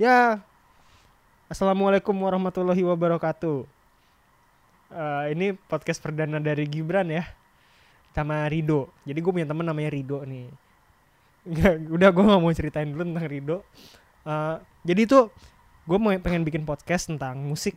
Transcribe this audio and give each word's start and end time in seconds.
Ya, 0.00 0.40
assalamualaikum 1.52 2.16
warahmatullahi 2.16 2.80
wabarakatuh. 2.88 3.68
Eh, 4.96 5.24
ini 5.36 5.52
podcast 5.68 6.00
perdana 6.00 6.40
dari 6.40 6.64
Gibran 6.64 7.12
ya, 7.12 7.28
sama 8.16 8.48
Rido. 8.48 8.88
Jadi 9.04 9.20
gue 9.20 9.28
punya 9.28 9.44
temen 9.44 9.60
namanya 9.60 9.92
Rido 9.92 10.24
nih. 10.24 10.48
Nggak, 11.44 11.92
udah 11.92 12.08
gue 12.16 12.24
nggak 12.32 12.40
mau 12.40 12.52
ceritain 12.56 12.88
dulu 12.88 13.12
tentang 13.12 13.28
Rido. 13.28 13.60
Eh, 14.24 14.56
jadi 14.88 15.00
itu 15.04 15.28
gue 15.84 15.98
mau 16.00 16.16
pengen 16.16 16.48
bikin 16.48 16.64
podcast 16.64 17.12
tentang 17.12 17.36
musik. 17.44 17.76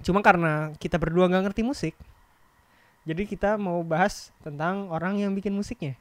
Cuma 0.00 0.24
karena 0.24 0.72
kita 0.80 0.96
berdua 0.96 1.28
nggak 1.28 1.52
ngerti 1.52 1.60
musik, 1.60 1.92
jadi 3.04 3.20
kita 3.28 3.60
mau 3.60 3.84
bahas 3.84 4.32
tentang 4.40 4.88
orang 4.88 5.20
yang 5.20 5.36
bikin 5.36 5.52
musiknya. 5.52 5.92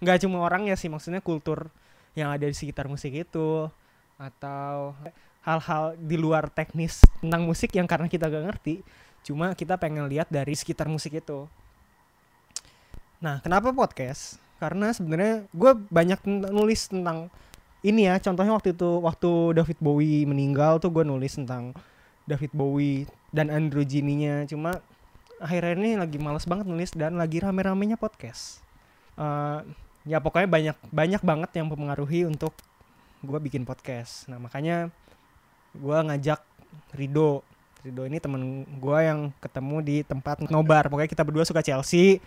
Nggak 0.00 0.24
cuma 0.24 0.40
orangnya 0.40 0.72
sih, 0.72 0.88
maksudnya 0.88 1.20
kultur 1.20 1.68
yang 2.16 2.32
ada 2.32 2.48
di 2.48 2.56
sekitar 2.56 2.88
musik 2.88 3.12
itu 3.12 3.68
atau 4.20 4.92
hal-hal 5.40 5.96
di 5.96 6.20
luar 6.20 6.52
teknis 6.52 7.00
tentang 7.24 7.48
musik 7.48 7.72
yang 7.72 7.88
karena 7.88 8.04
kita 8.04 8.28
gak 8.28 8.44
ngerti 8.52 8.84
cuma 9.24 9.56
kita 9.56 9.80
pengen 9.80 10.08
lihat 10.08 10.28
dari 10.28 10.52
sekitar 10.56 10.88
musik 10.88 11.16
itu. 11.16 11.48
Nah 13.20 13.40
kenapa 13.40 13.72
podcast? 13.72 14.40
Karena 14.60 14.92
sebenarnya 14.92 15.48
gue 15.52 15.72
banyak 15.88 16.20
nulis 16.52 16.88
tentang 16.92 17.32
ini 17.80 18.08
ya. 18.08 18.16
Contohnya 18.20 18.52
waktu 18.56 18.76
itu 18.76 19.00
waktu 19.00 19.56
David 19.56 19.78
Bowie 19.80 20.24
meninggal 20.28 20.80
tuh 20.80 20.92
gue 20.92 21.04
nulis 21.04 21.36
tentang 21.36 21.76
David 22.28 22.52
Bowie 22.52 23.08
dan 23.32 23.48
androgininya 23.48 24.44
cuma 24.48 24.80
akhirnya 25.40 25.72
ini 25.76 25.90
lagi 25.96 26.20
males 26.20 26.44
banget 26.44 26.68
nulis 26.68 26.92
dan 26.92 27.16
lagi 27.16 27.40
rame-ramenya 27.40 27.96
podcast. 27.96 28.60
Eh, 29.16 29.60
ya 30.08 30.20
pokoknya 30.20 30.48
banyak 30.48 30.76
banyak 30.92 31.22
banget 31.24 31.50
yang 31.60 31.68
mempengaruhi 31.68 32.24
untuk 32.28 32.56
gue 33.20 33.38
bikin 33.38 33.68
podcast. 33.68 34.28
Nah 34.28 34.40
makanya 34.40 34.88
gue 35.76 35.98
ngajak 36.08 36.40
Rido. 36.96 37.44
Rido 37.80 38.04
ini 38.04 38.20
temen 38.20 38.68
gue 38.76 38.98
yang 39.00 39.32
ketemu 39.40 39.76
di 39.80 39.96
tempat 40.04 40.44
nobar. 40.48 40.88
Pokoknya 40.88 41.10
kita 41.10 41.24
berdua 41.24 41.44
suka 41.44 41.64
Chelsea 41.64 42.20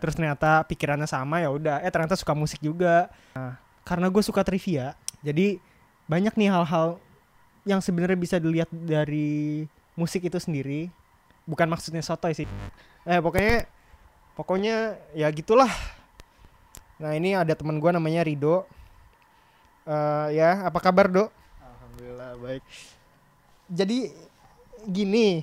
terus 0.00 0.16
ternyata 0.16 0.64
pikirannya 0.64 1.06
sama 1.06 1.42
ya 1.42 1.50
udah. 1.52 1.82
Eh 1.82 1.90
ternyata 1.92 2.16
suka 2.16 2.32
musik 2.32 2.62
juga. 2.62 3.10
Nah, 3.36 3.58
karena 3.84 4.06
gue 4.06 4.22
suka 4.22 4.46
trivia 4.46 4.94
jadi 5.20 5.60
banyak 6.08 6.34
nih 6.34 6.50
hal-hal 6.50 6.98
yang 7.68 7.78
sebenarnya 7.84 8.18
bisa 8.18 8.36
dilihat 8.40 8.70
dari 8.72 9.68
musik 9.94 10.24
itu 10.26 10.40
sendiri. 10.40 10.88
Bukan 11.44 11.68
maksudnya 11.68 12.00
sotoy 12.00 12.32
sih. 12.32 12.48
Eh 13.04 13.20
pokoknya 13.20 13.68
pokoknya 14.34 14.96
ya 15.12 15.28
gitulah. 15.30 15.70
Nah 17.00 17.16
ini 17.16 17.36
ada 17.36 17.52
teman 17.52 17.78
gue 17.78 17.90
namanya 17.92 18.24
Rido 18.24 18.64
Eh, 19.90 20.26
ya 20.38 20.70
apa 20.70 20.78
kabar 20.78 21.10
dok? 21.10 21.34
Alhamdulillah 21.58 22.38
baik. 22.38 22.62
jadi 23.66 24.14
gini. 24.86 25.42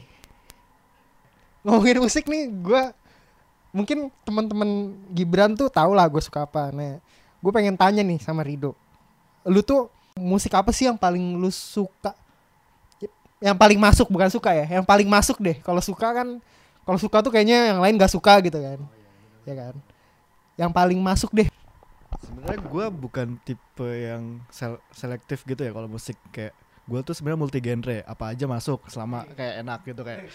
Ngomongin 1.67 1.99
musik 1.99 2.31
nih 2.31 2.47
gue 2.47 2.83
mungkin 3.75 4.07
teman-teman 4.23 4.95
Gibran 5.11 5.51
tuh 5.51 5.67
tau 5.67 5.91
lah 5.91 6.07
gue 6.07 6.23
suka 6.23 6.47
apa. 6.47 6.71
Nah 6.71 7.03
gue 7.43 7.51
pengen 7.51 7.75
tanya 7.75 7.99
nih 8.07 8.23
sama 8.23 8.39
Rido. 8.39 8.71
Lu 9.43 9.59
tuh 9.59 9.91
musik 10.15 10.55
apa 10.55 10.71
sih 10.71 10.87
yang 10.87 10.95
paling 10.95 11.35
lu 11.35 11.51
suka? 11.51 12.15
Yang 13.43 13.57
paling 13.59 13.79
masuk 13.83 14.07
bukan 14.07 14.31
suka 14.31 14.55
ya 14.55 14.79
yang 14.79 14.85
paling 14.87 15.11
masuk 15.11 15.43
deh. 15.43 15.59
Kalau 15.59 15.83
suka 15.83 16.23
kan 16.23 16.39
kalau 16.87 16.95
suka 16.95 17.19
tuh 17.19 17.35
kayaknya 17.35 17.75
yang 17.75 17.83
lain 17.83 17.99
gak 17.99 18.15
suka 18.15 18.39
gitu 18.39 18.63
kan. 18.63 18.79
Ya 19.43 19.55
kan? 19.59 19.75
Yang 20.55 20.71
paling 20.71 20.99
masuk 21.03 21.35
deh 21.35 21.51
Sebenarnya 22.17 22.59
gue 22.61 22.85
bukan 22.89 23.27
tipe 23.39 23.83
yang 23.85 24.23
sel- 24.47 24.81
selektif 24.89 25.43
gitu 25.43 25.59
ya 25.59 25.71
kalau 25.71 25.87
musik 25.87 26.15
kayak 26.29 26.55
gue 26.87 26.99
tuh 27.03 27.11
sebenarnya 27.11 27.35
multi 27.37 27.59
genre 27.59 27.99
apa 28.01 28.31
aja 28.31 28.47
masuk 28.47 28.87
selama 28.87 29.27
kayak 29.29 29.55
enak 29.59 29.79
gitu 29.83 30.01
kayak 30.01 30.23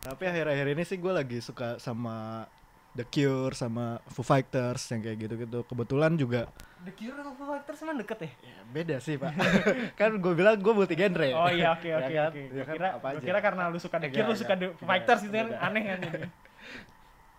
tapi 0.00 0.22
akhir-akhir 0.24 0.66
ini 0.70 0.82
sih 0.84 0.96
gue 0.96 1.10
lagi 1.10 1.38
suka 1.40 1.76
sama 1.76 2.46
The 2.90 3.02
Cure 3.04 3.54
sama 3.54 3.98
Foo 4.06 4.22
Fighters 4.22 4.86
yang 4.88 5.02
kayak 5.02 5.18
gitu-gitu 5.20 5.62
kebetulan 5.62 6.14
juga 6.14 6.46
The 6.80 6.94
Cure 6.94 7.14
sama 7.16 7.32
Foo 7.34 7.46
Fighters 7.48 7.78
emang 7.82 7.98
deket 7.98 8.18
ya? 8.20 8.30
ya, 8.40 8.56
beda 8.66 8.96
sih 8.98 9.14
pak 9.14 9.34
kan 10.00 10.10
gue 10.14 10.32
bilang 10.32 10.54
gue 10.56 10.72
multi 10.72 10.94
genre 10.94 11.26
Oh 11.26 11.50
iya 11.50 11.74
oke 11.74 11.86
Ya 11.86 11.98
oke 11.98 12.06
kan? 12.08 12.30
oke. 12.30 12.42
Ya 12.48 12.64
kan, 12.64 12.74
kira 12.74 12.88
apa 12.96 13.06
aja. 13.10 13.18
kira 13.20 13.38
karena 13.40 13.62
lu 13.66 13.78
suka 13.78 13.98
The 13.98 14.06
Enggak, 14.06 14.14
Cure 14.16 14.28
lu 14.28 14.36
suka 14.36 14.54
enggak. 14.54 14.70
The 14.70 14.78
Foo 14.78 14.86
Fighters 14.86 15.20
itu 15.22 15.34
kan 15.34 15.48
aneh 15.58 15.82
kan 15.84 15.98
jadi. 16.00 16.20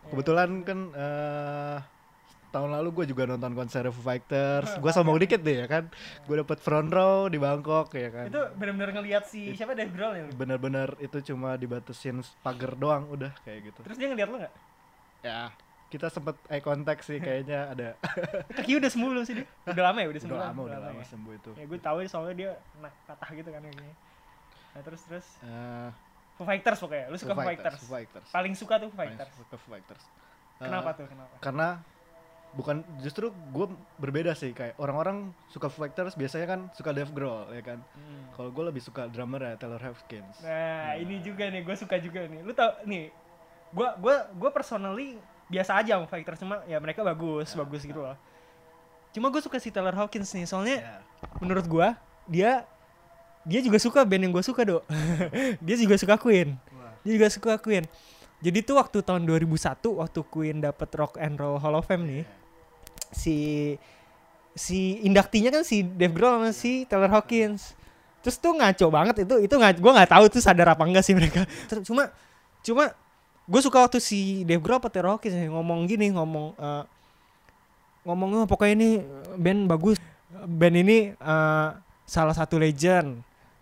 kebetulan 0.04 0.64
kan 0.64 0.80
eh, 0.90 1.78
tahun 2.50 2.68
lalu 2.70 2.90
gue 2.94 3.06
juga 3.08 3.24
nonton 3.26 3.54
konser 3.54 3.88
Foo 3.88 4.02
Fighters 4.02 4.76
gue 4.76 4.92
sombong 4.92 5.16
dikit 5.18 5.40
deh 5.40 5.64
ya 5.64 5.68
kan 5.68 5.88
gue 6.22 6.36
dapet 6.38 6.60
front 6.60 6.90
row 6.90 7.26
di 7.26 7.38
Bangkok 7.38 7.94
ya 7.94 8.10
kan 8.10 8.28
Itu 8.28 8.42
benar-benar 8.54 8.92
ngelihat 8.94 9.24
si 9.24 9.54
siapa 9.54 9.72
Dave 9.72 9.88
Grohl 9.90 10.14
ya? 10.14 10.24
bener-bener 10.30 11.00
itu 11.00 11.24
cuma 11.26 11.56
dibatasin 11.56 12.20
pagar 12.42 12.76
doang 12.76 13.08
udah 13.08 13.32
kayak 13.42 13.72
gitu 13.72 13.80
Terus 13.84 13.96
dia 13.96 14.08
ngeliat 14.08 14.28
lu 14.28 14.38
enggak? 14.38 14.54
ya 15.22 15.54
kita 15.88 16.08
sempet 16.08 16.40
eye 16.48 16.60
contact 16.60 17.04
sih 17.04 17.20
kayaknya 17.20 17.68
ada 17.68 17.88
Kaki 18.58 18.80
udah 18.80 18.90
sembuh 18.90 19.10
belum 19.12 19.24
sih 19.24 19.36
dia? 19.38 19.48
Udah 19.66 19.84
lama 19.86 20.00
ya 20.00 20.08
udah 20.08 20.20
sembuh. 20.20 20.36
udah 20.36 20.48
lama 20.50 20.62
udah 20.66 20.80
lama 20.82 21.00
ya? 21.00 21.08
sembuh 21.08 21.34
itu 21.34 21.52
Ya 21.56 21.66
gue 21.68 21.80
tahu 21.80 21.98
soalnya 22.04 22.34
dia 22.34 22.52
patah 23.06 23.30
gitu 23.32 23.48
kan 23.48 23.60
kakinya. 23.62 23.96
Nah 24.72 24.82
terus 24.84 25.02
terus 25.04 25.28
Eh, 25.40 25.90
Foo 26.42 26.48
Fighters 26.48 26.80
pokoknya. 26.80 27.06
Lu 27.06 27.16
suka 27.16 27.32
Foo 27.32 27.46
Fighters. 27.46 27.78
Foo 27.78 27.94
Fighters 27.94 28.28
Paling 28.28 28.54
suka 28.56 28.74
tuh 28.76 28.90
Foo 28.90 28.98
Paling 28.98 29.14
Fighters. 29.14 29.34
suka 29.38 29.56
Foo 29.56 29.70
Fighters 29.70 30.04
Kenapa 30.58 30.90
Eh, 30.90 30.96
tuh? 30.96 31.06
Kenapa? 31.08 31.34
karena 31.38 31.68
bukan 32.52 32.78
justru 33.00 33.30
gue 33.48 33.66
berbeda 33.96 34.34
sih 34.34 34.52
kayak 34.52 34.76
orang-orang 34.76 35.30
suka 35.48 35.70
Foo 35.70 35.80
Fighters 35.80 36.14
biasanya 36.14 36.48
kan 36.48 36.60
suka 36.72 36.92
Dave 36.92 37.08
Grohl 37.10 37.48
ya 37.50 37.64
kan 37.64 37.80
Hmm. 37.94 38.28
kalau 38.32 38.50
gue 38.50 38.64
lebih 38.66 38.82
suka 38.82 39.06
drummer 39.06 39.40
ya 39.40 39.56
Taylor 39.56 39.80
Hopkins 39.82 40.42
Nah, 40.42 40.94
ini 40.96 41.22
juga 41.22 41.46
nih, 41.46 41.62
gue 41.62 41.76
suka 41.76 41.96
juga 41.96 42.20
nih. 42.24 42.42
Lu 42.42 42.52
tau 42.52 42.76
nih, 42.84 43.08
gue 43.72 43.88
gua 43.98 44.28
gua 44.32 44.50
personally 44.50 45.16
biasa 45.48 45.78
aja 45.78 45.96
sama 45.96 46.06
Fighters 46.06 46.40
cuma 46.40 46.60
ya 46.66 46.76
mereka 46.76 47.02
bagus, 47.02 47.54
bagus 47.54 47.82
gitu 47.82 48.02
loh. 48.02 48.20
Cuma 49.12 49.28
gue 49.28 49.40
suka 49.40 49.56
si 49.56 49.68
Taylor 49.68 49.92
Hawkins 49.94 50.28
nih, 50.30 50.44
soalnya 50.44 50.78
Ya. 50.78 50.96
menurut 51.38 51.64
gue 51.64 51.88
dia 52.28 52.68
dia 53.42 53.60
juga 53.62 53.78
suka 53.82 54.06
band 54.06 54.22
yang 54.30 54.34
gue 54.34 54.46
suka 54.46 54.62
dok. 54.62 54.84
dia 55.66 55.76
juga 55.78 55.96
suka 55.98 56.16
Queen. 56.18 56.54
Wah. 56.78 56.94
Dia 57.02 57.12
juga 57.18 57.28
suka 57.34 57.58
Queen. 57.58 57.86
Jadi 58.42 58.66
tuh 58.66 58.82
waktu 58.82 59.06
tahun 59.06 59.26
2001 59.26 60.02
waktu 60.02 60.20
Queen 60.30 60.58
dapet 60.66 60.90
Rock 60.98 61.22
and 61.22 61.38
Roll 61.38 61.62
Hall 61.62 61.78
of 61.78 61.86
Fame 61.86 62.06
nih, 62.10 62.24
si 63.14 63.38
si 64.58 65.00
indaktinya 65.06 65.54
kan 65.54 65.64
si 65.64 65.86
Dave 65.86 66.12
Grohl 66.12 66.42
sama 66.42 66.50
si 66.52 66.84
Taylor 66.90 67.10
Hawkins. 67.14 67.78
Terus 68.22 68.38
tuh 68.38 68.54
ngaco 68.54 68.86
banget 68.94 69.26
itu 69.26 69.36
itu 69.46 69.56
gue 69.58 69.92
nggak 69.94 70.10
tahu 70.10 70.26
tuh 70.30 70.42
sadar 70.42 70.74
apa 70.74 70.84
enggak 70.86 71.06
sih 71.06 71.14
mereka. 71.14 71.46
Terus 71.70 71.86
cuma 71.86 72.10
cuma 72.62 72.94
gue 73.46 73.62
suka 73.62 73.78
waktu 73.82 73.98
si 74.02 74.42
Dave 74.46 74.62
Grohl 74.62 74.82
apa 74.82 74.90
Taylor 74.90 75.18
Hawkins 75.18 75.38
ngomong 75.50 75.86
gini 75.86 76.10
ngomong 76.14 76.58
eh, 76.58 76.84
ngomong 78.06 78.30
"Oh, 78.42 78.48
pokoknya 78.50 78.74
ini 78.74 78.90
band 79.38 79.70
bagus 79.70 79.98
band 80.34 80.76
ini 80.82 81.14
eh, 81.14 81.70
salah 82.06 82.34
satu 82.34 82.58
legend 82.58 83.22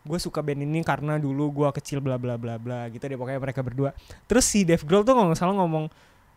gue 0.09 0.17
suka 0.17 0.41
band 0.41 0.65
ini 0.65 0.81
karena 0.81 1.21
dulu 1.21 1.53
gue 1.53 1.69
kecil 1.77 2.01
bla 2.01 2.17
bla 2.17 2.33
bla 2.33 2.57
bla 2.57 2.89
gitu 2.89 3.05
deh 3.05 3.13
pokoknya 3.13 3.37
mereka 3.37 3.61
berdua. 3.61 3.93
Terus 4.25 4.49
si 4.49 4.65
Dave 4.65 4.81
Grohl 4.81 5.05
tuh 5.05 5.13
nggak 5.13 5.37
salah 5.37 5.53
ngomong 5.53 5.85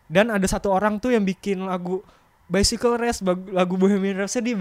dan 0.05 0.29
ada 0.29 0.45
satu 0.45 0.69
orang 0.69 1.01
tuh 1.01 1.09
yang 1.09 1.25
bikin 1.25 1.65
lagu 1.65 2.05
Bicycle 2.45 3.01
Race 3.01 3.25
lagu 3.49 3.73
Bohemian 3.81 4.21
Rhapsody 4.21 4.53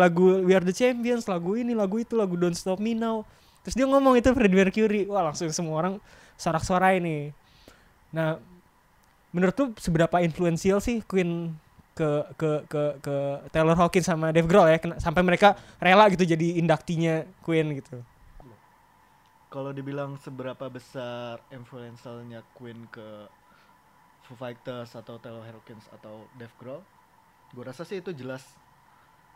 lagu 0.00 0.40
We 0.40 0.56
Are 0.56 0.64
The 0.64 0.72
Champions 0.72 1.28
lagu 1.28 1.52
ini 1.52 1.76
lagu 1.76 2.00
itu 2.00 2.16
lagu 2.16 2.32
Don't 2.32 2.56
Stop 2.56 2.80
Me 2.80 2.96
Now. 2.96 3.28
Terus 3.60 3.76
dia 3.76 3.84
ngomong 3.84 4.16
itu 4.16 4.32
Freddie 4.32 4.56
Mercury. 4.56 5.04
Wah 5.04 5.28
langsung 5.28 5.52
semua 5.52 5.76
orang 5.76 5.94
sorak-sorai 6.40 6.96
nih. 6.96 7.36
Nah 8.16 8.40
menurut 9.36 9.52
tuh 9.52 9.68
seberapa 9.76 10.16
influensial 10.24 10.80
sih 10.80 11.04
Queen 11.04 11.52
ke 11.92 12.24
ke 12.40 12.64
ke 12.72 12.82
ke 13.04 13.16
Taylor 13.52 13.76
Hawkins 13.76 14.08
sama 14.08 14.32
Dave 14.32 14.48
Grohl 14.48 14.72
ya? 14.72 14.80
Sampai 14.96 15.20
mereka 15.20 15.60
rela 15.76 16.08
gitu 16.08 16.24
jadi 16.24 16.56
indaktinya 16.56 17.28
Queen 17.44 17.76
gitu 17.76 18.00
kalau 19.50 19.74
dibilang 19.74 20.16
seberapa 20.22 20.70
besar 20.70 21.42
influensialnya 21.50 22.46
Queen 22.54 22.86
ke 22.88 23.26
Foo 24.24 24.38
Fighters 24.38 24.94
atau 24.94 25.18
Taylor 25.18 25.42
Hawkins 25.42 25.90
atau 25.90 26.30
Dave 26.38 26.54
Grohl 26.56 26.82
gue 27.50 27.64
rasa 27.66 27.82
sih 27.82 27.98
itu 27.98 28.14
jelas 28.14 28.46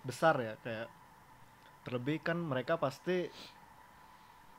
besar 0.07 0.39
ya. 0.39 0.55
Kayak 0.63 0.89
terlebih 1.83 2.23
kan 2.23 2.39
mereka 2.39 2.79
pasti 2.79 3.29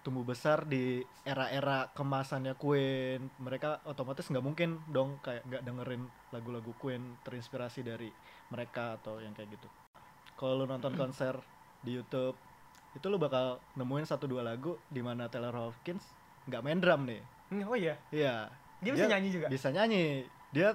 tumbuh 0.06 0.22
besar 0.22 0.70
di 0.70 1.02
era-era 1.26 1.90
kemasannya 1.96 2.54
Queen. 2.60 3.32
Mereka 3.40 3.88
otomatis 3.88 4.28
nggak 4.28 4.46
mungkin 4.46 4.84
dong 4.92 5.18
kayak 5.24 5.48
nggak 5.48 5.64
dengerin 5.64 6.04
lagu-lagu 6.36 6.72
Queen 6.78 7.16
terinspirasi 7.24 7.82
dari 7.86 8.10
mereka 8.52 9.00
atau 9.00 9.24
yang 9.24 9.32
kayak 9.34 9.56
gitu. 9.56 9.70
Kalau 10.36 10.60
lu 10.60 10.66
nonton 10.68 10.94
konser 11.00 11.40
di 11.80 11.96
YouTube 11.96 12.36
itu 12.96 13.06
lu 13.06 13.20
bakal 13.20 13.60
nemuin 13.76 14.08
satu 14.08 14.26
dua 14.26 14.42
lagu 14.42 14.80
di 14.88 15.04
mana 15.04 15.28
Taylor 15.28 15.52
Hawkins 15.52 16.02
nggak 16.48 16.64
main 16.64 16.80
drum 16.80 17.04
nih 17.06 17.22
Hmm, 17.46 17.62
oh 17.70 17.78
iya 17.78 17.94
iya 18.10 18.50
dia 18.82 18.92
bisa 18.98 19.06
nyanyi 19.06 19.30
juga 19.30 19.48
bisa 19.52 19.68
nyanyi 19.70 20.26
dia 20.50 20.74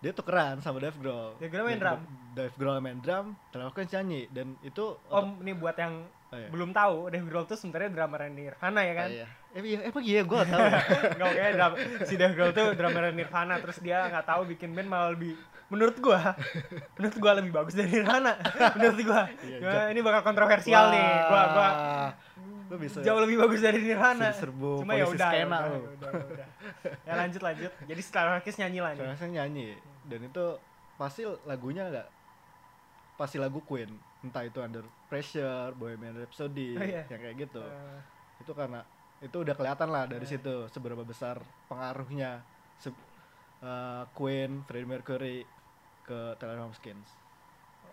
dia 0.00 0.12
tukeran 0.12 0.60
sama 0.60 0.84
Dave 0.84 1.00
Grohl. 1.00 1.32
Dave 1.40 1.48
Grohl 1.48 1.64
main 1.64 1.80
drum? 1.80 2.00
Dave 2.36 2.54
Grohl 2.60 2.76
main 2.80 2.98
drum, 3.00 3.26
Taylor 3.48 3.72
Hawkins 3.72 3.88
nyanyi 3.88 4.28
dan 4.28 4.52
itu 4.60 5.00
Om 5.08 5.40
ini 5.40 5.52
buat 5.56 5.76
yang 5.76 6.04
Oh, 6.28 6.36
iya. 6.36 6.50
belum 6.50 6.74
tahu 6.74 7.14
Dave 7.14 7.24
Grohl 7.30 7.46
tuh 7.46 7.54
sebenarnya 7.54 7.94
drummer 7.94 8.26
Nirvana 8.26 8.80
ya 8.82 8.94
kan? 8.98 9.08
Oh, 9.08 9.14
iya. 9.14 9.28
Eh, 9.54 9.62
iya, 9.62 9.78
emang 9.86 10.02
iya? 10.02 10.20
Gue 10.26 10.36
gak 10.42 10.50
tahu. 10.50 10.66
Enggak 11.14 11.32
kayak 11.38 11.52
drum, 11.54 11.72
si 12.02 12.14
Dave 12.18 12.34
Grohl 12.34 12.50
tuh 12.50 12.66
drummer 12.74 13.14
Nirvana 13.14 13.54
terus 13.62 13.78
dia 13.78 14.10
nggak 14.10 14.26
tahu 14.26 14.42
bikin 14.50 14.74
band 14.74 14.90
malah 14.90 15.14
lebih 15.14 15.38
menurut 15.72 15.96
gua 15.96 16.36
menurut 17.00 17.16
gua 17.16 17.32
lebih 17.40 17.50
bagus 17.50 17.72
dari 17.72 17.88
Nirvana 17.88 18.34
menurut 18.76 18.98
gua. 19.06 19.22
Iya, 19.46 19.94
ini 19.94 20.00
bakal 20.02 20.22
kontroversial 20.26 20.90
nih. 20.90 21.08
Gua 21.30 21.42
gua 21.54 21.68
Wah, 21.70 22.10
lu 22.68 22.76
bisa 22.82 22.98
jauh 23.00 23.20
lebih 23.22 23.36
bagus 23.38 23.60
dari 23.62 23.78
Nirvana. 23.78 24.34
Serbu 24.34 24.82
cuma 24.82 24.92
ya 24.98 25.06
udah, 25.06 25.30
ya 25.30 25.46
skena 25.46 25.58
udah, 25.62 25.70
udah, 25.70 26.10
ya 26.10 26.24
udah. 26.34 26.48
ya 27.06 27.12
lanjut 27.14 27.42
lanjut. 27.46 27.72
Jadi 27.86 28.00
setelah 28.02 28.26
Marquez 28.36 28.56
nyanyi 28.58 28.78
lah 28.82 28.90
nih. 28.90 28.98
Taylor 28.98 29.14
Hawkins 29.14 29.32
nyanyi. 29.32 29.68
Dan 30.04 30.20
itu 30.26 30.44
pasti 30.98 31.22
lagunya 31.46 31.82
nggak 31.88 32.08
pasti 33.14 33.36
lagu 33.38 33.62
Queen. 33.62 33.90
Entah 34.24 34.42
itu 34.42 34.58
Under 34.58 34.82
Pressure, 35.06 35.76
Bohemian 35.76 36.16
Rhapsody, 36.16 36.74
Oh, 36.74 36.82
iya. 36.82 37.04
yang 37.12 37.20
kayak 37.20 37.36
gitu. 37.44 37.60
Eh, 37.60 37.98
itu 38.40 38.52
karena 38.56 38.80
itu 39.24 39.36
udah 39.40 39.56
kelihatan 39.56 39.88
lah 39.88 40.04
dari 40.04 40.22
Iya. 40.22 40.36
situ 40.36 40.68
seberapa 40.68 41.00
besar 41.00 41.40
pengaruhnya 41.66 42.44
se- 42.76 42.92
eh, 43.60 44.04
Queen, 44.12 44.60
Freddie 44.68 44.86
Mercury 44.86 45.36
ke 46.04 46.36
Taylor 46.36 46.60
Hawkins. 46.62 47.08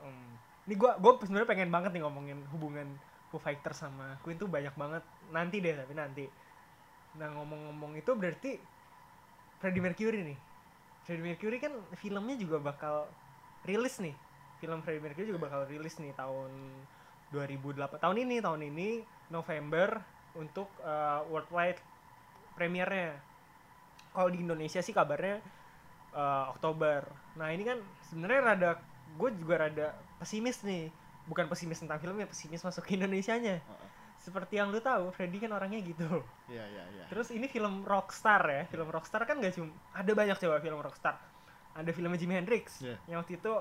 em, 0.01 0.33
ini 0.66 0.75
gua 0.75 0.98
gua 0.98 1.13
sebenarnya 1.22 1.45
pengen 1.45 1.69
banget 1.69 1.94
nih 1.94 2.01
ngomongin 2.01 2.42
hubungan 2.50 2.98
Foo 3.30 3.38
Fighters 3.38 3.80
sama 3.80 4.18
Queen 4.25 4.36
tuh 4.36 4.50
banyak 4.50 4.74
banget. 4.74 5.06
Nanti 5.30 5.62
deh 5.62 5.72
tapi 5.72 5.94
nanti. 5.94 6.25
Nah 7.16 7.30
ngomong-ngomong 7.31 7.95
itu 7.95 8.12
berarti 8.12 8.57
Freddie 9.62 9.80
Mercury 9.80 10.25
nih. 10.25 10.38
Freddie 11.06 11.22
Mercury 11.24 11.57
kan 11.62 11.72
filmnya 11.95 12.34
juga 12.36 12.57
bakal 12.57 13.06
rilis 13.63 14.01
nih. 14.01 14.18
Film 14.57 14.81
Freddie 14.81 15.06
Mercury 15.06 15.30
juga 15.30 15.48
bakal 15.48 15.69
rilis 15.69 15.95
nih 15.95 16.12
tahun 16.12 16.50
2008 17.30 18.01
tahun 18.01 18.18
ini 18.19 18.42
tahun 18.42 18.62
ini 18.68 18.89
November 19.30 20.01
untuk 20.33 20.68
eh, 20.81 21.19
worldwide 21.28 21.80
premiernya 22.54 23.18
kalau 24.12 24.28
di 24.28 24.39
Indonesia 24.39 24.80
sih 24.80 24.92
kabarnya 24.92 25.39
eh, 26.12 26.45
Oktober 26.51 27.04
nah 27.36 27.50
ini 27.50 27.63
kan 27.63 27.80
sebenarnya 28.07 28.39
rada 28.44 28.72
gue 29.12 29.30
juga 29.36 29.68
rada 29.68 29.88
pesimis 30.18 30.63
nih 30.63 30.92
bukan 31.28 31.48
pesimis 31.48 31.80
tentang 31.80 32.00
filmnya 32.00 32.28
pesimis 32.28 32.62
masuk 32.62 32.83
ke 32.83 32.95
Indonesianya 32.95 33.60
seperti 34.22 34.62
yang 34.62 34.69
lu 34.69 34.78
tahu 34.78 35.10
Freddy 35.10 35.42
kan 35.42 35.50
orangnya 35.50 35.81
gitu 35.81 36.06
Iya 36.45 36.62
iya 36.62 36.84
iya. 36.94 37.04
Terus 37.10 37.34
ini 37.34 37.50
film 37.50 37.81
rockstar 37.81 38.44
ya, 38.45 38.63
film 38.69 38.86
rockstar 38.86 39.25
kan 39.25 39.42
gak 39.42 39.57
cuma 39.57 39.74
ada 39.98 40.12
banyak 40.13 40.38
coba 40.38 40.62
film 40.62 40.77
rockstar. 40.77 41.18
Ada 41.74 41.89
filmnya 41.89 42.22
Jimi 42.22 42.38
Hendrix 42.38 42.86
Iya. 42.86 43.01
yang 43.10 43.25
waktu 43.25 43.42
itu 43.42 43.54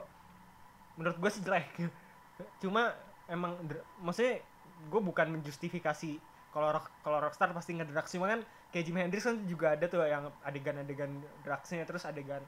menurut 1.01 1.17
gue 1.17 1.31
sih 1.33 1.41
jelek. 1.41 1.89
Cuma 2.61 2.93
emang 3.25 3.57
maksudnya 4.05 4.45
gue 4.93 5.01
bukan 5.01 5.33
menjustifikasi 5.41 6.21
kalau 6.51 6.75
rock 6.75 6.87
kalau 7.03 7.19
rockstar 7.23 7.51
pasti 7.55 7.79
ngedrugs 7.79 8.11
cuma 8.11 8.27
kan 8.29 8.41
kayak 8.71 8.85
Jimi 8.87 9.01
Hendrix 9.03 9.23
kan 9.27 9.39
juga 9.47 9.75
ada 9.79 9.87
tuh 9.87 10.03
yang 10.03 10.27
adegan-adegan 10.43 11.11
drugsnya 11.43 11.87
terus 11.87 12.03
adegan 12.03 12.43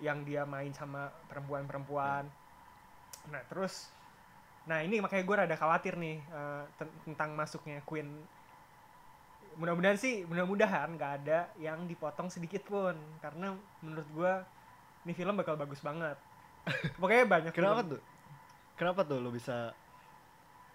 yang 0.00 0.22
dia 0.24 0.46
main 0.46 0.72
sama 0.72 1.12
perempuan-perempuan. 1.28 2.24
Nah 3.28 3.42
terus 3.50 3.90
nah 4.64 4.80
ini 4.80 5.00
makanya 5.00 5.24
gue 5.24 5.36
rada 5.36 5.56
khawatir 5.56 5.96
nih 5.96 6.20
ten- 6.76 6.94
tentang 7.04 7.32
masuknya 7.34 7.80
Queen 7.82 8.06
mudah-mudahan 9.58 9.98
sih 9.98 10.22
mudah-mudahan 10.24 10.94
nggak 10.94 11.12
ada 11.24 11.50
yang 11.58 11.84
dipotong 11.84 12.30
sedikit 12.30 12.62
pun 12.64 12.94
karena 13.18 13.52
menurut 13.82 14.08
gua 14.14 14.46
ini 15.02 15.12
film 15.12 15.34
bakal 15.34 15.58
bagus 15.58 15.82
banget 15.82 16.14
pokoknya 17.00 17.24
banyak 17.26 17.52
Kenapa 17.52 17.82
film- 17.82 17.92
tuh? 17.98 18.02
Kenapa 18.78 19.00
tuh 19.04 19.18
lo 19.20 19.28
bisa 19.28 19.74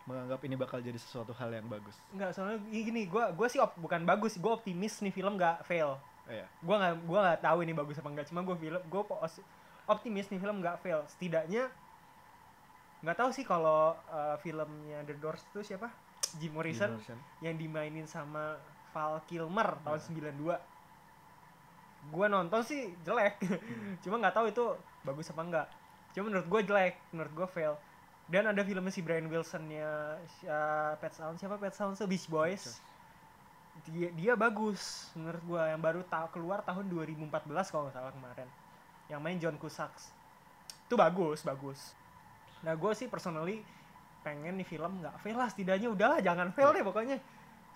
menganggap 0.06 0.38
ini 0.40 0.56
bakal 0.56 0.78
jadi 0.80 0.96
sesuatu 0.96 1.34
hal 1.34 1.50
yang 1.52 1.66
bagus? 1.66 1.98
nggak 2.12 2.30
soalnya 2.30 2.58
gini 2.64 3.06
gua 3.06 3.30
gua 3.30 3.46
sih 3.46 3.58
op- 3.58 3.74
bukan 3.76 4.02
bagus 4.02 4.38
gua 4.38 4.54
optimis 4.56 5.00
nih 5.00 5.10
film 5.10 5.34
nggak 5.36 5.62
fail 5.62 5.98
Iya. 6.26 6.46
gua 6.60 6.76
nggak 6.80 6.94
gua 7.04 7.20
nggak 7.24 7.40
tahu 7.40 7.58
ini 7.62 7.74
bagus 7.74 7.96
apa 7.96 8.10
enggak 8.10 8.28
cuma 8.28 8.42
gua 8.42 8.54
film 8.56 8.82
gua 8.84 9.02
pos- 9.04 9.46
optimis 9.86 10.26
nih 10.28 10.38
film 10.38 10.58
nggak 10.60 10.78
fail 10.80 11.02
setidaknya 11.08 11.70
nggak 13.00 13.14
tahu 13.16 13.30
sih 13.30 13.44
kalau 13.44 13.94
uh, 14.08 14.38
filmnya 14.40 15.02
The 15.04 15.14
Doors 15.16 15.42
itu 15.48 15.62
siapa 15.64 15.90
Jim 16.36 16.50
Morrison 16.52 16.90
Jim 16.92 16.98
Morrison. 16.98 17.20
yang 17.40 17.56
dimainin 17.56 18.06
sama 18.06 18.58
Val 18.92 19.22
Kilmer 19.24 19.78
tahun 19.82 20.00
Nah. 20.00 20.58
92 20.58 20.58
gua 22.08 22.26
nonton 22.28 22.62
sih 22.62 22.94
jelek 23.02 23.42
cuma 24.06 24.18
nggak 24.18 24.34
tahu 24.34 24.46
itu 24.48 24.66
bagus 25.02 25.30
apa 25.30 25.42
enggak 25.42 25.68
cuma 26.12 26.30
menurut 26.30 26.46
gua 26.46 26.62
jelek 26.62 26.94
menurut 27.10 27.34
gua 27.36 27.48
fail 27.48 27.74
dan 28.26 28.50
ada 28.50 28.62
filmnya 28.66 28.90
si 28.90 29.06
Brian 29.06 29.30
Wilsonnya 29.30 30.18
uh, 30.50 30.94
Pet 30.98 31.14
Sounds. 31.14 31.38
Siapa 31.38 31.62
Pet 31.62 31.74
Sounds? 31.78 32.02
Tuh 32.02 32.10
Beach 32.10 32.26
Boys. 32.26 32.82
Dia 33.86 34.10
dia 34.16 34.34
bagus 34.34 35.14
menurut 35.14 35.42
gua. 35.46 35.70
Yang 35.70 35.82
baru 35.84 36.02
ta 36.08 36.26
keluar 36.34 36.66
tahun 36.66 36.90
2014 36.90 37.30
kalau 37.70 37.86
nggak 37.86 37.96
salah 37.96 38.14
kemarin. 38.14 38.50
Yang 39.12 39.20
main 39.22 39.38
John 39.38 39.58
Cusack. 39.62 39.94
Itu 40.90 40.98
bagus 40.98 41.46
bagus. 41.46 41.94
Nah 42.66 42.74
gue 42.74 42.92
sih 42.98 43.06
personally 43.06 43.62
pengen 44.26 44.58
nih 44.58 44.66
film 44.66 45.06
nggak 45.06 45.22
fail 45.22 45.38
lah. 45.38 45.50
Setidaknya 45.54 45.94
udahlah 45.94 46.18
jangan 46.18 46.50
fail 46.50 46.74
deh 46.74 46.82
pokoknya. 46.82 47.22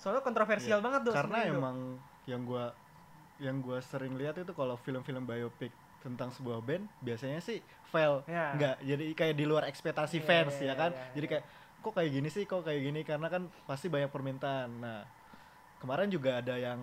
Soalnya 0.01 0.25
kontroversial 0.25 0.81
Iya. 0.81 0.85
banget 0.85 1.01
tuh 1.05 1.13
Karena 1.13 1.37
emang 1.45 1.77
yang 2.25 2.41
gua 2.41 2.73
yang 3.37 3.61
gua 3.61 3.77
sering 3.85 4.17
lihat 4.17 4.41
itu 4.41 4.51
kalau 4.57 4.81
film-film 4.81 5.29
biopic 5.29 5.69
tentang 5.99 6.31
sebuah 6.31 6.63
band 6.63 6.87
biasanya 6.99 7.39
sih 7.39 7.59
fail 7.89 8.23
Ya. 8.25 8.55
nggak 8.55 8.75
jadi 8.85 9.03
kayak 9.13 9.35
di 9.35 9.45
luar 9.45 9.67
ekspektasi 9.67 10.21
Iya, 10.21 10.25
fans 10.25 10.55
iya, 10.61 10.71
ya 10.71 10.73
kan? 10.77 10.91
iya, 10.93 11.05
jadi 11.17 11.25
iya. 11.25 11.31
kayak 11.35 11.45
kok 11.79 11.93
kayak 11.95 12.11
gini 12.11 12.27
sih? 12.27 12.43
Kok 12.43 12.61
kayak 12.67 12.81
gini? 12.83 13.01
Karena 13.07 13.27
kan 13.31 13.47
pasti 13.63 13.87
banyak 13.87 14.11
permintaan. 14.11 14.69
Nah 14.83 14.99
kemarin 15.79 16.11
juga 16.11 16.43
ada 16.43 16.59
yang 16.59 16.75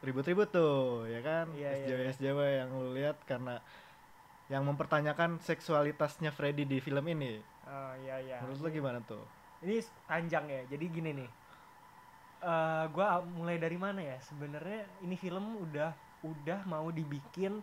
ribut-ribut 0.00 0.48
tuh 0.48 1.04
ya 1.04 1.20
kan? 1.20 1.52
Iya, 1.52 1.70
iya, 1.76 1.86
SJW. 1.92 2.00
SJW 2.16 2.38
yang 2.64 2.68
lu 2.72 2.88
lihat 2.96 3.20
karena 3.28 3.60
yang 4.48 4.64
mempertanyakan 4.64 5.38
seksualitasnya 5.44 6.32
Freddy 6.32 6.64
di 6.64 6.80
film 6.80 7.04
ini. 7.06 7.36
Oh, 7.68 7.92
iya 8.02 8.16
iya 8.18 8.36
menurut 8.40 8.64
lu 8.64 8.68
gimana 8.72 8.98
tuh? 9.04 9.22
Ini 9.60 9.84
panjang 10.08 10.48
ya. 10.48 10.62
Jadi 10.66 10.84
gini 10.88 11.10
nih. 11.14 11.30
Eh 12.40 12.84
gua 12.90 13.20
mulai 13.20 13.60
dari 13.60 13.76
mana 13.76 14.00
ya? 14.00 14.16
Sebenarnya 14.24 14.88
ini 15.04 15.14
film 15.14 15.60
udah 15.60 15.92
udah 16.24 16.64
mau 16.64 16.88
dibikin 16.88 17.60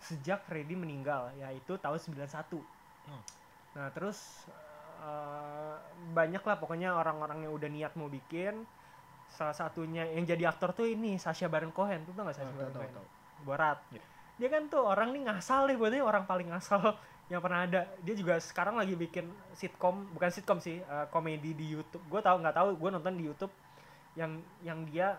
sejak 0.00 0.46
Freddy 0.46 0.74
meninggal 0.74 1.30
yaitu 1.36 1.74
tahun 1.78 1.98
91 1.98 2.62
Oh. 3.08 3.24
nah 3.72 3.88
terus 3.88 4.44
eh 5.00 5.76
banyak 6.12 6.42
lah 6.44 6.56
pokoknya 6.60 6.92
orang-orang 6.92 7.48
yang 7.48 7.52
udah 7.54 7.70
niat 7.70 7.92
mau 7.96 8.10
bikin. 8.10 8.66
Salah 9.28 9.56
satunya 9.56 10.04
yang 10.08 10.24
jadi 10.24 10.48
aktor 10.52 10.72
tuh 10.72 10.88
ini 10.88 11.16
Sasha 11.16 11.48
Baron 11.48 11.72
Cohen. 11.72 12.04
Tuh 12.04 12.12
tau 12.12 12.28
gak 12.28 12.36
Sasha 12.36 12.52
Oh, 12.52 12.56
Baron 12.58 12.72
tahu, 12.74 12.82
tahu, 12.84 12.92
Cohen. 13.00 13.08
Borat. 13.46 13.78
Iya. 13.92 14.02
dia 14.38 14.48
kan 14.54 14.70
tuh 14.70 14.82
orang 14.84 15.10
nih 15.10 15.26
ngasal 15.26 15.66
deh 15.66 15.74
buatnya 15.74 16.02
orang 16.04 16.22
paling 16.22 16.48
ngasal 16.52 16.94
yang 17.32 17.40
pernah 17.40 17.64
ada. 17.64 17.80
Dia 18.04 18.14
juga 18.14 18.36
sekarang 18.42 18.76
lagi 18.76 18.92
bikin 18.92 19.24
sitkom 19.56 20.10
bukan 20.12 20.30
sitkom 20.30 20.58
sih 20.60 20.82
eh, 20.84 21.06
komedi 21.08 21.56
di 21.56 21.72
YouTube. 21.78 22.04
Gue 22.12 22.20
tahu 22.20 22.44
nggak 22.44 22.56
tahu 22.60 22.68
gue 22.76 22.90
nonton 22.92 23.14
di 23.16 23.24
YouTube 23.24 23.54
yang 24.20 24.36
yang 24.60 24.84
dia 24.84 25.16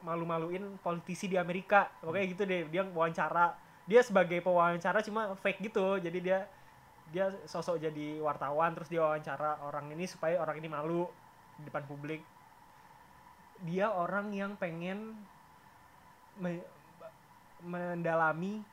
malu-maluin 0.00 0.78
politisi 0.80 1.28
di 1.28 1.36
Amerika. 1.36 1.90
Pokoknya 2.00 2.26
gitu 2.30 2.42
deh 2.48 2.64
dia 2.70 2.82
wawancara 2.88 3.52
dia 3.92 4.00
sebagai 4.00 4.40
pewawancara 4.40 5.04
cuma 5.04 5.36
fake 5.44 5.68
gitu. 5.68 6.00
Jadi 6.00 6.18
dia 6.24 6.48
dia 7.12 7.28
sosok 7.44 7.76
jadi 7.76 8.24
wartawan 8.24 8.72
terus 8.72 8.88
dia 8.88 9.04
wawancara 9.04 9.60
orang 9.60 9.92
ini 9.92 10.08
supaya 10.08 10.40
orang 10.40 10.56
ini 10.56 10.68
malu 10.72 11.04
di 11.60 11.68
depan 11.68 11.84
publik. 11.84 12.24
Dia 13.68 13.92
orang 13.92 14.32
yang 14.32 14.56
pengen 14.56 15.12
me- 16.40 16.64
mendalami 17.60 18.64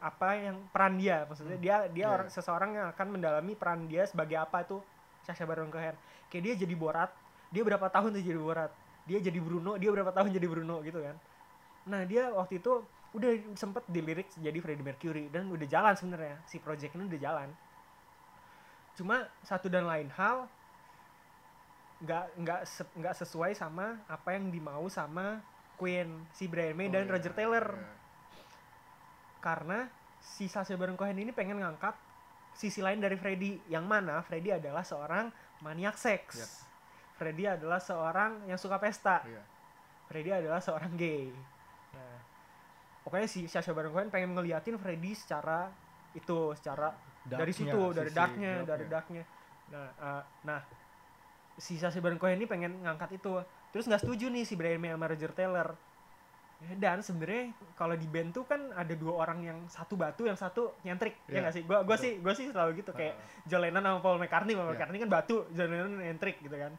apa 0.00 0.28
yang 0.40 0.56
peran 0.72 0.96
dia. 0.96 1.28
Maksudnya 1.28 1.60
Hmm. 1.60 1.64
dia 1.68 1.76
dia 1.92 2.06
Iya. 2.08 2.14
orang 2.16 2.28
seseorang 2.32 2.70
yang 2.72 2.86
akan 2.96 3.06
mendalami 3.12 3.52
peran 3.52 3.84
dia 3.92 4.08
sebagai 4.08 4.40
apa 4.40 4.64
tuh 4.64 4.80
Sacha 5.28 5.44
Baron 5.44 5.68
Cohen. 5.68 5.92
Kayak 6.32 6.42
dia 6.48 6.54
jadi 6.64 6.74
Borat 6.74 7.12
dia 7.52 7.60
berapa 7.60 7.92
tahun 7.92 8.16
tuh 8.16 8.24
jadi 8.24 8.40
Borat? 8.40 8.72
Dia 9.04 9.20
jadi 9.20 9.36
Bruno 9.36 9.76
dia 9.76 9.92
berapa 9.92 10.16
tahun 10.16 10.32
jadi 10.32 10.48
Bruno 10.48 10.80
gitu 10.80 11.04
kan? 11.04 11.16
Nah 11.92 12.08
dia 12.08 12.32
waktu 12.32 12.56
itu 12.56 12.72
udah 13.10 13.30
sempet 13.56 13.84
dilirik 13.88 14.28
jadi 14.36 14.58
Freddie 14.58 14.84
Mercury 14.84 15.24
dan 15.28 15.48
udah 15.48 15.64
jalan 15.64 15.94
sebenarnya 15.96 16.36
si 16.44 16.60
project 16.60 16.92
ini 16.92 17.08
udah 17.08 17.20
jalan 17.20 17.48
cuma 18.94 19.24
satu 19.40 19.70
dan 19.70 19.86
lain 19.86 20.10
hal 20.12 20.44
nggak 21.98 22.24
nggak 22.36 22.60
se- 22.62 22.92
nggak 22.94 23.14
sesuai 23.16 23.54
sama 23.54 23.98
apa 24.06 24.36
yang 24.36 24.52
dimau 24.52 24.86
sama 24.86 25.40
Queen 25.74 26.26
si 26.30 26.46
Brian 26.46 26.74
May 26.74 26.86
Oh, 26.86 26.94
dan 26.94 27.06
iya, 27.06 27.12
Roger 27.14 27.32
Taylor 27.32 27.66
iya. 27.74 27.90
karena 29.38 29.88
si 30.18 30.46
Sacha 30.46 30.74
Baron 30.74 30.98
Cohen 30.98 31.16
ini 31.16 31.30
pengen 31.30 31.58
ngangkat 31.58 31.94
sisi 32.52 32.82
lain 32.82 32.98
dari 32.98 33.14
Freddy 33.14 33.62
yang 33.66 33.86
mana 33.86 34.20
Freddy 34.20 34.50
adalah 34.50 34.82
seorang 34.82 35.30
maniak 35.58 35.94
seks 35.94 36.38
Yap. 36.38 36.50
Freddy 37.18 37.44
adalah 37.46 37.78
seorang 37.78 38.46
yang 38.46 38.58
suka 38.58 38.78
pesta 38.78 39.22
Iya. 39.24 39.42
Freddy 40.06 40.30
adalah 40.34 40.58
seorang 40.58 40.92
gay 40.94 41.30
pokoknya 43.08 43.24
si 43.24 43.48
Sacha 43.48 43.72
Baron 43.72 43.88
Cohen 43.90 44.12
pengen 44.12 44.36
ngeliatin 44.36 44.76
Freddy 44.76 45.16
secara 45.16 45.72
itu 46.12 46.52
secara 46.52 46.92
dari 47.24 47.48
Darknya, 47.48 47.56
situ 47.56 47.80
dari 47.90 48.10
darknya 48.12 48.52
dari 48.62 48.84
darknya. 48.84 49.24
Nah 49.68 49.88
eh, 49.90 50.22
nah 50.44 50.60
si 51.56 51.74
Sacha 51.74 51.98
Baron 51.98 52.20
Cohen 52.20 52.36
ini 52.36 52.44
pengen 52.44 52.84
ngangkat 52.84 53.16
itu. 53.16 53.40
Terus 53.68 53.84
nggak 53.84 54.00
setuju 54.00 54.28
nih 54.28 54.44
si 54.44 54.54
Brian 54.54 54.76
May 54.76 54.92
sama 54.92 55.08
Roger 55.08 55.32
Taylor. 55.32 55.72
Ya, 56.58 56.74
dan 56.74 56.98
sebenarnya 57.00 57.54
kalau 57.72 57.94
di 57.94 58.04
band 58.04 58.34
tuh 58.34 58.42
kan 58.42 58.58
ada 58.74 58.90
dua 58.92 59.22
orang 59.22 59.38
yang 59.40 59.58
satu 59.70 59.94
batu 59.94 60.26
yang 60.26 60.34
satu 60.34 60.74
nyentrik 60.82 61.14
ya 61.24 61.38
Iya, 61.38 61.40
nggak 61.46 61.54
sih? 61.54 61.62
Gua 61.62 61.78
gua 61.80 61.94
betul. 61.94 62.02
sih 62.02 62.12
gua 62.18 62.34
sih 62.34 62.46
selalu 62.50 62.82
gitu 62.82 62.90
kayak 62.92 63.14
Ah. 63.14 63.46
John 63.46 63.62
Lennon 63.62 63.80
sama 63.80 63.98
Paul 64.02 64.18
McCartney. 64.18 64.52
Paul 64.52 64.66
Iya. 64.66 64.72
McCartney 64.74 64.98
kan 64.98 65.08
batu 65.08 65.46
John 65.54 65.70
Lennon 65.70 66.02
nyentrik 66.02 66.42
gitu 66.42 66.52
kan. 66.52 66.74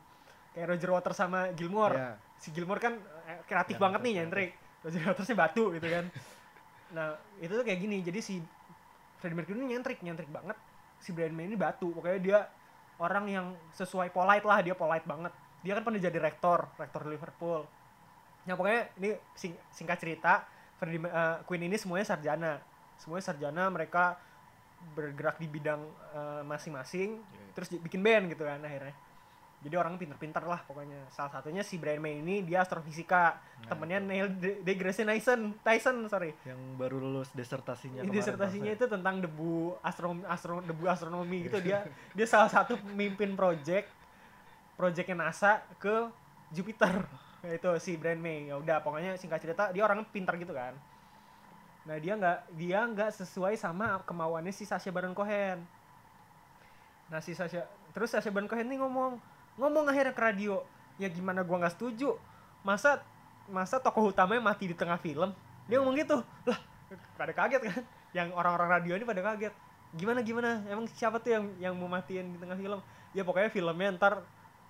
Kayak 0.51 0.67
Roger 0.67 0.89
Waters 0.91 1.15
sama 1.15 1.39
Gilmore 1.55 1.95
Iya. 1.95 2.11
si 2.35 2.51
Gilmore 2.51 2.81
kan 2.81 2.93
eh, 3.23 3.39
kreatif 3.47 3.79
Yang 3.79 3.83
banget 3.87 3.99
nih 4.03 4.13
nyentrik. 4.19 4.49
Roger 4.51 4.68
Watersnya 4.83 5.37
batu 5.43 5.73
gitu 5.73 5.87
kan. 5.87 6.05
Nah 6.95 7.07
itu 7.39 7.51
tuh 7.51 7.65
kayak 7.65 7.79
gini. 7.79 7.99
Jadi 7.99 8.19
si 8.19 8.35
Freddie 9.19 9.35
Mercury 9.35 9.59
ini 9.59 9.75
nyentrik 9.75 9.99
nyentrik 9.99 10.29
banget. 10.29 10.55
Si 10.99 11.11
Brian 11.11 11.31
May 11.31 11.47
ini 11.47 11.55
batu. 11.55 11.91
Pokoknya 11.91 12.19
dia 12.19 12.39
orang 12.99 13.25
yang 13.27 13.45
sesuai 13.73 14.11
polite 14.11 14.43
lah 14.43 14.59
dia 14.59 14.75
polite 14.75 15.03
banget. 15.03 15.31
Dia 15.59 15.75
kan 15.75 15.83
pernah 15.83 15.99
jadi 15.99 16.19
rektor 16.19 16.67
rektor 16.75 17.03
Liverpool. 17.03 17.67
Nah 18.47 18.55
pokoknya 18.55 18.87
ini 18.97 19.09
sing- 19.35 19.59
singkat 19.69 19.99
cerita 19.99 20.43
Freddie 20.75 21.03
eh, 21.03 21.37
Queen 21.43 21.67
ini 21.67 21.75
semuanya 21.75 22.07
sarjana. 22.07 22.63
Semuanya 22.95 23.25
sarjana 23.27 23.67
mereka 23.67 24.15
bergerak 24.95 25.35
di 25.35 25.47
bidang 25.47 25.83
eh, 26.15 26.41
masing-masing 26.43 27.19
Iya. 27.19 27.51
terus 27.51 27.67
di- 27.67 27.81
bikin 27.83 27.99
band 27.99 28.31
gitu 28.31 28.47
kan 28.47 28.63
akhirnya 28.63 28.95
jadi 29.59 29.75
orang 29.75 29.99
pinter-pinter 29.99 30.39
lah 30.47 30.63
pokoknya. 30.63 31.11
Salah 31.11 31.35
satunya 31.35 31.59
si 31.67 31.75
Brian 31.75 31.99
May 31.99 32.23
ini 32.23 32.47
dia 32.47 32.63
astrofisika. 32.63 33.35
Nah, 33.35 33.67
temennya 33.67 33.99
itu. 33.99 34.07
Neil 34.07 34.27
de- 34.39 34.59
deGrasse 34.63 35.03
Tyson 35.03 35.51
Tyson 35.59 36.07
sorry. 36.07 36.31
Yang 36.47 36.61
baru 36.79 36.95
lulus 37.03 37.29
desertasinya 37.35 37.99
ini 37.99 38.07
kemarin, 38.07 38.19
disertasinya 38.23 38.71
Bang. 38.71 38.79
itu 38.79 38.85
tentang 38.87 39.15
debu 39.19 39.75
astronomi 39.83 40.23
astro 40.31 40.63
debu 40.63 40.83
astronomi 40.87 41.37
gitu. 41.51 41.59
Dia 41.59 41.83
dia 42.17 42.27
salah 42.27 42.47
satu 42.47 42.79
pemimpin 42.79 43.35
project 43.35 43.91
projectnya 44.79 45.27
NASA 45.27 45.59
ke 45.75 46.07
Jupiter. 46.55 47.03
Itu 47.43 47.75
si 47.83 47.99
Brian 47.99 48.23
May. 48.23 48.47
Ya 48.47 48.55
udah 48.55 48.79
pokoknya 48.79 49.19
singkat 49.19 49.43
cerita 49.43 49.75
dia 49.75 49.83
orang 49.83 50.07
pintar 50.07 50.39
gitu 50.39 50.55
kan. 50.55 50.71
Nah 51.83 51.99
dia 51.99 52.15
nggak 52.15 52.55
dia 52.55 52.79
nggak 52.79 53.11
sesuai 53.11 53.59
sama 53.59 53.99
kemauannya 54.07 54.55
si 54.55 54.63
Sacha 54.63 54.87
Baron 54.87 55.11
Cohen. 55.11 55.67
Nah 57.11 57.19
si 57.19 57.35
Sacha 57.35 57.67
terus 57.91 58.07
Sacha 58.07 58.31
Baron 58.31 58.47
Cohen 58.47 58.71
nih 58.71 58.79
ngomong 58.79 59.19
ngomong 59.59 59.91
akhirnya 59.91 60.15
ke 60.15 60.23
radio 60.23 60.63
ya 60.95 61.11
gimana 61.11 61.43
gua 61.43 61.67
nggak 61.67 61.75
setuju. 61.75 62.15
Masa 62.63 63.03
masa 63.51 63.79
tokoh 63.83 64.11
utamanya 64.11 64.39
mati 64.39 64.71
di 64.71 64.75
tengah 64.75 64.95
film? 64.95 65.35
Dia 65.67 65.83
ngomong 65.83 65.99
gitu. 65.99 66.23
Lah 66.47 66.59
pada 67.19 67.35
kaget 67.35 67.61
kan? 67.67 67.83
Yang 68.15 68.27
orang-orang 68.33 68.69
radio 68.79 68.93
ini 68.95 69.05
pada 69.05 69.21
kaget. 69.21 69.53
Gimana 69.93 70.19
gimana? 70.23 70.63
Emang 70.69 70.85
siapa 70.89 71.19
tuh 71.19 71.35
yang 71.35 71.45
yang 71.59 71.73
mau 71.75 71.91
matiin 71.91 72.31
di 72.33 72.37
tengah 72.39 72.55
film? 72.55 72.79
Ya 73.11 73.21
pokoknya 73.27 73.49
filmnya 73.51 73.89
ntar 73.99 74.21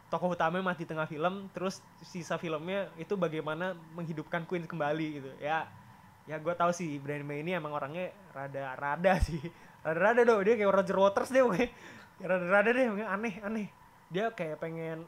tokoh 0.10 0.34
utamanya 0.34 0.74
mati 0.74 0.84
di 0.84 0.90
tengah 0.90 1.06
film 1.06 1.54
terus 1.54 1.86
sisa 2.02 2.42
filmnya 2.42 2.90
itu 2.98 3.14
bagaimana 3.14 3.78
menghidupkan 3.94 4.48
Queen 4.50 4.66
kembali 4.66 5.08
gitu. 5.22 5.30
Ya 5.38 5.70
ya 6.30 6.38
gue 6.38 6.54
tahu 6.54 6.70
sih 6.70 7.02
Brian 7.02 7.26
May 7.26 7.42
ini 7.42 7.58
emang 7.58 7.74
orangnya 7.74 8.14
rada-rada 8.34 9.18
sih. 9.22 9.42
Rada-rada 9.86 10.22
dong 10.26 10.42
dia 10.46 10.56
kayak 10.58 10.72
Roger 10.72 10.98
Waters 10.98 11.30
deh 11.30 11.42
pokoknya. 11.42 11.70
Ya, 12.20 12.26
rada-rada 12.26 12.70
deh 12.74 12.86
pokoknya 12.90 13.10
aneh 13.10 13.36
aneh 13.44 13.68
dia 14.10 14.34
kayak 14.34 14.58
pengen 14.58 15.06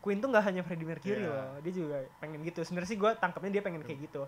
Queen 0.00 0.22
tuh 0.22 0.30
nggak 0.30 0.44
hanya 0.46 0.62
Freddie 0.62 0.86
Mercury 0.86 1.18
Iya. 1.18 1.26
loh 1.26 1.50
dia 1.58 1.72
juga 1.74 1.98
pengen 2.22 2.46
gitu. 2.46 2.62
Sebenarnya 2.62 2.90
sih 2.94 2.98
gue 2.98 3.10
tangkapnya 3.18 3.58
dia 3.58 3.62
pengen 3.66 3.82
kayak 3.82 4.06
gitu. 4.06 4.22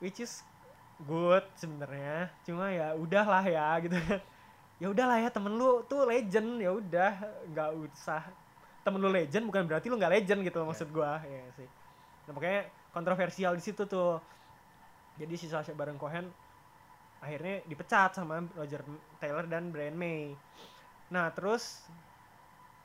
Which 0.00 0.24
is 0.24 0.40
good 1.04 1.44
sebenarnya. 1.60 2.32
Cuma 2.48 2.72
ya 2.72 2.96
udahlah 2.96 3.44
ya 3.44 3.76
gitu. 3.84 3.92
Kan 4.00 4.20
ya 4.82 4.86
udahlah 4.88 5.20
ya 5.20 5.28
temen 5.28 5.52
lu 5.60 5.84
tuh 5.84 6.08
legend. 6.08 6.56
Ya 6.56 6.72
udah 6.72 7.12
nggak 7.52 7.70
usah. 7.84 8.24
Temen 8.80 8.96
lu 8.96 9.12
legend 9.12 9.44
bukan 9.44 9.68
berarti 9.68 9.92
lu 9.92 10.00
nggak 10.00 10.12
legend 10.16 10.40
gitu 10.40 10.56
loh 10.64 10.72
maksud 10.72 10.88
gua. 10.88 11.20
Ya 11.20 11.52
sih. 11.60 11.68
Nah 12.24 12.32
makanya 12.32 12.72
kontroversial 12.96 13.52
di 13.52 13.60
situ 13.60 13.84
tuh. 13.84 14.16
Jadi 15.20 15.36
si 15.36 15.52
Sacha 15.52 15.76
Baron 15.76 16.00
Cohen 16.00 16.32
akhirnya 17.20 17.60
dipecat 17.68 18.16
sama 18.16 18.40
Roger 18.56 18.80
Taylor 19.20 19.44
dan 19.48 19.68
Brian 19.68 19.96
May 19.96 20.32
nah 21.06 21.30
terus 21.30 21.86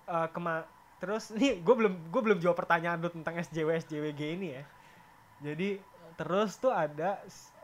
eh, 0.06 0.28
kema 0.32 0.66
terus 1.02 1.32
nih 1.38 1.58
gue 1.60 1.76
belum 1.76 1.94
gue 2.14 2.22
belum 2.22 2.40
jawab 2.40 2.58
pertanyaan 2.62 3.02
lu 3.02 3.10
tentang 3.10 3.42
SJW 3.42 3.70
SJWG 3.82 4.22
ini 4.38 4.48
ya 4.58 4.64
jadi 5.42 5.70
terus 6.16 6.62
tuh 6.62 6.70
ada 6.70 7.18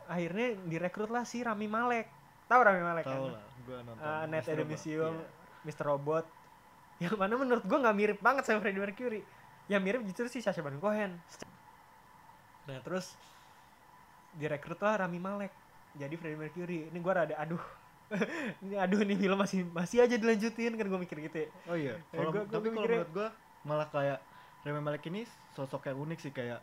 akhirnya 0.09 0.57
direkrut 0.65 1.13
lah 1.13 1.27
si 1.27 1.45
Rami 1.45 1.69
Malek 1.69 2.09
tahu 2.49 2.61
Rami 2.63 2.81
Malek 2.81 3.05
kan 3.05 3.13
tahu 3.19 3.27
lah 3.29 3.43
gua 3.67 3.77
nonton 3.83 4.01
Uh, 4.01 4.23
Robot. 4.25 4.67
Museum, 4.71 5.13
Iya. 5.19 5.27
Mr. 5.67 5.83
Robot 5.83 6.25
yang 6.97 7.13
mana 7.13 7.37
menurut 7.37 7.61
gue 7.61 7.77
nggak 7.77 7.97
mirip 7.97 8.19
banget 8.23 8.49
sama 8.49 8.63
Freddie 8.63 8.81
Mercury 8.81 9.21
yang 9.69 9.83
mirip 9.83 10.01
justru 10.07 10.25
si 10.31 10.39
Sacha 10.41 10.63
Baron 10.65 10.81
Cohen 10.81 11.13
nah 12.65 12.79
terus 12.81 13.13
direkrut 14.33 14.81
lah 14.81 15.05
Rami 15.05 15.19
Malek 15.21 15.53
jadi 15.93 16.13
Freddie 16.17 16.39
Mercury 16.39 16.89
ini 16.89 16.97
gue 16.97 17.13
rada 17.13 17.35
aduh 17.37 17.61
ini 18.63 18.75
aduh 18.79 18.99
ini 19.03 19.15
film 19.19 19.37
masih 19.37 19.67
masih 19.67 19.97
aja 20.03 20.15
dilanjutin 20.15 20.73
kan 20.79 20.85
gue 20.87 20.99
mikir 20.99 21.17
gitu 21.27 21.37
ya 21.43 21.49
Oh 21.67 21.75
iya. 21.75 21.93
Eh, 21.99 22.15
Kalau 22.15 22.31
gua- 22.31 22.47
gua 22.47 22.55
tapi 22.55 22.67
kalau 22.71 22.87
menurut 22.87 23.09
gua 23.11 23.27
malah 23.67 23.87
kayak 23.91 24.19
Rami 24.63 24.81
Malek 24.83 25.03
ini 25.11 25.21
sosok 25.55 25.91
yang 25.91 25.99
unik 25.99 26.19
sih 26.23 26.33
kayak 26.35 26.59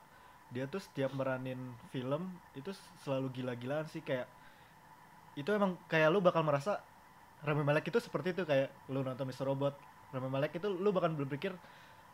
dia 0.53 0.65
tuh 0.69 0.81
setiap 0.81 1.11
meranin 1.17 1.59
film 1.93 2.23
itu 2.57 2.71
selalu 3.05 3.29
gila-gilaan 3.33 3.87
sih 3.89 4.01
kayak 4.05 4.29
itu 5.35 5.51
emang 5.51 5.75
kayak 5.91 6.09
lu 6.15 6.23
bakal 6.23 6.47
merasa 6.47 6.79
Rami 7.45 7.63
Malek 7.67 7.91
itu 7.91 7.99
seperti 8.01 8.33
itu 8.37 8.43
kayak 8.47 8.71
lu 8.93 9.03
nonton 9.05 9.27
Mr. 9.29 9.45
Robot 9.51 9.75
Rami 10.15 10.29
Malek 10.31 10.57
itu 10.59 10.69
lu 10.71 10.91
bahkan 10.95 11.13
belum 11.19 11.29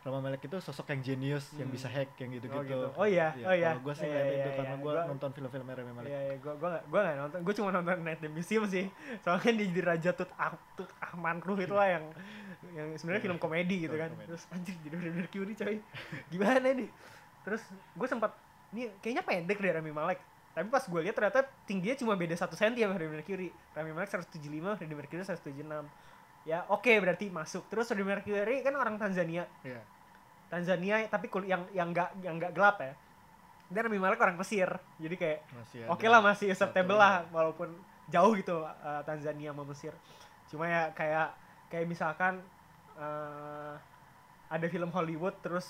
Rami 0.01 0.17
Malek 0.19 0.41
itu 0.43 0.57
sosok 0.57 0.89
yang 0.89 1.01
jenius 1.03 1.45
yang 1.53 1.69
Hmm. 1.69 1.77
bisa 1.77 1.85
hack 1.85 2.09
yang 2.17 2.29
gitu-gitu. 2.31 2.57
Oh 2.57 2.65
gitu. 2.65 2.87
Oh 2.95 3.05
iya, 3.05 3.37
oh 3.37 3.53
iya. 3.53 3.69
Kalau 3.71 3.85
gua 3.85 3.93
sih 3.93 4.03
Iya, 4.03 4.11
ngeliat 4.11 4.25
iya, 4.25 4.33
itu 4.35 4.49
iya, 4.49 4.57
karena 4.57 4.73
iya. 4.73 4.81
Gua- 4.81 5.05
nonton 5.05 5.29
film-filmnya 5.31 5.73
Rami 5.75 5.93
Malek. 5.93 6.09
Iya, 6.09 6.21
iya, 6.23 6.35
gua 6.37 6.53
gua 6.57 6.69
gak, 6.71 6.83
gua 6.89 6.99
gak 7.03 7.15
nonton, 7.17 7.39
gua 7.39 7.53
cuma 7.53 7.69
nonton 7.71 7.95
Night 8.01 8.19
the 8.19 8.27
Museum 8.27 8.63
sih. 8.65 8.85
Soalnya 9.19 9.51
dia 9.53 9.65
jadi 9.67 9.81
Raja 9.85 10.09
Tut 10.11 10.31
Ah 10.35 10.51
Tut 10.73 10.89
Ahman 10.99 11.37
Ruh 11.39 11.59
itu 11.59 11.71
lah 11.71 11.87
yang 11.91 12.05
yang 12.71 12.87
sebenarnya 12.95 13.19
Iya, 13.19 13.27
film 13.27 13.37
komedi 13.37 13.75
gitu 13.79 13.95
kan. 13.95 14.09
komedi. 14.09 14.27
Terus 14.27 14.43
anjir 14.49 14.73
jadi 14.79 14.95
Freddie 14.95 15.17
Mercury 15.17 15.53
coy. 15.55 15.75
Gimana 16.29 16.67
nih? 16.67 16.89
Terus 17.41 17.61
gue 17.91 18.07
sempat 18.07 18.31
ini 18.71 18.81
kayaknya 18.99 19.21
pendek 19.21 19.57
deh 19.59 19.71
Rami 19.71 19.91
Malek. 19.91 20.19
Tapi 20.51 20.67
pas 20.67 20.81
gue 20.81 20.99
lihat 20.99 21.13
ternyata 21.13 21.39
tingginya 21.63 21.95
cuma 21.95 22.13
beda 22.13 22.33
1 22.33 22.49
cm 22.51 22.73
sama 22.75 22.93
Freddie 22.95 23.13
Mercury. 23.13 23.49
Rami 23.71 23.91
Malek 23.93 24.09
175, 24.09 24.33
Freddie 24.75 24.97
Mercury 24.97 25.21
176. 25.21 25.85
Ya 26.43 26.65
oke 26.67 26.89
berarti 26.97 27.29
masuk. 27.29 27.67
Terus 27.67 27.85
Freddie 27.85 28.03
Mercury 28.03 28.61
kan 28.61 28.73
orang 28.73 28.95
Tanzania. 28.95 29.45
Iya. 29.61 29.81
Tanzania 30.47 31.05
tapi 31.05 31.27
kul- 31.27 31.45
yang 31.45 31.63
yang 31.71 31.89
enggak 31.89 32.09
yang 32.19 32.35
enggak 32.35 32.51
gelap 32.51 32.77
ya. 32.79 32.93
Dan 33.71 33.87
Rami 33.87 33.99
Malek 33.99 34.19
orang 34.19 34.35
Mesir. 34.35 34.67
Jadi 34.97 35.15
kayak 35.15 35.39
oke 35.87 36.01
ada 36.01 36.09
lah 36.09 36.19
masih 36.21 36.49
acceptable 36.49 36.97
lah 36.97 37.23
walaupun 37.29 37.71
jauh 38.07 38.35
gitu 38.35 38.59
uh, 38.59 38.99
Tanzania 39.01 39.55
sama 39.55 39.63
Mesir 39.63 39.95
cuma 40.51 40.67
ya 40.67 40.91
kayak 40.91 41.31
kayak 41.71 41.87
misalkan 41.87 42.43
uh, 42.99 43.71
ada 44.51 44.67
film 44.67 44.91
Hollywood 44.91 45.31
terus 45.39 45.63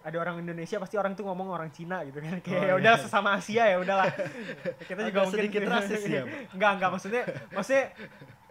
ada 0.00 0.16
orang 0.16 0.40
Indonesia 0.40 0.80
pasti 0.80 0.96
orang 0.96 1.12
tuh 1.12 1.28
ngomong 1.28 1.52
orang 1.52 1.68
Cina 1.68 2.00
gitu 2.00 2.16
kan 2.16 2.40
kayak 2.44 2.56
Oh, 2.56 2.64
ya 2.64 2.72
iya. 2.72 2.74
udah 2.80 2.94
sesama 2.96 3.36
Asia 3.36 3.68
ya 3.68 3.76
udahlah 3.76 4.08
kita 4.88 5.04
juga 5.04 5.20
Agak 5.20 5.24
mungkin 5.28 5.36
sedikit 5.36 5.62
rasis 5.76 6.00
ya, 6.08 6.22
enggak 6.56 6.70
enggak 6.80 6.90
maksudnya 6.96 7.22
maksudnya 7.52 7.84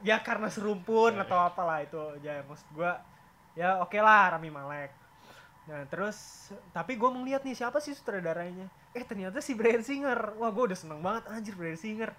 ya 0.06 0.22
karena 0.22 0.50
serumpun 0.52 1.18
Iya, 1.18 1.26
atau 1.26 1.38
apalah 1.42 1.82
itu 1.82 2.02
ya 2.22 2.46
maksud 2.46 2.68
gua 2.74 3.02
ya 3.58 3.82
oke 3.82 3.98
lah 3.98 4.38
Rami 4.38 4.50
Malek. 4.54 4.92
Nah 5.68 5.84
terus 5.92 6.50
tapi 6.72 6.96
gue 6.96 7.10
melihat 7.12 7.44
nih 7.44 7.58
siapa 7.58 7.82
sih 7.84 7.92
sutradaranya? 7.92 8.70
Eh 8.96 9.04
ternyata 9.04 9.42
si 9.44 9.58
Bryan 9.58 9.84
Singer. 9.84 10.38
Wah 10.40 10.54
gue 10.54 10.64
udah 10.74 10.78
seneng 10.78 11.02
banget 11.02 11.28
anjir 11.28 11.54
Bryan 11.58 11.80
Singer. 11.80 12.12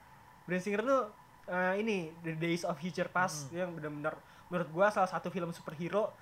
Bryan 0.44 0.62
Singer 0.62 0.82
tuh 0.84 1.02
eh, 1.48 1.74
ini 1.80 2.12
The 2.20 2.34
Days 2.36 2.62
of 2.66 2.76
Future 2.76 3.08
Past 3.08 3.48
yang 3.54 3.72
benar-benar 3.72 4.18
menurut 4.48 4.68
gua 4.72 4.86
salah 4.88 5.08
satu 5.08 5.28
film 5.28 5.52
superhero 5.52 6.12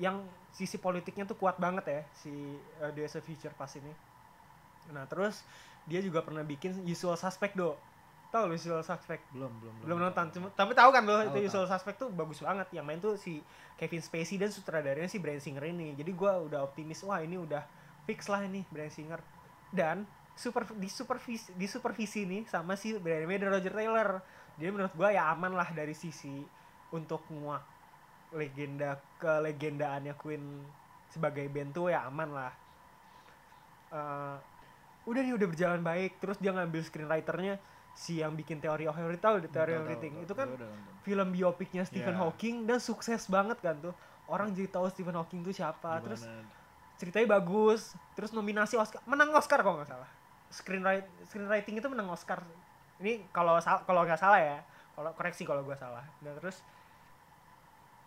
yang 0.00 0.24
sisi 0.52 0.76
politiknya 0.80 1.24
tuh 1.28 1.36
kuat 1.36 1.56
banget 1.60 1.84
ya 1.88 2.02
si 2.16 2.32
eh, 2.80 2.92
Days 2.96 3.12
of 3.18 3.26
Future 3.26 3.52
Past 3.52 3.76
ini. 3.76 3.92
Nah 4.94 5.04
terus 5.04 5.44
dia 5.84 6.00
juga 6.00 6.24
pernah 6.24 6.44
bikin 6.44 6.86
Usual 6.86 7.18
Suspect 7.18 7.56
do 7.56 7.76
tau 8.30 8.46
lu 8.46 8.54
Usual 8.54 8.82
Suspect? 8.86 9.26
Belum 9.34 9.50
belum 9.58 9.74
belum. 9.84 9.98
Nonton 9.98 10.26
cuma 10.30 10.46
tapi 10.54 10.72
tahu 10.72 10.90
kan 10.94 11.02
lo 11.02 11.18
Tahu, 11.18 11.22
itu 11.26 11.38
tahu. 11.42 11.48
Usual 11.50 11.66
Suspect 11.66 11.98
tuh 11.98 12.10
bagus 12.14 12.38
banget. 12.40 12.70
Yang 12.70 12.84
main 12.86 13.00
tuh 13.02 13.14
si 13.18 13.42
Kevin 13.74 14.02
Spacey 14.02 14.38
dan 14.38 14.54
sutradaranya 14.54 15.10
si 15.10 15.18
Bryan 15.18 15.42
Singer 15.42 15.64
ini. 15.66 15.98
Jadi 15.98 16.10
gua 16.14 16.38
udah 16.38 16.62
optimis 16.62 17.02
wah 17.02 17.18
ini 17.20 17.36
udah 17.36 17.66
fix 18.06 18.30
lah 18.30 18.46
ini 18.46 18.62
Bryan 18.70 18.94
Singer. 18.94 19.20
Dan 19.74 20.06
super 20.38 20.64
di 20.72 20.88
supervisi 20.88 21.52
di 21.58 21.66
supervisi 21.68 22.24
nih 22.24 22.48
sama 22.48 22.78
si 22.78 22.96
Brian 22.96 23.26
May 23.26 23.42
dan 23.42 23.50
Roger 23.50 23.74
Taylor. 23.74 24.22
Jadi 24.56 24.70
menurut 24.70 24.94
gua 24.94 25.10
ya 25.10 25.28
aman 25.34 25.52
lah 25.52 25.68
dari 25.74 25.92
sisi 25.92 26.46
untuk 26.94 27.26
nguak 27.30 27.64
legenda 28.30 28.94
ke 29.18 29.42
legendaannya 29.42 30.14
Queen 30.14 30.62
sebagai 31.10 31.50
band 31.50 31.74
tuh 31.74 31.90
ya 31.90 32.06
aman 32.06 32.30
lah. 32.30 32.52
Eh, 33.90 34.36
udah 35.10 35.20
nih 35.26 35.34
udah 35.34 35.48
berjalan 35.50 35.82
baik. 35.82 36.22
Terus 36.22 36.38
dia 36.38 36.54
ngambil 36.54 36.86
screenwriternya 36.86 37.58
si 37.92 38.22
yang 38.22 38.32
bikin 38.32 38.62
teori 38.62 38.88
of 38.88 38.96
everything 38.96 39.20
tahu 39.20 39.36
The 39.44 39.50
teori 39.50 39.72
of 39.76 39.84
everything. 39.84 40.14
itu 40.22 40.32
kan 40.32 40.48
udah 40.48 40.70
film 41.02 41.28
biopiknya 41.32 41.82
Stephen 41.84 42.14
Iya. 42.16 42.22
Hawking 42.22 42.64
dan 42.64 42.78
sukses 42.80 43.26
banget 43.26 43.58
kan 43.60 43.76
tuh. 43.80 43.92
Orang 44.30 44.54
jadi 44.54 44.70
tahu 44.70 44.86
Stephen 44.88 45.16
Hawking 45.16 45.42
tuh 45.42 45.50
siapa. 45.50 45.98
Gimana? 45.98 46.04
terus 46.06 46.22
ceritanya 47.00 47.40
bagus 47.40 47.96
terus 48.12 48.28
nominasi 48.30 48.76
Oscar 48.76 49.00
menang 49.08 49.32
Oscar 49.32 49.60
kalau 49.60 49.80
nggak 49.80 49.90
salah. 49.90 50.08
Screenwriting 50.52 51.08
screenwriting 51.26 51.74
itu 51.80 51.88
menang 51.88 52.08
Oscar. 52.08 52.40
Ini 53.00 53.24
kalau 53.32 53.56
kalau 53.60 54.04
nggak 54.04 54.20
salah 54.20 54.40
ya 54.40 54.58
kalau 54.94 55.10
koreksi 55.16 55.42
kalau 55.44 55.64
gua 55.64 55.76
salah. 55.76 56.04
Dan 56.20 56.36
terus 56.36 56.60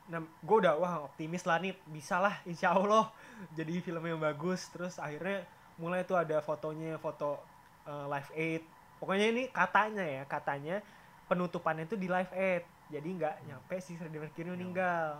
nah 0.03 0.19
gue 0.19 0.57
udah 0.59 0.75
wah 0.75 1.07
optimis 1.07 1.47
lah 1.47 1.63
nih 1.63 1.71
bisa 1.87 2.19
lah 2.19 2.35
insya 2.43 2.75
Allah 2.75 3.07
jadi 3.57 3.79
film 3.81 4.03
yang 4.03 4.21
bagus. 4.21 4.69
Terus 4.69 4.97
akhirnya 4.97 5.43
mulai 5.81 6.05
tuh 6.05 6.19
ada 6.19 6.37
fotonya 6.39 7.01
foto 7.01 7.41
eh, 7.85 8.05
live 8.09 8.31
aid 8.37 8.63
pokoknya 9.03 9.27
ini 9.35 9.43
katanya 9.51 10.07
ya 10.07 10.23
katanya 10.23 10.79
penutupannya 11.27 11.83
itu 11.83 11.99
di 11.99 12.07
live 12.07 12.31
aid. 12.31 12.63
Jadi 12.87 13.09
nggak 13.19 13.35
nyampe 13.51 13.75
si 13.83 13.99
Freddie 13.99 14.23
Mercury 14.23 14.47
meninggal. 14.55 15.19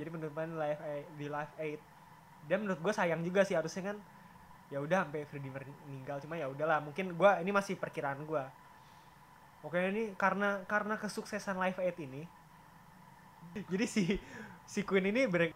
Jadi 0.00 0.08
penutupan 0.08 0.56
live 0.56 0.80
aid, 0.80 1.06
di 1.20 1.26
live 1.28 1.54
aid. 1.60 1.80
Dan 2.48 2.64
menurut 2.64 2.80
gue 2.80 2.92
sayang 2.96 3.20
juga 3.20 3.44
sih 3.44 3.52
harusnya 3.52 3.92
kan 3.92 3.96
ya 4.72 4.80
udah 4.80 5.04
sampai 5.04 5.28
Freddie 5.28 5.52
meninggal. 5.52 6.16
Cuma 6.24 6.40
ya 6.40 6.48
udahlah 6.48 6.80
mungkin 6.80 7.12
gua 7.12 7.44
ini 7.44 7.52
masih 7.52 7.76
perkiraan 7.76 8.24
gua. 8.24 8.48
Oke 9.60 9.76
ini 9.84 10.16
karena 10.16 10.64
karena 10.64 10.96
kesuksesan 10.96 11.60
live 11.60 11.80
aid 11.84 12.00
ini 12.00 12.24
jadi 13.70 13.86
si 13.86 14.18
si 14.66 14.82
Queen 14.82 15.14
ini 15.14 15.30
break 15.30 15.54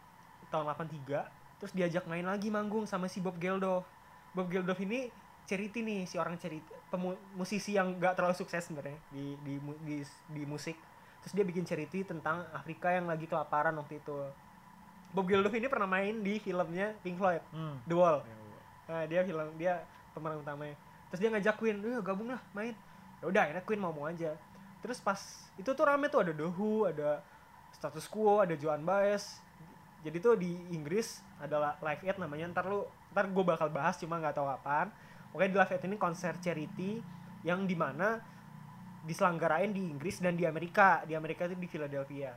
tahun 0.53 0.71
83 0.71 1.59
terus 1.59 1.73
diajak 1.75 2.07
main 2.07 2.23
lagi 2.23 2.49
manggung 2.49 2.87
sama 2.87 3.11
si 3.11 3.19
Bob 3.19 3.35
Geldof. 3.43 3.83
Bob 4.31 4.47
Geldof 4.47 4.79
ini 4.79 5.11
charity 5.49 5.81
nih 5.81 6.05
si 6.05 6.15
orang 6.15 6.37
charity 6.37 6.61
pemu- 6.87 7.17
musisi 7.33 7.73
yang 7.73 7.97
gak 7.97 8.15
terlalu 8.15 8.37
sukses 8.37 8.61
sebenarnya 8.63 9.01
di, 9.09 9.33
di 9.41 9.55
di 9.83 9.97
di 10.29 10.43
musik 10.45 10.77
terus 11.19 11.33
dia 11.33 11.43
bikin 11.43 11.65
charity 11.65 12.05
tentang 12.05 12.45
Afrika 12.53 12.93
yang 12.93 13.09
lagi 13.09 13.25
kelaparan 13.25 13.73
waktu 13.75 13.99
itu 13.99 14.13
Bob 15.09 15.25
Geldof 15.25 15.51
ini 15.51 15.67
pernah 15.67 15.89
main 15.89 16.21
di 16.21 16.37
filmnya 16.37 16.93
Pink 17.01 17.17
Floyd 17.17 17.41
Hmm. 17.49 17.81
The 17.83 17.97
Wall 17.97 18.21
Ya, 18.21 18.37
Nah, 18.89 19.05
dia 19.05 19.21
film 19.21 19.49
dia 19.55 19.85
pemeran 20.13 20.41
utamanya. 20.41 20.73
Terus 21.09 21.21
dia 21.21 21.29
ngajak 21.29 21.55
Queen, 21.57 21.77
"Ayo 21.79 22.01
gabung 22.01 22.33
lah 22.33 22.41
main." 22.51 22.73
Ya 23.21 23.25
udah, 23.25 23.43
akhirnya 23.45 23.61
Queen 23.61 23.77
mau 23.77 23.93
mau 23.93 24.05
aja. 24.05 24.33
Terus 24.81 24.97
pas 24.99 25.21
itu 25.55 25.69
tuh 25.69 25.85
rame 25.85 26.09
tuh 26.09 26.23
ada 26.23 26.33
Who, 26.33 26.89
ada 26.89 27.21
Status 27.69 28.09
Quo, 28.09 28.41
ada 28.41 28.57
Joan 28.57 28.81
Baez. 28.81 29.45
Jadi 30.01 30.17
tuh 30.19 30.35
di 30.35 30.57
Inggris 30.71 31.21
ada 31.37 31.61
la- 31.61 31.77
Live 31.83 32.01
Aid 32.03 32.17
namanya. 32.17 32.49
Ntar 32.49 32.65
lu 32.65 32.81
ntar 33.11 33.29
gue 33.29 33.45
bakal 33.45 33.69
bahas 33.69 33.97
cuma 33.97 34.17
nggak 34.17 34.33
tahu 34.33 34.49
apaan. 34.49 34.89
Oke 35.33 35.45
di 35.49 35.57
Live 35.57 35.77
ini 35.85 35.97
konser 36.01 36.37
charity 36.41 37.01
yang 37.45 37.69
di 37.69 37.77
mana 37.77 38.19
diselenggarain 39.05 39.71
di 39.71 39.89
Inggris 39.89 40.21
dan 40.21 40.35
di 40.35 40.49
Amerika. 40.49 41.05
Di 41.05 41.15
Amerika 41.15 41.47
itu 41.47 41.57
di 41.57 41.69
Philadelphia. 41.69 42.33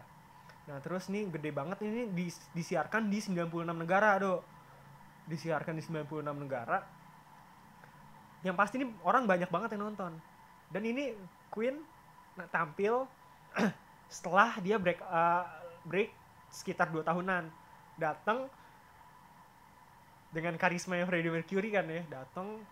Nah 0.70 0.78
terus 0.84 1.08
nih 1.08 1.28
gede 1.32 1.52
banget 1.52 1.82
ini 1.84 2.12
dis- 2.12 2.52
disiarkan 2.54 3.10
di 3.10 3.20
96 3.20 3.72
negara 3.74 4.20
do 4.22 4.44
disiarkan 5.30 5.78
di 5.78 5.84
96 5.86 6.28
negara 6.34 6.82
yang 8.42 8.58
pasti 8.58 8.82
ini 8.82 8.90
orang 9.06 9.30
banyak 9.30 9.48
banget 9.54 9.78
yang 9.78 9.86
nonton 9.90 10.18
dan 10.74 10.82
ini 10.82 11.14
Queen 11.54 11.78
nah, 12.34 12.50
tampil 12.50 13.06
setelah 14.12 14.58
dia 14.60 14.82
break 14.82 14.98
uh, 15.06 15.46
break 15.86 16.10
sekitar 16.50 16.90
dua 16.90 17.06
tahunan 17.06 17.48
datang 18.02 18.50
dengan 20.32 20.56
karisma 20.56 20.96
yang 20.96 21.08
Freddie 21.08 21.30
Mercury 21.30 21.70
kan 21.70 21.86
ya 21.86 22.02
datang 22.08 22.64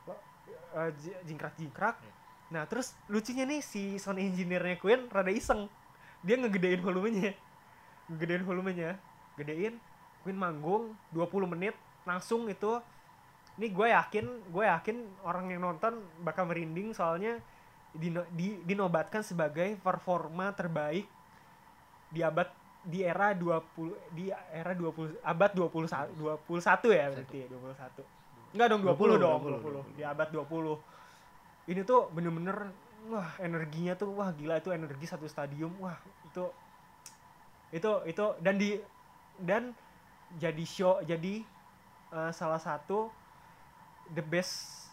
uh, 0.74 0.90
jingkrak 1.24 1.54
jingkrak 1.56 1.96
Iya. 2.00 2.14
nah 2.50 2.64
terus 2.66 2.98
lucunya 3.06 3.46
nih 3.46 3.62
si 3.62 4.00
sound 4.00 4.18
engineer-nya 4.18 4.80
Queen 4.80 5.06
rada 5.08 5.30
iseng. 5.30 5.70
Dia 6.20 6.36
ngegedein 6.36 6.82
volumenya. 6.82 7.32
Ngegedein 8.10 8.42
volumenya. 8.42 8.98
Gedein 9.38 9.78
Queen 10.20 10.36
manggung 10.36 10.98
20 11.14 11.46
menit 11.48 11.76
langsung 12.04 12.50
itu 12.50 12.82
ini 13.56 13.70
gue 13.70 13.88
yakin 13.88 14.26
gue 14.50 14.64
yakin 14.66 14.98
orang 15.22 15.52
yang 15.52 15.62
nonton 15.62 16.00
bakal 16.20 16.48
merinding 16.48 16.92
soalnya 16.92 17.38
dino- 17.92 18.28
di- 18.32 18.60
dinobatkan 18.64 19.22
sebagai 19.22 19.78
performa 19.80 20.50
terbaik 20.52 21.06
di 22.10 22.24
abad 22.24 22.50
di 22.90 23.06
era 23.06 23.38
20 23.38 24.18
di 24.18 24.34
era 24.34 24.74
20 24.74 25.22
abad 25.22 25.52
21 25.54 26.10
21 26.18 26.98
ya 26.98 27.06
berarti 27.14 27.38
ya, 27.46 27.48
21 27.54 28.58
enggak 28.58 28.68
dong 28.74 28.82
20, 28.82 29.22
20, 29.22 29.26
dong 29.26 29.40
20, 29.62 29.94
20, 29.94 29.98
di 29.98 30.04
abad 30.04 30.28
20 30.34 31.70
ini 31.70 31.82
tuh 31.86 32.10
bener-bener 32.10 32.74
wah 33.14 33.30
energinya 33.38 33.94
tuh 33.94 34.10
wah 34.18 34.34
gila 34.34 34.58
itu 34.58 34.74
energi 34.74 35.06
satu 35.06 35.30
stadium 35.30 35.70
wah 35.78 36.02
itu 36.26 36.50
itu 37.70 37.92
itu 38.10 38.26
dan 38.42 38.58
di 38.58 38.82
dan 39.38 39.64
jadi 40.42 40.66
show 40.66 40.98
jadi 41.06 41.46
uh, 42.10 42.34
salah 42.34 42.58
satu 42.58 43.14
the 44.10 44.26
best 44.26 44.90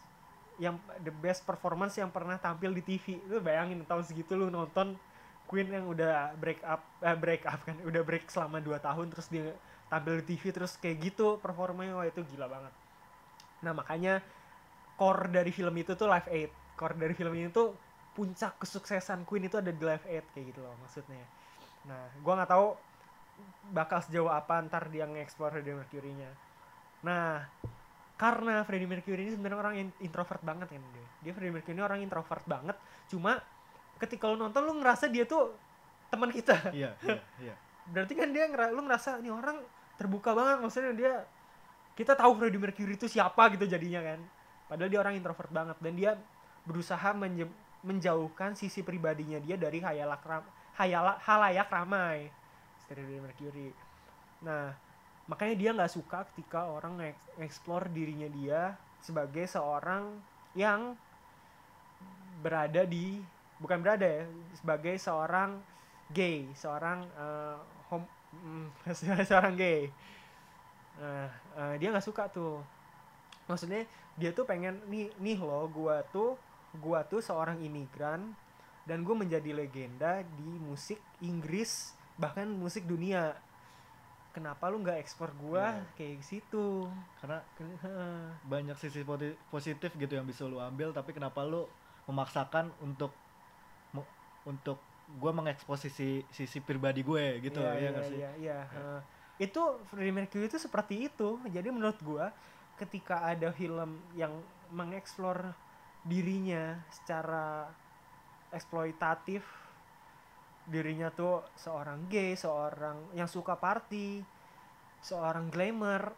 yang 0.60 0.76
the 1.00 1.12
best 1.12 1.44
performance 1.44 1.96
yang 1.96 2.08
pernah 2.12 2.36
tampil 2.36 2.72
di 2.72 2.84
TV 2.84 3.20
lu 3.28 3.40
bayangin 3.40 3.80
tahun 3.84 4.04
segitu 4.04 4.36
lu 4.36 4.52
nonton 4.52 4.96
Queen 5.46 5.70
yang 5.70 5.86
udah 5.86 6.34
break 6.36 6.60
up 6.66 6.82
eh, 7.02 7.16
break 7.16 7.42
up 7.46 7.60
kan 7.62 7.78
udah 7.82 8.02
break 8.02 8.26
selama 8.28 8.58
2 8.58 8.76
tahun 8.82 9.06
terus 9.14 9.26
dia 9.30 9.54
tampil 9.86 10.22
di 10.22 10.34
TV 10.34 10.50
terus 10.50 10.74
kayak 10.76 10.96
gitu 11.00 11.38
performanya 11.38 11.94
wah 11.96 12.06
itu 12.06 12.22
gila 12.26 12.50
banget 12.50 12.74
nah 13.62 13.72
makanya 13.72 14.20
core 14.98 15.30
dari 15.30 15.54
film 15.54 15.74
itu 15.78 15.94
tuh 15.94 16.10
Live 16.10 16.28
Aid 16.28 16.50
core 16.74 16.98
dari 16.98 17.14
film 17.14 17.32
ini 17.32 17.48
tuh 17.54 17.72
puncak 18.12 18.58
kesuksesan 18.60 19.22
Queen 19.24 19.46
itu 19.46 19.56
ada 19.56 19.70
di 19.70 19.82
Live 19.82 20.04
Aid 20.10 20.26
kayak 20.34 20.54
gitu 20.54 20.60
loh 20.60 20.74
maksudnya 20.82 21.24
nah 21.86 22.10
gua 22.20 22.42
nggak 22.42 22.50
tahu 22.50 22.66
bakal 23.70 24.00
sejauh 24.02 24.32
apa 24.32 24.64
ntar 24.66 24.88
dia 24.88 25.04
nge-explore 25.06 25.60
Freddie 25.60 25.76
Mercury-nya 25.76 26.30
nah 27.04 27.46
karena 28.16 28.64
Freddie 28.64 28.88
Mercury 28.88 29.28
ini 29.28 29.32
sebenarnya 29.36 29.60
orang 29.60 29.74
introvert 30.00 30.40
banget 30.40 30.72
kan 30.72 30.80
dia. 30.80 31.06
Dia 31.20 31.32
Freddie 31.36 31.52
Mercury 31.52 31.76
ini 31.76 31.84
orang 31.84 32.00
introvert 32.00 32.44
banget. 32.48 32.76
Cuma 33.12 33.36
ketika 33.96 34.28
lu 34.28 34.36
nonton 34.36 34.62
lu 34.64 34.76
ngerasa 34.80 35.08
dia 35.08 35.24
tuh 35.24 35.52
teman 36.12 36.30
kita. 36.30 36.56
Iya, 36.72 36.94
iya, 37.02 37.20
iya. 37.42 37.54
Berarti 37.92 38.14
kan 38.18 38.28
dia 38.30 38.44
ngera 38.50 38.72
lu 38.72 38.82
ngerasa 38.84 39.22
nih 39.22 39.32
orang 39.32 39.62
terbuka 39.96 40.36
banget 40.36 40.56
maksudnya 40.60 40.92
dia 40.92 41.14
kita 41.96 42.12
tahu 42.12 42.36
Freddie 42.36 42.60
Mercury 42.60 42.94
itu 42.94 43.08
siapa 43.08 43.48
gitu 43.56 43.64
jadinya 43.64 44.04
kan. 44.04 44.20
Padahal 44.68 44.90
dia 44.90 45.00
orang 45.00 45.14
introvert 45.16 45.50
banget 45.50 45.76
dan 45.80 45.92
dia 45.96 46.12
berusaha 46.66 47.14
menje- 47.16 47.56
menjauhkan 47.86 48.58
sisi 48.58 48.82
pribadinya 48.82 49.38
dia 49.38 49.54
dari 49.54 49.78
hayalak 49.78 50.22
ram, 50.26 50.44
hayala, 50.76 51.16
halayak 51.22 51.70
ramai. 51.70 52.28
Freddie 52.86 53.22
Mercury. 53.22 53.70
Nah, 54.44 54.74
makanya 55.26 55.54
dia 55.56 55.70
nggak 55.74 55.92
suka 55.94 56.26
ketika 56.34 56.68
orang 56.68 57.00
nge-explore 57.02 57.90
dirinya 57.90 58.28
dia 58.30 58.74
sebagai 59.00 59.46
seorang 59.46 60.18
yang 60.58 60.98
berada 62.42 62.84
di 62.84 63.22
bukan 63.56 63.80
berada 63.80 64.04
ya 64.04 64.24
sebagai 64.52 64.94
seorang 65.00 65.60
gay 66.12 66.46
seorang 66.54 67.02
eh, 67.16 67.56
hom 67.90 68.02
mm, 68.32 68.66
seorang 69.30 69.54
gay. 69.56 69.88
Nah 71.00 71.28
eh, 71.56 71.74
dia 71.80 71.88
nggak 71.92 72.04
suka 72.06 72.28
tuh. 72.28 72.60
Maksudnya 73.46 73.86
dia 74.16 74.32
tuh 74.32 74.48
pengen 74.48 74.80
nih 74.88 75.12
nih 75.20 75.38
loh 75.38 75.68
gua 75.68 76.02
tuh 76.10 76.34
gua 76.80 77.04
tuh 77.04 77.20
seorang 77.20 77.60
imigran 77.62 78.32
dan 78.86 79.02
gue 79.02 79.18
menjadi 79.18 79.50
legenda 79.50 80.22
di 80.22 80.50
musik 80.62 81.02
Inggris 81.20 81.90
bahkan 82.16 82.46
musik 82.46 82.86
dunia. 82.86 83.34
Kenapa 84.30 84.68
lu 84.68 84.84
nggak 84.84 85.00
ekspor 85.00 85.32
gua 85.40 85.74
Iya. 85.74 85.96
kayak 85.96 86.22
situ? 86.22 86.86
Karena 87.18 87.40
banyak 88.44 88.76
sisi 88.76 89.02
positif 89.50 89.90
gitu 89.96 90.12
yang 90.12 90.28
bisa 90.28 90.44
lu 90.44 90.60
ambil 90.60 90.92
tapi 90.92 91.16
kenapa 91.16 91.40
lu 91.42 91.64
memaksakan 92.06 92.70
untuk 92.84 93.10
untuk 94.46 94.78
gue 95.06 95.32
mengekspos 95.34 95.86
sisi 95.86 96.22
sisi 96.30 96.58
pribadi 96.58 97.02
gue 97.02 97.38
gitu 97.42 97.62
Iya, 97.62 97.70
ya 97.70 97.78
iya, 97.78 97.88
nggak 97.90 98.06
sih 98.06 98.18
iya, 98.18 98.30
iya. 98.38 98.58
heeh. 98.72 99.00
itu 99.46 99.62
Freddie 99.86 100.14
Mercury 100.14 100.46
itu 100.48 100.58
seperti 100.58 101.06
itu 101.06 101.38
jadi 101.46 101.68
menurut 101.68 101.98
gua 102.00 102.32
ketika 102.80 103.22
ada 103.22 103.52
film 103.52 104.00
yang 104.16 104.32
mengeksplor 104.72 105.52
dirinya 106.02 106.80
secara 106.90 107.70
eksploitatif 108.50 109.44
dirinya 110.66 111.12
tuh 111.14 111.46
seorang 111.54 112.10
gay 112.10 112.34
seorang 112.34 112.98
yang 113.14 113.30
suka 113.30 113.54
party 113.54 114.24
seorang 114.98 115.46
glamour 115.46 116.10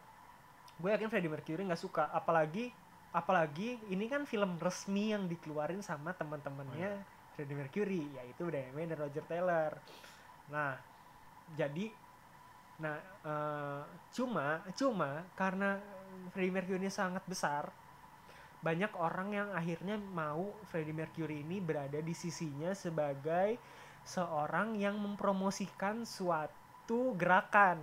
gue 0.79 0.89
yakin 0.89 1.11
Freddie 1.11 1.29
Mercury 1.29 1.61
nggak 1.67 1.77
suka 1.81 2.09
apalagi 2.09 2.73
apalagi 3.11 3.77
ini 3.89 4.05
kan 4.09 4.25
film 4.25 4.57
resmi 4.57 5.13
yang 5.13 5.29
dikeluarin 5.29 5.81
sama 5.85 6.13
teman-temannya 6.17 7.18
Freddie 7.39 7.55
Mercury 7.55 8.03
yaitu 8.19 8.51
Demi 8.51 8.83
dan 8.83 8.99
Roger 8.99 9.23
Taylor 9.23 9.71
nah 10.51 10.75
jadi 11.55 11.87
nah 12.83 12.99
eh, 13.23 13.83
cuma 14.11 14.59
cuma 14.75 15.23
karena 15.39 15.79
Freddie 16.35 16.51
Mercury 16.51 16.83
ini 16.83 16.91
sangat 16.91 17.23
besar 17.23 17.71
banyak 18.59 18.91
orang 18.99 19.31
yang 19.31 19.49
akhirnya 19.55 19.95
mau 19.95 20.51
Freddie 20.67 20.91
Mercury 20.91 21.47
ini 21.47 21.63
berada 21.63 22.03
di 22.03 22.11
sisinya 22.11 22.75
sebagai 22.75 23.55
seorang 24.03 24.75
yang 24.75 24.99
mempromosikan 24.99 26.03
suatu 26.03 27.15
gerakan 27.15 27.79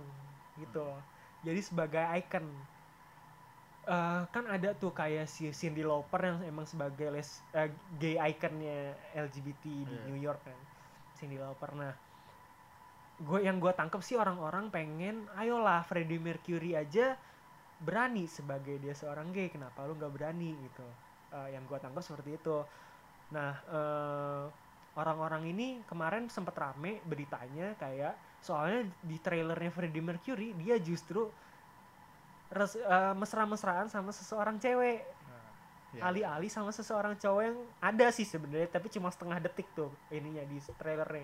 gitu. 0.61 0.85
Jadi 1.41 1.61
sebagai 1.65 2.05
icon. 2.21 2.45
Eh, 3.87 4.21
kan 4.35 4.43
ada 4.51 4.75
tuh 4.75 4.91
kayak 4.91 5.31
si 5.31 5.47
Cindy 5.55 5.79
Lauper 5.79 6.19
yang 6.19 6.43
emang 6.43 6.67
sebagai 6.67 7.07
les, 7.07 7.39
eh, 7.55 7.71
gay 7.95 8.19
iconnya 8.19 8.99
LGBT 9.15 9.63
di 9.87 9.95
Iya. 9.95 10.03
New 10.11 10.19
York 10.19 10.43
kan. 10.43 10.59
Cindy 11.15 11.39
Lauper. 11.39 11.71
Nah, 11.71 11.95
gue 13.17 13.39
yang 13.47 13.63
gue 13.63 13.71
tangkep 13.71 14.03
sih 14.03 14.19
orang-orang 14.19 14.67
pengen, 14.75 15.31
ayolah 15.39 15.87
Freddie 15.87 16.19
Mercury 16.19 16.75
aja 16.75 17.15
berani 17.79 18.27
sebagai 18.27 18.75
dia 18.75 18.91
seorang 18.91 19.31
gay, 19.31 19.47
kenapa 19.47 19.87
lu 19.87 19.95
nggak 19.95 20.11
berani 20.11 20.67
gitu? 20.67 20.83
Eh, 21.31 21.55
yang 21.55 21.63
gue 21.63 21.79
tangkap 21.79 22.03
seperti 22.03 22.43
itu. 22.43 22.67
Nah, 23.31 23.55
eh, 23.71 24.43
orang-orang 24.99 25.47
ini 25.47 25.67
kemarin 25.87 26.27
sempet 26.27 26.59
rame 26.59 26.99
beritanya 27.07 27.71
kayak 27.79 28.19
soalnya 28.43 28.91
di 28.99 29.15
trailernya 29.23 29.71
Freddie 29.71 30.03
Mercury 30.03 30.57
dia 30.59 30.75
justru 30.81 31.31
res- 32.51 32.79
eh, 32.79 33.13
mesra-mesraan 33.17 33.87
sama 33.91 34.11
seseorang 34.15 34.57
cewek. 34.59 35.03
Ya. 35.95 36.11
alih-alih 36.11 36.51
sama 36.51 36.69
seseorang 36.69 37.15
cowok 37.15 37.41
yang 37.47 37.57
ada 37.79 38.11
sih 38.11 38.27
sebenarnya 38.27 38.67
tapi 38.67 38.91
cuma 38.91 39.07
setengah 39.07 39.39
detik 39.39 39.65
tuh 39.71 39.89
ininya 40.11 40.43
di 40.43 40.59
trailernya. 40.75 41.23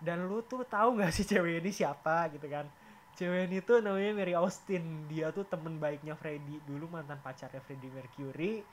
Dan 0.00 0.26
lu 0.26 0.40
tuh 0.42 0.64
tahu 0.64 0.98
nggak 0.98 1.12
sih 1.12 1.28
cewek 1.28 1.60
ini 1.60 1.70
siapa 1.70 2.32
gitu 2.32 2.48
kan? 2.48 2.66
Cewek 3.14 3.46
ini 3.46 3.62
tuh 3.62 3.78
namanya 3.84 4.16
Mary 4.16 4.34
Austin. 4.34 5.06
Dia 5.06 5.30
tuh 5.30 5.46
temen 5.46 5.78
baiknya 5.78 6.18
Freddie 6.18 6.58
dulu 6.66 6.88
mantan 6.90 7.20
pacarnya 7.20 7.60
Freddie 7.62 7.92
Mercury. 7.92 8.64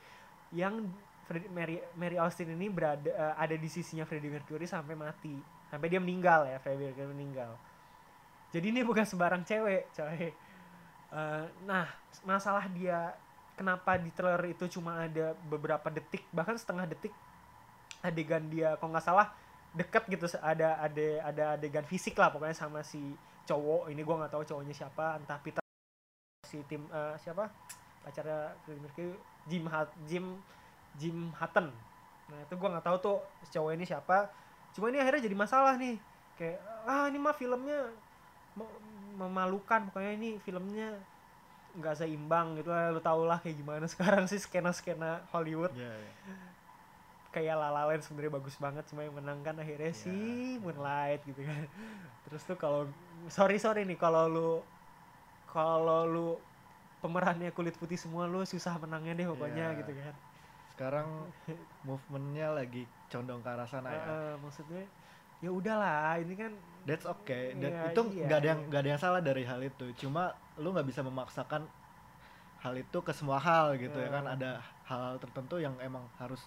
Yang 0.50 0.90
Freddie, 1.30 1.50
Mary, 1.52 1.76
Mary 1.94 2.16
Austin 2.18 2.50
ini 2.50 2.66
berada 2.72 3.06
eh, 3.06 3.34
ada 3.38 3.54
di 3.54 3.68
sisinya 3.70 4.02
Freddie 4.02 4.32
Mercury 4.32 4.66
sampai 4.66 4.98
mati. 4.98 5.36
Sampai 5.70 5.92
dia 5.92 6.02
meninggal 6.02 6.48
ya 6.48 6.58
Freddie 6.58 6.90
Mercury 6.90 7.12
meninggal. 7.12 7.54
Jadi 8.50 8.72
ini 8.72 8.80
bukan 8.82 9.04
sembarang 9.06 9.46
cewek 9.46 9.94
coy 9.94 10.32
Eh, 11.12 11.46
nah 11.68 11.84
masalah 12.24 12.64
dia 12.72 13.12
kenapa 13.52 14.00
di 14.00 14.08
trailer 14.16 14.48
itu 14.48 14.64
cuma 14.80 14.96
ada 15.04 15.36
beberapa 15.44 15.92
detik 15.92 16.24
bahkan 16.32 16.56
setengah 16.56 16.88
detik 16.88 17.12
adegan 18.00 18.48
dia 18.48 18.80
kalau 18.80 18.96
nggak 18.96 19.04
salah 19.04 19.28
deket 19.76 20.08
gitu 20.08 20.24
ada 20.40 20.80
ada 20.80 21.06
ada 21.28 21.44
adegan 21.60 21.84
fisik 21.84 22.16
lah 22.16 22.32
pokoknya 22.32 22.56
sama 22.56 22.80
si 22.80 23.12
cowok 23.44 23.92
ini 23.92 24.00
gua 24.00 24.24
nggak 24.24 24.32
tahu 24.32 24.44
cowoknya 24.56 24.72
siapa 24.72 25.20
entah 25.20 25.36
Peter 25.44 25.60
si 26.48 26.64
tim 26.64 26.88
eh, 26.88 27.14
siapa? 27.20 27.52
Pacarnya 28.00 28.56
Jim 29.44 29.68
Jim 30.08 30.24
Jim 30.96 31.16
Hutton. 31.36 31.68
Nah 32.32 32.38
itu 32.40 32.56
gua 32.56 32.72
nggak 32.72 32.88
tahu 32.88 32.96
tuh 33.04 33.16
cowok 33.52 33.76
ini 33.76 33.84
siapa 33.84 34.32
cuma 34.72 34.88
ini 34.88 34.96
akhirnya 34.96 35.28
jadi 35.28 35.36
masalah 35.36 35.76
nih 35.76 36.00
kayak 36.40 36.56
ah 36.88 37.04
ini 37.12 37.20
mah 37.20 37.36
filmnya 37.36 37.92
memalukan 39.12 39.88
pokoknya 39.88 40.12
ini 40.14 40.30
filmnya 40.38 40.96
nggak 41.72 41.94
seimbang 41.96 42.56
gitu 42.56 42.68
lah 42.68 42.92
lu 42.92 43.00
tau 43.00 43.24
lah 43.24 43.40
kayak 43.40 43.56
gimana 43.56 43.84
sekarang 43.92 44.24
sih 44.26 44.36
skena 44.36 44.70
skena 44.70 45.24
Hollywood 45.30 45.72
Ya, 45.72 45.88
ya. 45.88 46.10
kayak 47.32 47.56
La 47.56 47.68
La 47.68 47.88
Land 47.88 48.04
sebenarnya 48.04 48.32
bagus 48.34 48.56
banget 48.56 48.84
cuma 48.86 49.02
yang 49.02 49.16
menang 49.16 49.40
kan 49.40 49.56
akhirnya 49.56 49.88
Ya, 49.88 49.96
si. 49.96 50.60
Moonlight 50.60 51.24
gitu 51.24 51.40
kan 51.40 51.64
terus 52.28 52.44
tuh 52.44 52.56
kalau 52.56 52.84
sorry 53.28 53.56
sorry 53.56 53.84
nih 53.84 53.96
kalau 53.96 54.28
lu 54.28 54.50
kalau 55.48 56.04
lu 56.04 56.28
pemerannya 57.00 57.50
kulit 57.50 57.74
putih 57.74 57.96
semua 57.96 58.24
lu 58.24 58.44
susah 58.44 58.76
menangnya 58.76 59.16
deh 59.16 59.26
pokoknya 59.26 59.72
Ya. 59.72 59.78
gitu 59.80 59.92
kan 59.92 60.14
Sekarang 60.72 61.08
movementnya 61.84 62.48
lagi 62.50 62.84
condong 63.06 63.40
ke 63.40 63.48
arah 63.48 63.68
sana 63.68 63.92
ya. 63.92 64.02
Eh, 64.02 64.34
maksudnya 64.40 64.82
ya 65.42 65.50
udahlah 65.50 66.16
ini 66.16 66.34
kan 66.38 66.52
That's 66.82 67.06
okay. 67.06 67.54
Dan 67.54 67.70
Iya, 67.70 67.94
itu 67.94 68.02
iya, 68.10 68.26
nggak 68.26 68.38
ada 68.42 68.48
yang 68.50 68.60
iya. 68.60 68.66
nggak 68.66 68.80
ada 68.82 68.90
yang 68.90 68.98
salah 69.00 69.20
dari 69.22 69.46
hal 69.46 69.62
itu. 69.62 69.86
Cuma 70.02 70.34
lu 70.58 70.74
nggak 70.74 70.82
bisa 70.82 70.98
memaksakan 71.06 71.62
hal 72.58 72.74
itu 72.74 72.98
ke 73.02 73.14
semua 73.14 73.38
hal 73.38 73.78
gitu 73.78 73.94
ya 73.94 74.10
kan. 74.10 74.26
Ada 74.26 74.58
hal 74.90 75.14
tertentu 75.22 75.62
yang 75.62 75.78
emang 75.78 76.02
harus 76.18 76.42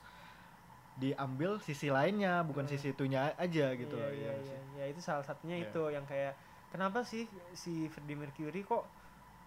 diambil 0.95 1.60
sisi 1.60 1.91
lainnya, 1.91 2.43
bukan 2.43 2.63
Hmm. 2.67 2.71
sisi 2.75 2.91
itunya 2.91 3.31
aja 3.36 3.75
gitu 3.75 3.95
iya, 3.95 4.03
loh. 4.08 4.12
iya, 4.12 4.31
Iya 4.31 4.34
iya. 4.43 4.60
Ya, 4.79 4.86
itu 4.91 4.99
salah 4.99 5.23
satunya 5.23 5.60
Iya. 5.60 5.71
itu 5.71 5.81
yang 5.91 6.03
kayak 6.03 6.36
kenapa 6.67 7.03
sih 7.03 7.27
si 7.51 7.88
Freddie 7.88 8.15
Mercury 8.15 8.63
kok 8.63 8.84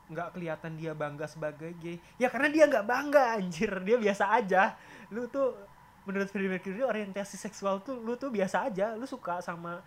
nggak 0.08 0.40
kelihatan 0.40 0.72
dia 0.80 0.96
bangga 0.96 1.28
sebagai 1.28 1.76
gay 1.76 2.00
ya 2.16 2.32
karena 2.32 2.48
dia 2.48 2.64
nggak 2.64 2.88
bangga 2.88 3.36
anjir 3.36 3.68
dia 3.84 4.00
biasa 4.00 4.40
aja 4.40 4.72
lu 5.12 5.28
tuh 5.28 5.52
menurut 6.08 6.32
Freddie 6.32 6.48
Mercury 6.48 6.80
orientasi 6.80 7.36
seksual 7.36 7.84
tuh 7.84 8.00
lu 8.00 8.16
tuh 8.16 8.32
biasa 8.32 8.64
aja. 8.64 8.96
Lu 8.96 9.04
suka 9.04 9.44
sama 9.44 9.84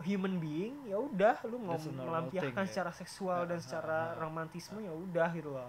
human 0.00 0.40
being 0.40 0.88
ya 0.88 0.96
udah. 0.96 1.36
Lu 1.44 1.60
mau 1.60 1.76
melampiaskan 1.76 2.56
thing, 2.56 2.64
ya. 2.64 2.72
secara 2.72 2.90
seksual 2.90 3.44
dan 3.44 3.60
secara 3.60 4.16
romantisme 4.16 4.80
ya 4.80 4.90
udah 4.90 5.28
gitu 5.36 5.52
loh. 5.52 5.68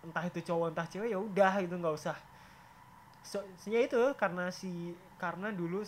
Entah 0.00 0.24
itu 0.24 0.40
cowok 0.40 0.72
entah 0.72 0.88
cewek 0.88 1.12
ya 1.12 1.20
udah 1.20 1.52
itu 1.60 1.74
nggak 1.76 1.94
usah. 1.94 2.16
So, 3.22 3.38
ya 3.70 3.78
itu 3.78 4.00
karena 4.18 4.50
si 4.50 4.96
karena 5.14 5.54
dulu 5.54 5.86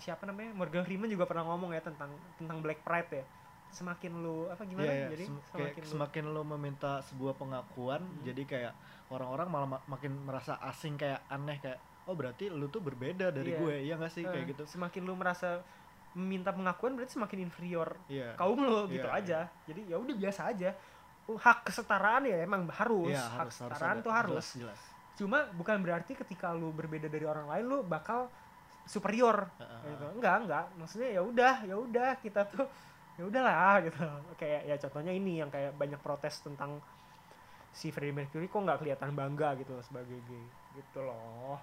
siapa 0.00 0.24
namanya? 0.24 0.56
Morgan 0.56 0.86
Freeman 0.86 1.12
juga 1.12 1.28
pernah 1.28 1.44
ngomong 1.44 1.76
ya 1.76 1.84
tentang 1.84 2.08
tentang 2.40 2.62
Black 2.64 2.80
Pride 2.80 3.10
ya. 3.12 3.24
Semakin 3.70 4.24
lu 4.24 4.48
apa 4.48 4.64
gimana 4.64 4.88
Iya, 4.88 4.96
iya. 4.96 5.08
jadi? 5.12 5.24
Sem- 5.28 5.42
kayak 5.52 5.74
semakin 5.76 5.82
lu 5.84 5.90
semakin 5.92 6.24
lu 6.32 6.42
meminta 6.56 6.92
sebuah 7.04 7.34
pengakuan, 7.36 8.00
Hmm. 8.00 8.22
jadi 8.24 8.42
kayak 8.48 8.72
orang-orang 9.12 9.46
malah 9.52 9.68
ma- 9.76 9.84
makin 9.86 10.16
merasa 10.24 10.56
asing 10.64 10.96
kayak 10.96 11.20
aneh 11.28 11.60
kayak 11.60 11.78
oh 12.04 12.14
berarti 12.14 12.48
lu 12.48 12.66
tuh 12.66 12.80
berbeda 12.80 13.28
dari 13.28 13.50
Iya. 13.50 13.58
gue, 13.58 13.74
iya 13.82 13.94
gak 13.96 14.10
sih 14.10 14.22
eh, 14.22 14.28
kayak 14.28 14.46
gitu. 14.50 14.62
semakin 14.66 15.02
lu 15.02 15.14
merasa 15.14 15.60
meminta 16.10 16.50
pengakuan 16.50 16.92
berarti 16.92 17.14
semakin 17.14 17.38
inferior 17.44 17.94
Iya. 18.06 18.34
kaum 18.34 18.58
lu 18.58 18.88
gitu 18.88 19.04
Iya, 19.04 19.14
aja 19.14 19.38
jadi 19.64 19.80
ya 19.86 19.96
udah 19.96 20.14
biasa 20.16 20.42
aja 20.48 20.72
Uh, 21.22 21.36
hak 21.36 21.62
kesetaraan 21.62 22.26
ya 22.26 22.42
emang 22.42 22.66
harus 22.66 23.12
Iya, 23.12 23.22
hak 23.22 23.30
harus, 23.46 23.54
harus 23.54 23.70
kesetaraan 23.70 23.96
ada. 23.96 24.02
tuh 24.02 24.10
harus 24.12 24.46
Jelas, 24.50 24.74
jelas. 24.74 24.80
cuma 25.14 25.38
bukan 25.52 25.78
berarti 25.78 26.12
ketika 26.16 26.50
lu 26.50 26.72
berbeda 26.72 27.06
dari 27.06 27.22
orang 27.22 27.46
lain 27.46 27.64
lu 27.66 27.78
bakal 27.84 28.26
superior 28.82 29.46
Heeh. 29.54 29.80
gitu. 29.86 30.06
enggak 30.16 30.36
enggak 30.42 30.64
maksudnya 30.74 31.08
ya 31.12 31.22
udah 31.22 31.54
ya 31.62 31.76
udah 31.76 32.10
kita 32.18 32.42
tuh 32.48 32.66
ya 33.14 33.22
udahlah 33.22 33.78
gitu 33.80 34.00
kayak 34.34 34.60
ya 34.64 34.74
contohnya 34.80 35.12
ini 35.12 35.38
yang 35.38 35.52
kayak 35.52 35.70
banyak 35.72 36.00
protes 36.00 36.40
tentang 36.40 36.82
si 37.70 37.92
Freddie 37.92 38.16
Mercury 38.16 38.48
kok 38.48 38.58
nggak 38.58 38.80
kelihatan 38.80 39.14
bangga 39.14 39.54
gitu 39.54 39.70
loh 39.70 39.84
sebagai 39.84 40.18
gay 40.24 40.44
gitu 40.74 40.98
loh 40.98 41.60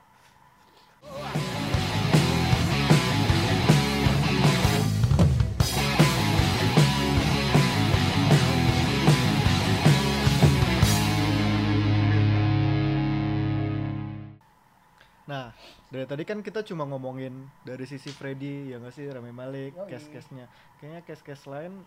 Nah, 15.28 15.52
dari 15.92 16.08
tadi 16.08 16.24
kan 16.24 16.40
kita 16.40 16.64
cuma 16.64 16.88
ngomongin 16.88 17.52
dari 17.68 17.84
sisi 17.84 18.16
Freddy, 18.16 18.72
ya 18.72 18.80
nggak 18.80 18.96
sih, 18.96 19.12
Rami 19.12 19.36
Malik, 19.36 19.76
case-case-nya. 19.92 20.48
Kayaknya 20.80 21.02
case-case 21.04 21.46
lain 21.52 21.84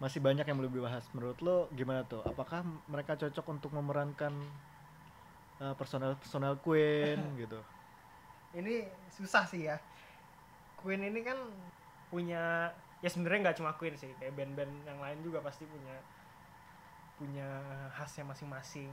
masih 0.00 0.24
banyak 0.24 0.48
yang 0.48 0.56
belum 0.56 0.72
dibahas. 0.72 1.04
Menurut 1.12 1.38
lo 1.44 1.68
gimana 1.76 2.02
tuh? 2.08 2.24
Apakah 2.24 2.64
mereka 2.88 3.14
cocok 3.20 3.46
untuk 3.52 3.70
memerankan 3.76 4.32
uh, 5.60 5.76
personal-personal 5.76 6.56
Queen 6.64 7.20
gitu? 7.44 7.60
Ini 8.54 8.86
susah 9.10 9.44
sih 9.44 9.66
ya. 9.66 9.76
Queen 10.78 11.02
ini 11.02 11.20
kan 11.20 11.36
punya 12.08 12.70
ya 13.00 13.08
sebenarnya 13.08 13.50
nggak 13.50 13.58
cuma 13.60 13.76
Queen 13.76 13.96
sih 13.98 14.12
kayak 14.16 14.32
band-band 14.32 14.72
yang 14.86 14.98
lain 15.00 15.18
juga 15.20 15.42
pasti 15.44 15.64
punya 15.66 15.96
punya 17.14 17.48
khasnya 17.94 18.24
masing-masing. 18.26 18.90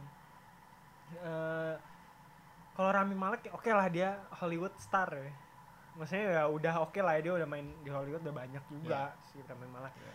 Eh, 1.19 1.75
kalau 2.71 2.89
Rami 2.91 3.15
Malek 3.17 3.47
ya 3.47 3.51
oke 3.51 3.71
lah 3.71 3.87
dia 3.91 4.09
Hollywood 4.39 4.73
star 4.79 5.11
ya. 5.11 5.31
Maksudnya 5.91 6.25
ya 6.39 6.43
udah 6.47 6.73
oke 6.87 7.03
lah 7.03 7.19
ya, 7.19 7.21
dia 7.27 7.33
udah 7.35 7.47
main 7.49 7.67
di 7.83 7.91
Hollywood 7.91 8.23
udah 8.23 8.35
banyak 8.35 8.63
juga 8.71 9.11
si 9.27 9.43
Rami 9.43 9.67
Malek. 9.67 9.93
Iya. 9.99 10.13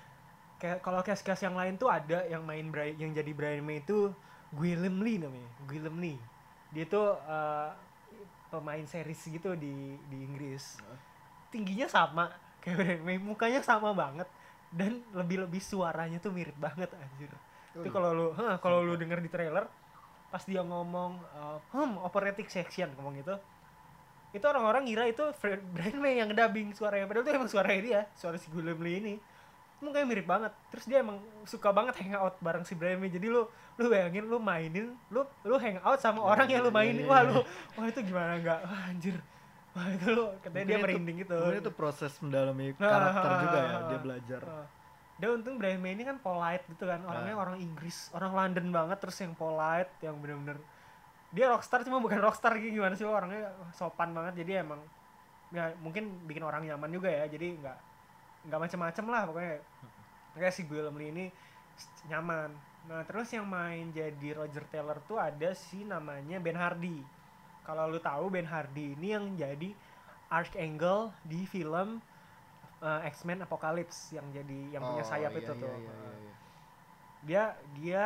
kayak 0.57 0.81
kalau 0.81 1.05
cast-cast 1.05 1.45
yang 1.45 1.53
lain 1.53 1.77
tuh 1.77 1.93
ada 1.93 2.25
yang 2.33 2.41
main 2.41 2.73
Bri- 2.73 2.97
yang 2.97 3.13
jadi 3.13 3.29
Brian 3.37 3.61
May 3.61 3.85
itu 3.85 4.09
Gwilym 4.57 5.05
Lee 5.05 5.21
namanya 5.21 5.53
Gwilym 5.69 6.01
Lee. 6.01 6.17
Dia 6.73 6.89
tuh 6.89 7.13
eh, 7.13 7.71
pemain 8.57 8.85
series 8.88 9.21
gitu 9.29 9.53
di 9.55 9.97
di 10.09 10.19
Inggris. 10.25 10.81
Tingginya 11.53 11.87
sama 11.87 12.33
kayak 12.64 12.77
Brian 12.81 13.03
May 13.05 13.19
mukanya 13.21 13.61
sama 13.61 13.92
banget. 13.92 14.29
Dan 14.73 15.05
lebih-lebih 15.14 15.62
suaranya 15.62 16.19
tuh 16.19 16.35
mirip 16.35 16.57
banget 16.59 16.90
anjir. 16.97 17.31
Oh 17.77 17.85
itu 17.85 17.88
iya. 17.88 17.95
kalau 17.95 18.11
lu 18.16 18.27
hah, 18.33 18.57
kalau 18.59 18.81
lu 18.81 18.97
denger 18.97 19.21
di 19.21 19.31
trailer 19.31 19.69
pas 20.27 20.42
dia 20.42 20.64
ngomong 20.64 21.23
eh, 21.23 21.59
hmm 21.77 22.03
operatic 22.03 22.51
section 22.51 22.90
ngomong 22.99 23.14
gitu 23.23 23.37
itu 24.35 24.45
orang-orang 24.45 24.85
ngira 24.85 25.09
itu 25.09 25.25
Brian 25.73 25.97
May 25.97 26.21
yang 26.21 26.29
dubbing 26.29 26.77
suaranya. 26.77 27.09
Padahal 27.09 27.25
itu 27.25 27.33
emang 27.33 27.49
suaranya 27.49 27.81
dia 27.81 28.01
suara 28.12 28.37
si 28.37 28.53
Lee 28.53 28.97
ini 29.01 29.14
mukanya 29.81 30.07
mirip 30.09 30.27
banget. 30.27 30.53
Terus 30.73 30.85
dia 30.89 30.99
emang 31.05 31.21
suka 31.45 31.69
banget 31.71 31.95
hangout 32.01 32.35
bareng 32.41 32.65
si 32.65 32.73
May 32.77 33.12
jadi 33.12 33.29
lu 33.29 33.45
lu 33.77 33.87
bayangin 33.93 34.25
lu 34.25 34.41
mainin 34.41 34.97
lu 35.12 35.21
lu 35.45 35.57
hangout 35.61 36.01
sama 36.01 36.25
Iya, 36.25 36.29
orang 36.33 36.49
yang 36.49 36.62
lu 36.65 36.71
iya, 36.73 36.79
mainin. 36.81 37.05
iya, 37.05 37.11
wah 37.12 37.21
iya. 37.21 37.29
lu 37.29 37.37
wah 37.77 37.87
itu 37.87 38.01
gimana? 38.01 38.33
Enggak 38.41 38.59
wah 38.65 38.83
anjir. 38.89 39.17
Wah 39.77 39.87
itu 39.93 40.07
lu 40.09 40.25
katanya 40.41 40.65
dia 40.65 40.77
Mungkin 40.81 40.85
merinding 40.89 41.17
gitu. 41.21 41.37
Mungkin 41.37 41.61
itu 41.61 41.73
proses 41.77 42.12
mendalami 42.25 42.73
Nah, 42.81 42.89
karakter 42.89 43.31
juga 43.45 43.59
ya 43.61 43.77
dia 43.85 43.99
belajar. 44.01 44.41
Uh, 44.43 44.67
dia 45.17 45.29
untung 45.33 45.57
May 45.61 45.93
ini 45.93 46.03
kan 46.09 46.17
polite 46.21 46.65
gitu 46.73 46.85
kan. 46.89 47.01
Orangnya 47.05 47.35
Nah. 47.37 47.43
orang 47.45 47.57
Inggris 47.61 48.09
orang 48.17 48.33
London 48.33 48.67
banget 48.73 48.99
terus 49.01 49.17
yang 49.21 49.37
polite 49.37 49.93
yang 50.01 50.17
bener-bener 50.17 50.57
dia 51.37 51.53
rockstar 51.53 51.85
cuma 51.85 52.01
bukan 52.01 52.17
rockstar 52.23 52.57
gitu 52.57 52.81
gimana 52.81 52.97
sih 52.97 53.05
orangnya 53.05 53.53
sopan 53.77 54.17
banget. 54.17 54.41
Jadi 54.41 54.53
emang 54.57 54.81
ya 55.53 55.69
mungkin 55.85 56.25
bikin 56.25 56.41
orang 56.41 56.65
nyaman 56.65 56.89
juga 56.89 57.12
ya. 57.12 57.29
Jadi 57.29 57.61
nggak 57.61 57.79
nggak 58.47 58.61
macem-macem 58.63 59.05
lah 59.07 59.23
pokoknya 59.27 59.55
kayak 60.37 60.55
si 60.55 60.63
Lee 60.69 61.09
ini 61.11 61.25
nyaman 62.09 62.51
nah 62.87 63.03
terus 63.03 63.29
yang 63.35 63.45
main 63.51 63.91
jadi 63.91 64.39
Roger 64.39 64.63
Taylor 64.71 65.03
tuh 65.11 65.19
ada 65.19 65.51
si 65.59 65.83
namanya 65.83 66.39
Ben 66.39 66.55
Hardy 66.55 67.03
kalau 67.67 67.91
lu 67.91 67.99
tahu 67.99 68.31
Ben 68.31 68.47
Hardy 68.47 68.95
ini 68.95 69.11
yang 69.11 69.35
jadi 69.35 69.75
Archangel 70.31 71.11
di 71.27 71.47
film 71.47 71.99
uh, 72.83 73.01
X-Men 73.11 73.43
Apocalypse 73.43 74.15
yang 74.15 74.27
jadi 74.35 74.79
yang 74.79 74.83
punya 74.83 75.05
Oh, 75.05 75.09
sayap 75.09 75.33
iya, 75.35 75.41
itu 75.41 75.53
iya, 75.55 75.63
tuh. 75.63 75.71
iya, 75.71 75.79
iya, 75.83 75.95
iya. 76.23 76.35
Dia 77.27 77.45
dia 77.75 78.05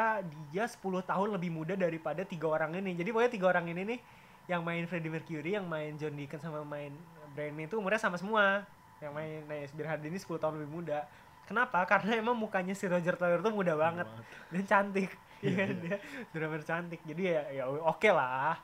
dia 0.49 0.65
10 0.65 0.81
tahun 1.05 1.29
lebih 1.37 1.51
muda 1.53 1.75
daripada 1.77 2.25
tiga 2.25 2.49
orang 2.49 2.77
ini. 2.81 2.97
Jadi 2.97 3.09
pokoknya 3.13 3.33
tiga 3.33 3.47
orang 3.53 3.67
ini 3.69 3.83
nih 3.97 4.01
yang 4.49 4.65
main 4.65 4.85
Freddie 4.89 5.13
Mercury, 5.13 5.57
yang 5.57 5.69
main 5.69 5.95
John 6.01 6.17
Deacon 6.17 6.41
sama 6.41 6.65
main 6.65 6.93
Brian 7.37 7.55
May 7.55 7.69
itu 7.69 7.77
umurnya 7.77 8.01
sama 8.01 8.17
semua. 8.17 8.65
Yang 9.01 9.13
main 9.17 9.41
Ben 9.49 9.87
Hardy 9.89 10.07
ini 10.13 10.21
10 10.21 10.37
tahun 10.37 10.55
lebih 10.61 10.71
muda. 10.71 11.09
Kenapa? 11.49 11.83
Karena 11.89 12.21
emang 12.23 12.37
mukanya 12.39 12.77
si 12.77 12.87
Roger 12.87 13.19
Taylor 13.19 13.43
tuh 13.43 13.51
muda 13.51 13.75
banget 13.75 14.07
dan 14.55 14.63
cantik. 14.69 15.11
Iya 15.41 15.57
kan 15.57 15.77
dia 15.81 15.97
benar 16.37 16.63
cantik. 16.63 17.01
Jadi 17.03 17.23
ya 17.33 17.43
ya 17.51 17.65
oke 17.67 18.09
lah. 18.13 18.61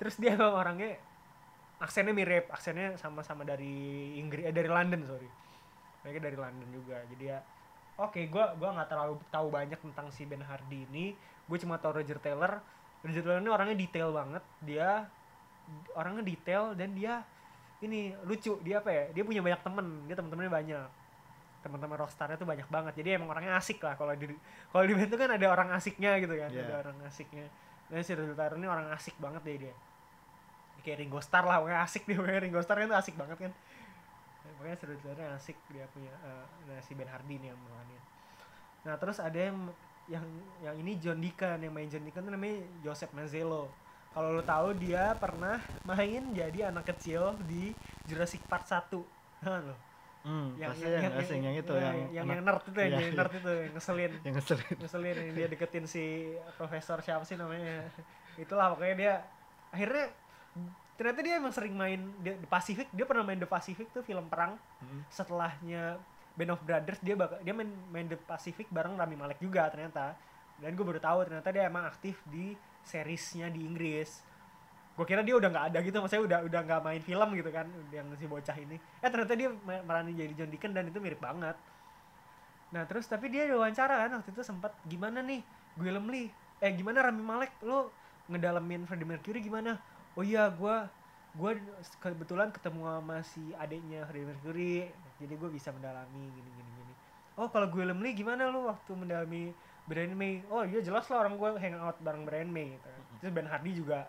Terus 0.00 0.16
dia 0.16 0.34
emang 0.34 0.56
orangnya 0.56 0.96
aksennya 1.78 2.16
mirip, 2.16 2.48
aksennya 2.48 2.96
sama-sama 2.96 3.44
dari 3.44 4.16
Inggris 4.16 4.48
eh, 4.48 4.54
dari 4.56 4.66
London, 4.66 5.04
sorry. 5.04 5.28
Mereka 6.02 6.18
dari 6.24 6.36
London 6.40 6.68
juga. 6.72 6.96
Jadi 7.12 7.24
ya 7.28 7.38
oke, 8.00 8.20
gua 8.32 8.56
gua 8.56 8.72
nggak 8.72 8.88
terlalu 8.88 9.14
tahu 9.28 9.46
banyak 9.52 9.78
tentang 9.78 10.08
si 10.10 10.24
Ben 10.24 10.40
Hardy 10.40 10.88
ini. 10.90 11.12
Gue 11.44 11.60
cuma 11.60 11.76
tahu 11.76 12.00
Roger 12.00 12.16
Taylor. 12.18 12.58
Roger 13.04 13.20
Taylor 13.20 13.40
ini 13.44 13.52
orangnya 13.52 13.76
detail 13.76 14.08
banget. 14.16 14.44
Dia 14.64 15.04
orangnya 15.92 16.24
detail 16.24 16.72
dan 16.72 16.96
dia 16.96 17.20
ini 17.84 18.00
lucu. 18.24 18.56
Dia 18.64 18.80
apa 18.80 18.90
ya? 18.90 19.04
Dia 19.12 19.22
punya 19.24 19.40
banyak 19.44 19.60
temen. 19.60 19.86
Dia 20.08 20.16
teman-temannya 20.16 20.52
banyak 20.52 20.84
teman-teman 21.64 21.96
rockstarnya 21.96 22.36
tuh 22.36 22.44
banyak 22.44 22.68
banget 22.68 22.92
jadi 23.00 23.16
emang 23.16 23.32
orangnya 23.32 23.56
asik 23.56 23.80
lah 23.80 23.96
kalau 23.96 24.12
di 24.12 24.28
kalau 24.68 24.84
di 24.84 24.92
band 24.92 25.08
tuh 25.08 25.16
kan 25.16 25.32
ada 25.32 25.46
orang 25.48 25.72
asiknya 25.72 26.20
gitu 26.20 26.36
kan 26.36 26.52
Iya. 26.52 26.60
ada 26.60 26.74
orang 26.84 26.96
asiknya 27.08 27.48
dan 27.88 28.04
si 28.04 28.12
Roger 28.12 28.36
Taylor 28.36 28.60
ini 28.60 28.68
orang 28.68 28.92
asik 28.92 29.16
banget 29.16 29.40
deh 29.48 29.56
dia 29.64 29.74
kayak 30.84 31.00
Ringo 31.00 31.24
Starr 31.24 31.48
lah 31.48 31.64
pokoknya 31.64 31.80
asik 31.80 32.04
dia 32.04 32.16
pokoknya 32.20 32.40
Ringo 32.44 32.60
Starr 32.60 32.84
kan 32.84 32.88
tuh 32.92 32.98
asik 33.00 33.14
banget 33.16 33.48
kan 33.48 33.52
pokoknya 34.60 34.76
si 34.76 34.84
Taylor 34.84 35.32
asik 35.40 35.56
dia 35.72 35.84
punya 35.88 36.12
eh, 36.12 36.44
nah, 36.68 36.80
si 36.84 36.92
Ben 36.92 37.08
Hardy 37.08 37.34
nih 37.40 37.48
yang 37.48 37.60
melawannya 37.64 38.00
nah 38.84 38.94
terus 39.00 39.16
ada 39.16 39.38
yang 39.40 39.56
yang 40.04 40.24
yang 40.60 40.76
ini 40.76 41.00
John 41.00 41.16
Deacon 41.16 41.64
yang 41.64 41.72
main 41.72 41.88
John 41.88 42.04
Deacon 42.04 42.28
tuh 42.28 42.32
namanya 42.36 42.60
Joseph 42.84 43.16
Mazzello 43.16 43.72
kalau 44.14 44.38
lo 44.38 44.42
tahu 44.46 44.78
dia 44.78 45.18
pernah 45.18 45.58
main 45.82 46.22
jadi 46.32 46.70
anak 46.70 46.94
kecil 46.94 47.34
di 47.44 47.74
Jurassic 48.06 48.40
Park 48.46 48.70
1 48.70 48.88
Nah, 49.44 49.60
lo 49.60 49.76
Hmm, 50.24 50.56
yang 50.56 50.72
pasti 50.72 50.88
yang, 50.88 51.12
asing 51.20 51.42
yang 51.44 51.56
itu 51.60 51.72
ya, 51.76 51.84
yang 51.84 52.08
yang, 52.08 52.26
yang 52.32 52.40
nerd 52.48 52.64
itu 52.64 52.78
yang 52.80 52.96
iya. 52.96 53.12
nerd 53.12 53.32
itu 53.36 53.50
yang 53.52 53.72
ngeselin. 53.76 54.12
Yang 54.24 54.34
ngeselin. 54.40 54.76
ngeselin 54.80 55.16
yang 55.20 55.30
dia 55.36 55.46
deketin 55.52 55.84
si 55.84 56.32
profesor 56.56 56.96
siapa 57.04 57.28
sih 57.28 57.36
namanya. 57.36 57.84
Itulah 58.40 58.72
pokoknya 58.72 58.96
dia 58.96 59.14
akhirnya 59.68 60.08
ternyata 60.96 61.20
dia 61.20 61.34
emang 61.36 61.52
sering 61.52 61.76
main 61.76 62.00
The 62.24 62.40
Pacific. 62.48 62.88
Dia 62.96 63.04
pernah 63.04 63.20
main 63.20 63.36
The 63.36 63.44
Pacific 63.44 63.92
tuh 63.92 64.00
film 64.00 64.24
perang. 64.32 64.56
Hmm. 64.80 65.04
setelahnya 65.12 66.00
Band 66.40 66.56
of 66.56 66.60
Brothers 66.64 67.04
dia 67.04 67.14
bakal 67.20 67.44
dia 67.44 67.52
main 67.52 67.68
main 67.92 68.08
The 68.08 68.16
Pacific 68.16 68.72
bareng 68.72 68.96
Rami 68.96 69.20
Malek 69.20 69.44
juga 69.44 69.68
ternyata. 69.68 70.16
Dan 70.56 70.72
gue 70.72 70.84
baru 70.88 71.04
tahu 71.04 71.28
ternyata 71.28 71.52
dia 71.52 71.68
emang 71.68 71.84
aktif 71.84 72.16
di 72.32 72.56
seriesnya 72.84 73.48
di 73.48 73.64
Inggris. 73.64 74.22
Gue 74.94 75.06
kira 75.08 75.26
dia 75.26 75.34
udah 75.34 75.50
nggak 75.50 75.66
ada 75.74 75.78
gitu 75.82 75.98
maksudnya 75.98 76.22
udah 76.22 76.38
udah 76.46 76.60
nggak 76.62 76.80
main 76.86 77.02
film 77.02 77.28
gitu 77.34 77.50
kan 77.50 77.66
yang 77.90 78.06
si 78.14 78.30
bocah 78.30 78.54
ini. 78.54 78.78
Eh 79.02 79.08
ternyata 79.10 79.34
dia 79.34 79.50
meranin 79.64 80.14
jadi 80.14 80.32
John 80.38 80.50
Deacon 80.54 80.70
dan 80.70 80.86
itu 80.86 80.98
mirip 81.02 81.18
banget. 81.18 81.58
Nah 82.70 82.82
terus 82.86 83.10
tapi 83.10 83.26
dia 83.32 83.50
wawancara 83.50 84.06
kan 84.06 84.22
waktu 84.22 84.30
itu 84.30 84.42
sempat 84.46 84.70
gimana 84.86 85.18
nih 85.24 85.42
Willem 85.80 86.06
Lee? 86.06 86.30
Eh 86.62 86.70
gimana 86.78 87.02
Rami 87.10 87.22
Malek? 87.22 87.52
Lo 87.66 87.90
ngedalamin 88.30 88.86
Freddie 88.86 89.08
Mercury 89.08 89.42
gimana? 89.42 89.82
Oh 90.14 90.22
iya 90.22 90.46
gue 90.46 90.76
gue 91.34 91.50
kebetulan 91.98 92.54
ketemu 92.54 92.86
sama 92.86 93.18
si 93.26 93.42
adiknya 93.58 94.06
Freddie 94.06 94.30
Mercury 94.30 94.74
jadi 95.18 95.34
gue 95.34 95.50
bisa 95.50 95.74
mendalami 95.74 96.30
gini 96.30 96.50
gini 96.54 96.70
gini. 96.78 96.94
Oh 97.34 97.50
kalau 97.50 97.66
Willem 97.74 97.98
Lee 97.98 98.14
gimana 98.14 98.46
lo 98.46 98.70
waktu 98.70 98.94
mendalami 98.94 99.50
Brian 99.84 100.12
May. 100.12 100.40
Oh 100.48 100.62
iya 100.62 100.80
jelas 100.80 101.04
lah 101.06 101.20
orang 101.20 101.34
gue 101.34 101.50
hangout 101.54 101.96
bareng 101.98 102.24
Brian 102.24 102.48
May 102.48 102.72
gitu 102.72 102.86
kan. 102.86 103.02
terus 103.14 103.32
Ben 103.32 103.44
Hardy 103.44 103.72
juga 103.72 104.08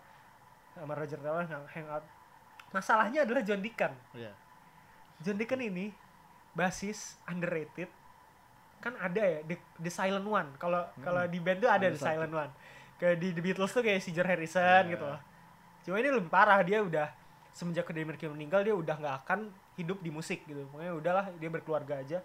sama 0.72 0.92
Roger 0.92 1.16
Taylor 1.16 1.44
hang- 1.44 1.70
hangout. 1.70 2.04
Masalahnya 2.68 3.22
adalah 3.22 3.40
John 3.40 3.60
Deacon. 3.60 3.92
Iya. 4.12 4.32
John 5.18 5.36
Deacon 5.36 5.60
ini 5.60 5.92
basis 6.52 7.16
underrated. 7.24 7.88
Kan 8.76 8.92
ada 8.94 9.18
ya 9.18 9.40
the, 9.42 9.56
the 9.78 9.88
silent 9.88 10.24
one. 10.24 10.48
Kalau 10.56 10.84
kalau 11.00 11.24
di 11.24 11.38
band 11.38 11.60
tuh 11.60 11.68
ada 11.68 11.80
Ada 11.82 11.88
the 11.90 11.98
satu. 11.98 12.08
silent 12.10 12.34
one. 12.34 12.52
Kayak 12.96 13.16
di 13.20 13.28
The 13.30 13.42
Beatles 13.42 13.70
tuh 13.70 13.80
kayak 13.80 14.00
si 14.00 14.08
George 14.10 14.24
Harrison 14.26 14.64
Iya. 14.82 14.90
gitu 14.90 15.04
loh. 15.04 15.20
Cuma 15.82 15.96
ini 15.96 16.08
lebih 16.08 16.28
parah 16.28 16.60
dia 16.60 16.80
udah 16.80 17.08
semenjak 17.52 17.84
Freddie 17.84 18.04
Mercury 18.04 18.28
meninggal 18.28 18.60
dia 18.60 18.72
udah 18.72 18.96
nggak 18.96 19.16
akan 19.22 19.48
hidup 19.76 20.00
di 20.00 20.08
musik 20.08 20.44
gitu. 20.44 20.64
Pokoknya 20.66 20.92
udahlah 20.92 21.24
dia 21.36 21.48
berkeluarga 21.48 22.00
aja 22.00 22.20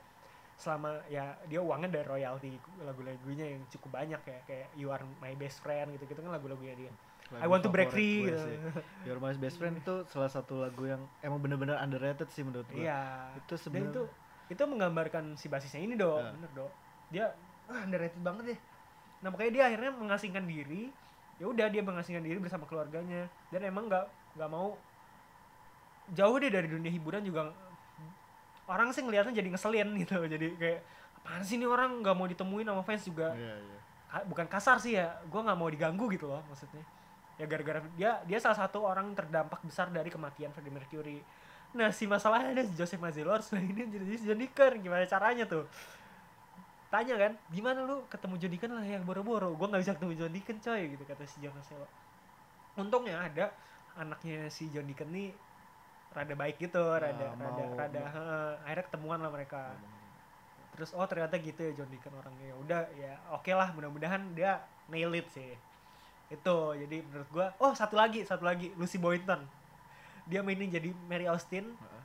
selama 0.61 1.01
ya 1.09 1.33
dia 1.49 1.57
uangnya 1.57 1.89
dari 1.89 2.05
royalti 2.05 2.53
lagu-lagunya 2.85 3.57
yang 3.57 3.65
cukup 3.73 3.97
banyak 3.97 4.21
ya 4.21 4.37
kayak 4.45 4.67
You 4.77 4.93
Are 4.93 5.01
My 5.17 5.33
Best 5.33 5.65
Friend 5.65 5.89
gitu 5.97 6.05
gitu 6.05 6.21
kan 6.21 6.29
lagu-lagunya 6.29 6.77
dia 6.77 6.93
I 7.31 7.47
Lagu 7.47 7.55
Want 7.55 7.63
to 7.63 7.71
Break 7.71 7.95
Free 7.95 8.27
gitu. 8.27 8.43
sih. 8.43 8.59
Your 9.07 9.17
My 9.23 9.31
Best 9.39 9.55
Friend 9.55 9.71
itu 9.71 10.03
salah 10.11 10.27
satu 10.27 10.59
lagu 10.59 10.83
yang 10.83 10.99
emang 11.23 11.39
bener-bener 11.39 11.79
underrated 11.79 12.27
sih 12.27 12.43
menurut 12.43 12.67
gue. 12.67 12.83
Iya. 12.83 13.31
Itu 13.39 13.55
sebenarnya 13.55 13.87
itu 13.87 14.03
itu 14.51 14.63
menggambarkan 14.67 15.39
si 15.39 15.47
basisnya 15.47 15.79
ini 15.79 15.95
dong, 15.95 16.19
Ya. 16.19 16.35
bener 16.35 16.51
dong. 16.51 16.71
Dia 17.07 17.25
ah, 17.71 17.87
underrated 17.87 18.19
banget 18.19 18.43
deh. 18.51 18.59
Nah 19.23 19.31
makanya 19.31 19.51
dia 19.55 19.63
akhirnya 19.71 19.91
mengasingkan 19.95 20.43
diri. 20.43 20.91
Ya 21.39 21.45
udah 21.47 21.71
dia 21.71 21.79
mengasingkan 21.79 22.19
diri 22.21 22.35
bersama 22.35 22.67
keluarganya 22.67 23.31
dan 23.47 23.63
emang 23.63 23.87
nggak 23.87 24.05
nggak 24.35 24.49
mau 24.51 24.75
jauh 26.11 26.35
deh 26.35 26.51
dari 26.51 26.67
dunia 26.67 26.91
hiburan 26.91 27.23
juga 27.23 27.55
orang 28.71 28.95
sih 28.95 29.03
ngeliatnya 29.03 29.35
jadi 29.35 29.49
ngeselin 29.51 29.89
gitu. 30.01 30.17
Jadi 30.23 30.47
kayak 30.55 30.79
apaan 31.19 31.43
sih 31.43 31.59
nih 31.59 31.67
orang? 31.67 31.99
Nggak 31.99 32.15
mau 32.15 32.27
ditemuin 32.27 32.65
sama 32.65 32.81
fans 32.81 33.03
juga. 33.03 33.35
Iya. 33.35 33.53
Ka- 34.07 34.25
bukan 34.27 34.47
kasar 34.47 34.79
sih 34.79 34.95
ya 34.95 35.11
gue 35.23 35.41
nggak 35.43 35.57
mau 35.59 35.67
diganggu 35.67 36.07
gitu 36.09 36.31
loh 36.31 36.39
maksudnya. 36.47 36.83
Ya 37.35 37.45
gara-gara 37.45 37.79
dia 37.95 38.11
dia 38.23 38.39
salah 38.39 38.55
satu 38.55 38.79
orang 38.81 39.11
terdampak 39.11 39.59
besar 39.61 39.91
dari 39.91 40.07
kematian 40.07 40.55
Freddie 40.55 40.71
Mercury. 40.71 41.19
Nah 41.71 41.91
si 41.91 42.07
masalahnya 42.07 42.51
ada 42.51 42.63
si 42.63 42.73
Joseph 42.75 42.99
Mazzello 42.99 43.31
harus 43.31 43.51
ini 43.59 43.87
jadi 43.87 44.05
si 44.15 44.23
John 44.27 44.39
Deacon 44.39 44.79
gimana 44.79 45.03
caranya 45.03 45.43
tuh? 45.43 45.67
Tanya 46.91 47.15
kan 47.15 47.31
gimana 47.47 47.87
lu 47.87 48.03
ketemu 48.11 48.35
John 48.35 48.51
Deacon 48.51 48.71
lah 48.75 48.83
yang 48.83 49.03
boro-boro? 49.07 49.55
Gue 49.55 49.67
nggak 49.71 49.81
bisa 49.83 49.93
ketemu 49.95 50.13
John 50.19 50.31
Deacon 50.35 50.57
coy 50.59 50.81
gitu 50.91 51.03
kata 51.07 51.23
si 51.23 51.37
John 51.39 51.55
Mazzello 51.55 51.87
untungnya 52.71 53.19
ada 53.19 53.51
anaknya 53.99 54.47
si 54.47 54.71
John 54.71 54.87
Deacon 54.87 55.11
nih 55.11 55.35
rada 56.11 56.33
baik 56.33 56.59
gitu 56.59 56.83
rada 56.91 57.23
Ah, 57.23 57.33
mau- 57.33 57.55
rada 57.55 57.63
rada 57.77 58.01
akhirnya 58.61 58.85
ketemuan 58.85 59.17
lah 59.17 59.29
mereka. 59.29 59.71
Terus 60.71 60.91
oh 60.91 61.03
ternyata 61.03 61.35
gitu 61.35 61.61
ya 61.61 61.71
John 61.73 61.87
Deacon 61.87 62.13
orangnya. 62.13 62.45
Ya 62.45 62.55
udah 62.57 62.81
ya 62.93 63.13
oke 63.31 63.49
lah 63.49 63.71
mudah-mudahan 63.71 64.21
dia 64.31 64.59
nail 64.87 65.11
it 65.13 65.27
sih. 65.29 65.55
Itu 66.27 66.55
jadi 66.73 66.99
menurut 67.01 67.29
gua 67.29 67.47
oh 67.57 67.71
satu 67.71 67.95
lagi 67.95 68.21
satu 68.21 68.43
lagi 68.43 68.71
Lucy 68.75 68.95
Boynton. 68.95 69.43
Dia 70.23 70.39
mainin 70.39 70.67
jadi 70.67 70.91
Mary 71.05 71.25
Austin 71.25 71.71
Heeh. 71.71 72.03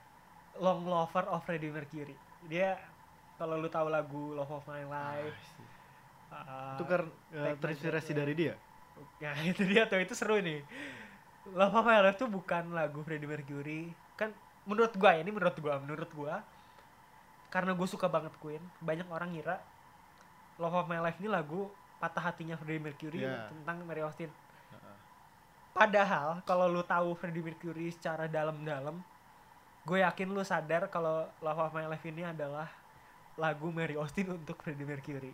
long 0.56 0.82
lover 0.82 1.26
of 1.26 1.42
Freddie 1.42 1.68
Mercury. 1.68 2.14
Dia 2.46 2.78
kalau 3.36 3.54
lu 3.54 3.68
tahu 3.68 3.86
lagu 3.86 4.32
Love 4.32 4.48
of 4.50 4.64
My 4.64 4.80
Life 4.82 5.36
uh, 6.30 6.72
Itu 6.72 6.84
kan 6.86 7.04
eh, 7.30 7.42
Take 7.44 7.52
My 7.52 7.60
terinspirasi 7.60 8.12
dari 8.14 8.32
dia. 8.32 8.54
ya 9.18 9.36
itu 9.46 9.60
dia 9.62 9.84
tuh 9.84 10.00
itu 10.00 10.16
seru 10.16 10.40
nih 10.40 10.64
Love 11.54 11.74
of 11.74 11.85
My 11.87 12.02
Life 12.02 12.18
tuh 12.18 12.26
bukan 12.26 12.74
lagu 12.74 13.04
Freddie 13.06 13.28
Mercury 13.28 13.92
kan 14.18 14.32
menurut 14.66 14.96
gua 14.98 15.14
ya, 15.14 15.22
ini 15.22 15.30
menurut 15.30 15.56
gua 15.61 15.78
menurut 15.78 16.11
gua 16.11 16.42
karena 17.46 17.72
gue 17.72 17.88
suka 17.88 18.11
banget 18.11 18.35
Queen 18.42 18.59
banyak 18.82 19.06
orang 19.06 19.30
ngira 19.32 19.62
Love 20.59 20.74
of 20.74 20.87
My 20.90 20.98
Life 20.98 21.16
ini 21.22 21.30
lagu 21.30 21.70
patah 21.96 22.28
hatinya 22.28 22.59
Freddie 22.59 22.82
Mercury 22.82 23.22
Iya. 23.22 23.48
tentang 23.48 23.87
Mary 23.87 24.02
Austin 24.02 24.28
padahal 25.72 26.42
kalau 26.42 26.66
lu 26.66 26.82
tahu 26.82 27.14
Freddie 27.14 27.44
Mercury 27.44 27.94
secara 27.94 28.26
dalam-dalam 28.26 28.98
gue 29.87 29.98
yakin 30.02 30.28
lu 30.35 30.42
sadar 30.42 30.90
kalau 30.90 31.30
Love 31.38 31.62
of 31.62 31.72
My 31.72 31.87
Life 31.87 32.02
ini 32.02 32.26
adalah 32.26 32.66
lagu 33.38 33.70
Mary 33.70 33.94
Austin 33.94 34.32
untuk 34.32 34.59
Freddie 34.64 34.88
Mercury. 34.88 35.30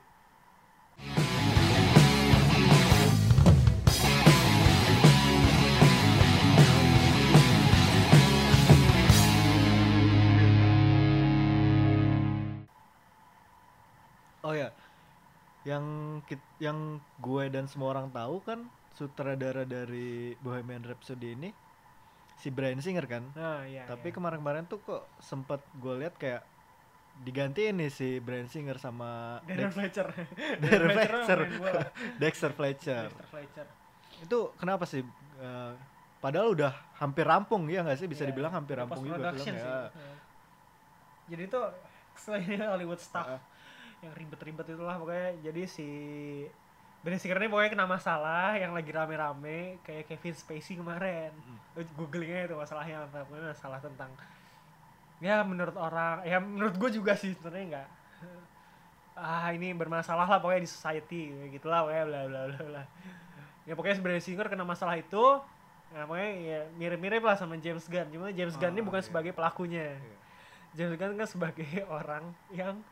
Oh 14.43 14.53
ya, 14.53 14.75
yang 15.63 15.85
yang 16.59 16.79
gue 17.19 17.45
dan 17.49 17.71
semua 17.71 17.95
orang 17.95 18.11
tahu 18.11 18.43
kan 18.43 18.67
sutradara 18.93 19.63
dari 19.63 20.35
Bohemian 20.39 20.83
Rhapsody 20.83 21.33
ini 21.33 21.51
si 22.37 22.51
Bryan 22.51 22.83
Singer 22.83 23.07
kan. 23.07 23.23
Nah, 23.33 23.63
iya. 23.63 23.87
Tapi 23.87 24.11
iya. 24.11 24.15
kemarin-kemarin 24.15 24.67
tuh 24.67 24.83
kok 24.83 25.07
sempet 25.23 25.63
gue 25.79 25.95
lihat 26.03 26.19
kayak 26.19 26.43
digantiin 27.23 27.79
nih 27.79 27.91
si 27.93 28.19
Bryan 28.19 28.51
Singer 28.51 28.83
sama 28.83 29.39
Darren 29.47 29.71
Dex- 29.71 29.77
Fletcher. 29.79 30.09
Darren. 30.63 30.91
Dexter 32.21 32.51
Fletcher. 32.51 33.05
Dexter 33.07 33.27
Fletcher. 33.31 33.67
Itu 34.23 34.51
kenapa 34.59 34.91
sih? 34.91 35.07
Eh, 35.39 35.73
padahal 36.19 36.51
udah 36.51 36.73
hampir 36.99 37.23
rampung 37.23 37.71
ya 37.71 37.87
nggak 37.87 37.99
sih? 37.99 38.11
Bisa 38.11 38.27
Iya, 38.27 38.35
dibilang 38.35 38.51
hampir 38.51 38.75
rampung 38.75 39.07
juga 39.07 39.31
film 39.31 39.55
ya. 39.55 39.87
Iya. 39.87 40.15
Jadi 41.31 41.43
itu 41.47 41.61
selain 42.19 42.61
Hollywood 42.61 42.99
stuff 42.99 43.25
Ah. 43.25 43.41
Yang 44.03 44.13
ribet-ribet 44.19 44.67
itulah 44.69 44.99
pokoknya 44.99 45.39
jadi 45.41 45.63
si 45.65 45.89
Bryan 47.03 47.19
Singer 47.19 47.39
ini 47.43 47.51
pokoknya 47.51 47.71
kena 47.75 47.87
masalah 47.87 48.55
yang 48.55 48.75
lagi 48.75 48.91
rame-rame 48.91 49.83
kayak 49.83 50.07
Kevin 50.07 50.35
Spacey 50.39 50.79
kemarin. 50.79 51.35
Mm. 51.35 51.59
Lu 51.75 51.83
Googling 51.99 52.31
aja 52.31 52.47
itu 52.47 52.55
masalahnya 52.55 53.03
apa 53.03 53.27
pokoknya 53.27 53.51
masalah 53.51 53.79
tentang 53.83 54.11
ya 55.23 55.43
menurut 55.47 55.75
orang 55.79 56.27
ya 56.27 56.43
menurut 56.43 56.75
gue 56.75 56.91
juga 56.99 57.15
sih 57.15 57.31
sebenarnya 57.39 57.65
enggak 57.71 57.89
ah 59.23 59.55
ini 59.55 59.71
bermasalah 59.71 60.27
lah 60.27 60.39
pokoknya 60.43 60.67
di 60.67 60.71
society 60.71 61.31
kayak 61.31 61.51
gitulah 61.63 61.87
pokoknya 61.87 62.05
bla 62.11 62.21
bla 62.27 62.41
bla 62.51 62.59
bla 62.67 62.83
ya 63.63 63.73
pokoknya 63.79 64.03
Bryan 64.03 64.23
Singer 64.23 64.47
kena 64.51 64.67
masalah 64.67 64.99
itu 64.99 65.25
ya 65.95 66.03
pokoknya 66.07 66.31
ya 66.43 66.61
mirip-mirip 66.75 67.23
lah 67.23 67.39
sama 67.39 67.55
James 67.59 67.87
Gunn 67.87 68.11
cuma 68.11 68.35
James 68.35 68.59
Gunn 68.59 68.75
ini 68.75 68.83
Oh, 68.83 68.87
bukan 68.91 68.99
iya. 69.03 69.07
sebagai 69.07 69.33
pelakunya 69.35 69.87
Iya. 69.95 70.17
James 70.75 70.95
Gunn 70.99 71.15
kan 71.15 71.29
sebagai 71.31 71.71
orang 72.03 72.25
yang 72.51 72.83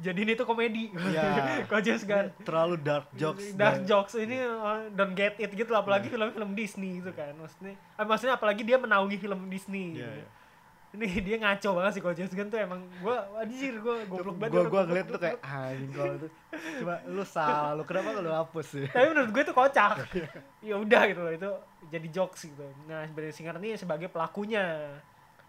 jadi 0.00 0.18
ini 0.18 0.32
tuh 0.32 0.44
komedi 0.44 0.88
Iya. 1.12 1.62
kalau 1.64 1.80
James 1.80 2.02
Gunn 2.02 2.28
Terlalu 2.40 2.76
dark 2.78 3.06
jokes. 3.12 3.52
dark 3.52 3.76
dan- 3.76 3.86
jokes 3.86 4.14
ini 4.14 4.40
uh, 4.40 4.88
don't 4.90 5.12
get 5.12 5.36
it 5.36 5.50
gitu 5.50 5.68
lah 5.68 5.80
apalagi 5.80 6.08
film-film 6.08 6.50
Disney 6.52 6.98
gitu 6.98 7.12
kan 7.12 7.30
maksudnya 7.34 7.76
eh, 7.76 8.02
maksudnya 8.02 8.34
apalagi 8.34 8.62
dia 8.62 8.76
menaungi 8.76 9.16
film 9.16 9.46
Disney 9.46 9.94
Iya, 9.94 10.08
gitu. 10.08 10.12
iya. 10.16 10.28
ini 10.90 11.06
dia 11.20 11.36
ngaco 11.38 11.70
banget 11.72 11.92
sih 11.92 12.00
kalau 12.00 12.14
James 12.14 12.32
Gunn 12.32 12.48
tuh 12.48 12.58
emang 12.58 12.80
gua 12.98 13.16
anjir 13.36 13.78
gua 13.78 14.02
goblok 14.04 14.36
banget 14.36 14.50
gua 14.50 14.62
goblok, 14.64 14.84
ngeliat 14.86 15.06
tuh 15.06 15.20
kayak 15.20 15.38
anjing 15.40 15.90
kalau 15.92 16.14
itu. 16.16 16.28
Cuma 16.80 16.94
lu 17.06 17.22
salah, 17.24 17.70
lu 17.72 17.82
kenapa 17.84 18.08
lu 18.16 18.32
hapus 18.32 18.66
sih? 18.68 18.86
tapi 18.88 19.06
menurut 19.06 19.30
gue 19.30 19.42
itu 19.44 19.54
kocak 19.54 19.92
Iya. 20.10 20.28
ya 20.68 20.74
udah 20.76 21.02
gitu 21.04 21.20
loh 21.20 21.30
itu 21.30 21.50
jadi 21.86 22.06
jokes 22.10 22.40
gitu 22.44 22.66
nah 22.84 23.06
Bryan 23.06 23.30
Singer 23.30 23.54
ini 23.56 23.76
sebagai 23.76 24.08
pelakunya 24.08 24.90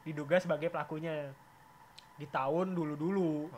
diduga 0.01 0.37
sebagai 0.37 0.67
pelakunya 0.67 1.33
di 2.13 2.27
tahun 2.27 2.73
dulu-dulu 2.73 3.49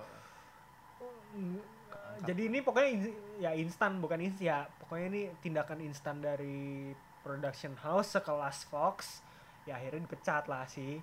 jadi 2.21 2.41
ini 2.45 2.59
pokoknya 2.59 2.89
in- 2.89 3.17
ya 3.37 3.51
instan 3.53 3.97
bukan 3.97 4.21
instan 4.21 4.43
ya 4.43 4.57
pokoknya 4.79 5.05
ini 5.09 5.21
tindakan 5.39 5.79
instan 5.81 6.19
dari 6.19 6.93
production 7.19 7.73
house 7.77 8.13
sekelas 8.13 8.67
Fox 8.67 9.19
ya 9.63 9.75
akhirnya 9.75 10.03
dipecat 10.03 10.45
lah 10.45 10.63
si 10.65 10.99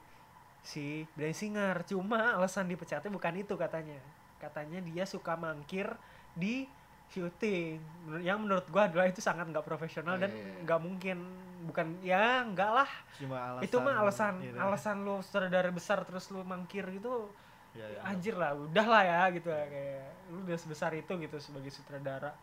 si 0.61 1.09
Bryan 1.13 1.33
Singer 1.33 1.77
cuma 1.85 2.37
alasan 2.37 2.69
dipecatnya 2.69 3.09
bukan 3.09 3.35
itu 3.35 3.55
katanya 3.55 3.97
katanya 4.37 4.79
dia 4.81 5.05
suka 5.05 5.35
mangkir 5.35 5.89
di 6.33 6.69
syuting 7.11 7.81
yang 8.23 8.39
menurut 8.39 8.69
gua 8.71 8.87
adalah 8.87 9.05
itu 9.05 9.19
sangat 9.19 9.49
nggak 9.49 9.65
profesional 9.65 10.15
dan 10.15 10.31
Iya, 10.31 10.39
iya. 10.39 10.61
nggak 10.63 10.81
mungkin 10.81 11.19
bukan 11.61 11.87
ya 12.01 12.25
nggak 12.47 12.71
lah 12.73 12.91
Cuma 13.19 13.37
alasan. 13.37 13.65
itu 13.67 13.77
mah 13.77 13.95
alasan 13.99 14.33
gitu. 14.41 14.57
alasan 14.57 14.97
lu 15.03 15.15
sutradara 15.21 15.69
besar 15.69 16.01
terus 16.05 16.31
lu 16.31 16.41
mangkir 16.41 16.87
gitu 16.89 17.29
Iya, 17.71 17.87
iya. 17.87 18.01
anjir 18.03 18.35
lah 18.35 18.51
udah 18.59 18.87
lah 18.87 19.03
ya 19.07 19.21
gitu 19.31 19.47
ya 19.47 19.65
kayak 19.71 20.07
lu 20.35 20.43
udah 20.43 20.59
sebesar 20.59 20.91
itu 20.99 21.13
gitu 21.23 21.37
sebagai 21.39 21.71
sutradara. 21.71 22.35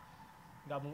Nggak 0.67 0.79
mu 0.83 0.91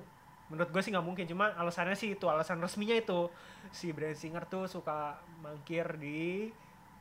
menurut 0.51 0.69
gue 0.73 0.81
sih 0.83 0.91
nggak 0.93 1.05
mungkin 1.05 1.25
cuma 1.29 1.53
alasannya 1.55 1.95
sih 1.97 2.17
itu 2.17 2.25
alasan 2.25 2.57
resminya 2.61 2.97
itu. 2.97 3.29
Si 3.69 3.93
Bryan 3.93 4.17
Singer 4.17 4.43
tuh 4.49 4.65
suka 4.65 5.21
mangkir 5.41 5.85
di 6.01 6.49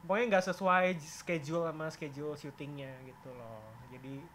pokoknya 0.05 0.27
nggak 0.37 0.47
sesuai 0.53 0.87
schedule 1.01 1.65
sama 1.69 1.87
schedule 1.89 2.37
syutingnya 2.37 2.93
gitu 3.09 3.33
loh. 3.33 3.65
Jadi 3.89 4.29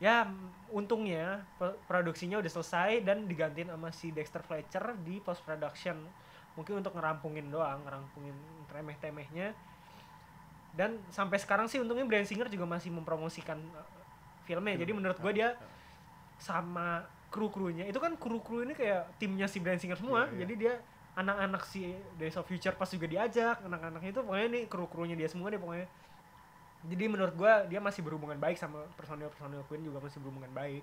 ya 0.00 0.24
untungnya 0.72 1.44
produksinya 1.84 2.40
udah 2.40 2.48
selesai 2.48 3.04
dan 3.04 3.28
digantiin 3.28 3.68
sama 3.68 3.92
si 3.92 4.08
Dexter 4.16 4.40
Fletcher 4.40 4.96
di 5.04 5.20
post 5.20 5.44
production 5.44 6.08
mungkin 6.56 6.80
untuk 6.80 6.96
ngerampungin 6.96 7.52
doang 7.52 7.84
ngerampungin 7.84 8.34
remeh-temehnya 8.72 9.52
dan 10.74 11.02
sampai 11.10 11.36
sekarang 11.42 11.66
sih 11.66 11.82
untungnya 11.82 12.06
Bryan 12.06 12.26
Singer 12.26 12.46
juga 12.46 12.66
masih 12.66 12.94
mempromosikan 12.94 13.58
uh, 13.74 13.86
filmnya. 14.46 14.78
Jadi 14.78 14.92
menurut 14.94 15.18
gue 15.18 15.32
dia 15.34 15.58
sama 16.38 17.04
kru-krunya. 17.30 17.86
Itu 17.86 17.98
kan 17.98 18.14
kru-kru 18.14 18.62
ini 18.62 18.74
kayak 18.74 19.18
timnya 19.18 19.50
si 19.50 19.58
Bryan 19.58 19.78
Singer 19.82 19.98
semua. 19.98 20.26
Iya, 20.26 20.32
iya. 20.32 20.38
jadi 20.46 20.54
dia 20.54 20.74
anak-anak 21.18 21.62
si 21.66 21.94
Days 22.16 22.38
of 22.38 22.46
Future 22.46 22.74
pas 22.78 22.86
juga 22.90 23.06
diajak. 23.10 23.62
Anak-anaknya 23.66 24.10
itu 24.14 24.20
pokoknya 24.22 24.48
nih 24.50 24.62
kru-krunya 24.70 25.16
dia 25.18 25.26
semua 25.26 25.50
deh 25.50 25.58
pokoknya. 25.58 25.86
Jadi 26.80 27.04
menurut 27.12 27.34
gua 27.36 27.68
dia 27.68 27.76
masih 27.82 28.00
berhubungan 28.00 28.40
baik 28.40 28.56
sama 28.56 28.86
personil-personil 28.96 29.66
Queen 29.68 29.84
juga 29.84 30.00
masih 30.00 30.22
berhubungan 30.22 30.48
baik. 30.54 30.80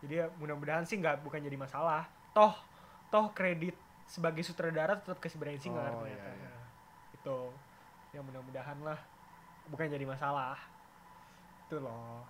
Jadi 0.00 0.14
ya 0.22 0.26
mudah-mudahan 0.38 0.84
sih 0.86 1.00
nggak 1.00 1.24
bukan 1.26 1.42
jadi 1.42 1.56
masalah. 1.56 2.06
Toh 2.30 2.54
toh 3.10 3.34
kredit 3.34 3.74
sebagai 4.06 4.46
sutradara 4.46 4.94
tetap 4.94 5.18
ke 5.18 5.26
si 5.26 5.34
Bryan 5.38 5.58
Singer 5.58 5.90
Oh, 5.90 6.06
ternyata. 6.06 6.30
iya, 6.30 6.46
iya. 6.46 6.52
Itu 7.18 7.50
yang 8.14 8.22
mudah-mudahan 8.26 8.78
lah 8.82 8.98
bukan 9.70 9.86
jadi 9.86 10.02
masalah. 10.02 10.58
Itu 11.70 11.78
loh. 11.78 12.26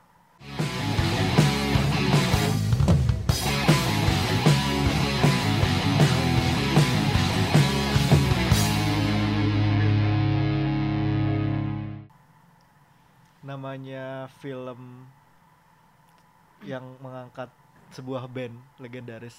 Namanya 13.41 14.29
film 14.39 15.09
yang 16.61 16.85
mengangkat 17.01 17.49
sebuah 17.91 18.29
band 18.31 18.55
legendaris 18.79 19.35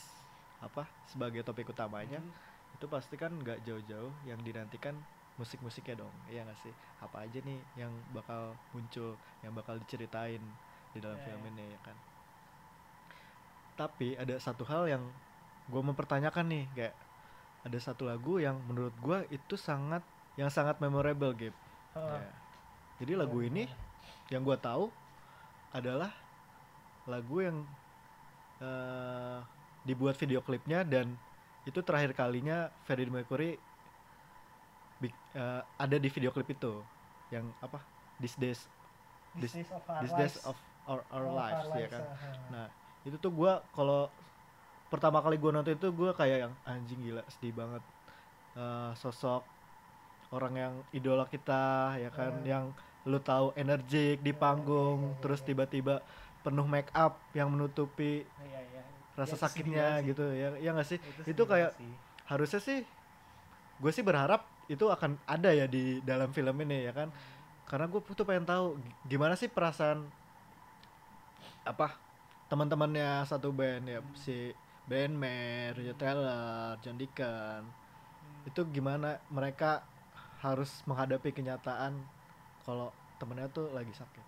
apa 0.60 0.84
sebagai 1.08 1.46
topik 1.46 1.72
utamanya 1.72 2.20
itu 2.76 2.86
pasti 2.90 3.16
kan 3.16 3.32
nggak 3.32 3.64
jauh-jauh 3.64 4.12
yang 4.28 4.42
dinantikan 4.42 4.98
musik-musiknya 5.36 6.02
dong 6.02 6.14
iya 6.28 6.44
nggak 6.44 6.60
sih 6.60 6.74
apa 7.00 7.24
aja 7.24 7.40
nih 7.42 7.60
yang 7.76 7.92
bakal 8.12 8.52
muncul 8.72 9.16
yang 9.42 9.52
bakal 9.52 9.76
diceritain 9.78 10.42
di 10.92 11.00
dalam 11.00 11.16
Ya, 11.18 11.24
film 11.24 11.42
ya. 11.44 11.50
ini 11.52 11.66
ya 11.72 11.80
kan 11.82 11.98
tapi 13.80 14.14
ada 14.20 14.36
satu 14.38 14.68
hal 14.68 14.86
yang 14.88 15.04
gue 15.72 15.82
mempertanyakan 15.82 16.46
nih 16.52 16.66
kayak 16.76 16.96
ada 17.62 17.78
satu 17.78 18.06
lagu 18.06 18.38
yang 18.38 18.60
menurut 18.68 18.94
gue 19.00 19.20
itu 19.32 19.56
sangat 19.56 20.04
yang 20.36 20.50
sangat 20.50 20.78
memorable 20.80 21.34
Gap 21.34 21.56
Ah. 21.92 22.24
Ya. 22.24 22.32
jadi 23.04 23.20
lagu 23.20 23.44
ini 23.44 23.68
yang 24.32 24.44
gue 24.44 24.56
tahu 24.56 24.88
adalah 25.72 26.12
lagu 27.04 27.44
yang 27.44 27.68
eh, 28.62 29.40
dibuat 29.84 30.16
video 30.16 30.40
klipnya 30.40 30.88
dan 30.88 31.18
itu 31.66 31.82
terakhir 31.82 32.14
kalinya 32.14 32.72
Freddie 32.86 33.12
Mercury 33.12 33.60
eh, 35.04 35.62
ada 35.64 35.96
di 35.96 36.08
video 36.08 36.30
klip 36.30 36.46
itu 36.48 36.74
yang 37.30 37.48
apa 37.58 37.80
These 38.18 38.38
Days 38.38 38.60
This- 39.34 39.56
Days 39.56 39.72
of 39.72 39.82
Our 39.84 40.02
Days 40.04 40.14
Lives. 40.14 40.38
of 40.44 40.58
Our, 40.84 41.02
Lives 41.32 41.66
Our 41.66 41.80
ya 41.80 41.88
kan 41.88 42.04
ah. 42.04 42.18
nah 42.50 42.66
itu 43.02 43.16
tuh 43.16 43.32
gue 43.32 43.52
kalau 43.72 44.12
pertama 44.88 45.18
kali 45.20 45.40
gue 45.40 45.50
nonton 45.50 45.72
itu 45.72 45.88
gue 45.88 46.12
kayak 46.12 46.38
yang 46.42 46.54
anjing 46.64 47.00
gila 47.02 47.24
sedih 47.32 47.56
banget 47.56 47.84
Eh, 48.52 48.92
sosok 48.94 49.48
orang 50.30 50.54
yang 50.54 50.74
idola 50.92 51.24
kita 51.24 51.96
ya 51.96 52.12
kan 52.12 52.36
Hmm. 52.36 52.44
yang 52.44 52.64
lu 53.02 53.16
tahu 53.18 53.56
energik 53.56 54.20
di 54.20 54.30
Ya, 54.30 54.38
panggung 54.38 55.00
ya, 55.08 55.20
terus 55.20 55.40
tiba-tiba 55.40 56.04
penuh 56.42 56.68
make 56.68 56.92
up 56.92 57.16
yang 57.32 57.48
menutupi 57.48 58.28
Iya, 58.44 58.60
iya. 58.62 58.84
rasa 59.14 59.34
Ya, 59.34 59.42
sakitnya 59.42 59.88
gitu 60.04 60.28
ya 60.30 60.52
ya 60.58 60.70
nggak 60.70 60.84
sih 60.86 61.00
Itu, 61.00 61.32
itu 61.32 61.44
kayak 61.48 61.72
sih. 61.74 61.94
harusnya 62.28 62.60
sih 62.60 62.80
gue 63.80 63.92
sih 63.92 64.04
berharap 64.04 64.44
itu 64.74 64.86
akan 64.96 65.12
ada 65.36 65.50
ya 65.60 65.66
di 65.76 66.00
dalam 66.10 66.30
film 66.38 66.56
ini 66.66 66.78
ya 66.88 66.94
kan? 67.00 67.10
Karena 67.70 67.86
gue 67.92 68.00
tuh 68.20 68.26
pengen 68.30 68.46
tahu 68.52 68.66
gi- 68.84 68.98
gimana 69.16 69.34
sih 69.40 69.50
perasaan 69.52 70.00
apa 71.72 71.88
teman-temannya 72.50 73.24
satu 73.32 73.50
band 73.60 73.86
ya 73.88 74.00
si 74.24 74.52
Ben 74.90 75.12
Mayer, 75.16 75.72
Roger 75.78 75.96
Taylor, 76.02 76.76
John 76.84 76.98
Deacon. 77.00 77.62
Itu 78.50 78.62
gimana 78.76 79.22
mereka 79.32 79.72
harus 80.44 80.72
menghadapi 80.90 81.30
kenyataan 81.38 81.94
kalau 82.66 82.90
temennya 83.22 83.48
tuh 83.56 83.70
lagi 83.78 83.94
sakit? 83.94 84.26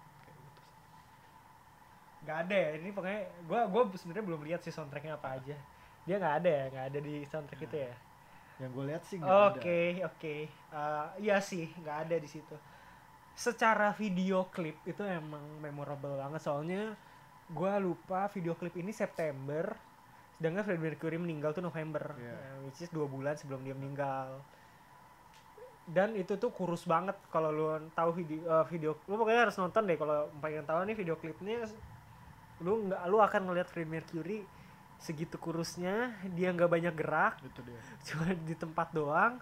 Nggak 2.24 2.38
ada 2.48 2.56
ya 2.56 2.70
ini 2.80 2.90
pokoknya 2.96 3.22
gue 3.50 3.60
gue 3.74 3.82
sebenarnya 4.00 4.26
belum 4.30 4.42
lihat 4.48 4.62
sih 4.64 4.72
soundtracknya 4.72 5.20
apa 5.20 5.30
aja. 5.42 5.56
Dia 6.08 6.16
nggak 6.22 6.36
ada 6.44 6.50
ya 6.50 6.66
nggak 6.72 6.86
ada 6.94 7.00
di 7.08 7.16
soundtrack 7.28 7.62
itu 7.68 7.78
ya 7.88 7.94
Yang 8.64 8.72
gue 8.72 8.86
lihat 8.88 9.04
sih 9.04 9.16
nggak 9.20 9.30
ada. 9.30 9.44
Oke 9.52 9.80
oke 10.02 10.36
Eh, 10.74 11.08
iya 11.22 11.38
sih 11.38 11.68
nggak 11.78 11.98
ada 12.08 12.16
di 12.16 12.26
situ. 12.26 12.56
Secara 13.36 13.92
video 13.92 14.48
klip 14.48 14.80
itu 14.88 15.04
emang 15.04 15.44
memorable 15.60 16.16
banget 16.16 16.42
soalnya 16.42 16.96
gua 17.52 17.76
lupa 17.78 18.32
video 18.32 18.56
klip 18.56 18.74
ini 18.74 18.90
September 18.90 19.76
sedangkan 20.34 20.64
Freddie 20.66 20.84
Mercury 20.92 21.18
meninggal 21.22 21.52
tuh 21.52 21.62
November 21.62 22.16
Iya. 22.18 22.34
eh, 22.34 22.56
which 22.66 22.82
is 22.82 22.90
dua 22.90 23.06
bulan 23.06 23.36
sebelum 23.36 23.64
dia 23.64 23.72
meninggal 23.72 24.42
dan 25.84 26.16
itu 26.16 26.40
tuh 26.40 26.52
kurus 26.52 26.88
banget 26.88 27.16
kalau 27.28 27.52
lu 27.52 27.68
tahu 27.92 28.16
video 28.16 28.40
eh, 28.44 28.66
video 28.72 28.96
lu 29.08 29.16
pokoknya 29.16 29.48
harus 29.48 29.56
nonton 29.56 29.84
deh 29.84 29.96
kalau 29.96 30.32
pengen 30.40 30.64
tahu 30.64 30.84
nih 30.84 30.96
video 30.96 31.16
klipnya 31.16 31.68
lu 32.60 32.88
nggak 32.88 33.02
lu 33.08 33.20
akan 33.20 33.42
ngeliat 33.48 33.68
Freddie 33.68 33.92
Mercury 33.92 34.40
segitu 35.04 35.36
kurusnya 35.36 36.16
dia 36.32 36.56
nggak 36.56 36.72
banyak 36.72 36.94
gerak. 36.96 37.36
Itu 37.44 37.60
dia. 37.68 37.80
cuma 38.08 38.32
di 38.32 38.56
tempat 38.56 38.88
doang. 38.96 39.36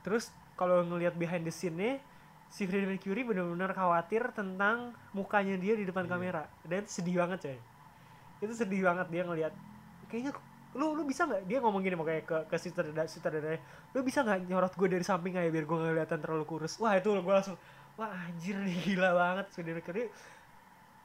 Terus 0.00 0.32
kalau 0.56 0.80
ngelihat 0.88 1.12
behind 1.20 1.44
the 1.44 1.52
scene-nya 1.52 2.00
si 2.48 2.64
Freddie 2.64 2.88
Mercury 2.88 3.20
benar-benar 3.24 3.76
khawatir 3.76 4.32
tentang 4.32 4.96
mukanya 5.12 5.56
dia 5.60 5.76
di 5.76 5.84
depan 5.84 6.08
Iya. 6.08 6.12
kamera. 6.16 6.42
Dan 6.64 6.88
sedih 6.88 7.20
banget 7.20 7.38
coy. 7.44 7.58
Itu 8.40 8.52
sedih 8.56 8.88
banget 8.88 9.06
dia 9.12 9.22
ngelihat. 9.28 9.52
Kayaknya 10.08 10.32
lu 10.72 10.96
lu 10.96 11.04
bisa 11.04 11.28
nggak? 11.28 11.44
Dia 11.44 11.58
ngomong 11.60 11.84
gini 11.84 11.96
makanya 11.96 12.22
ke 12.24 12.36
ke 12.48 12.56
sutradara 12.56 13.04
sutradara 13.04 13.60
lu 13.92 14.00
bisa 14.00 14.24
nggak 14.24 14.48
nyorot 14.48 14.72
gue 14.72 14.88
dari 14.88 15.04
samping 15.04 15.36
aja 15.36 15.52
biar 15.52 15.64
gue 15.68 15.76
nggak 15.76 15.92
kelihatan 15.92 16.20
terlalu 16.24 16.44
kurus? 16.48 16.80
Wah 16.80 16.96
itu 16.96 17.12
gue 17.12 17.34
langsung 17.36 17.56
wah 18.00 18.08
anjir 18.08 18.56
nih 18.56 18.76
gila 18.80 19.12
banget. 19.12 19.46
Freddie 19.52 19.76
Mercury 19.76 20.04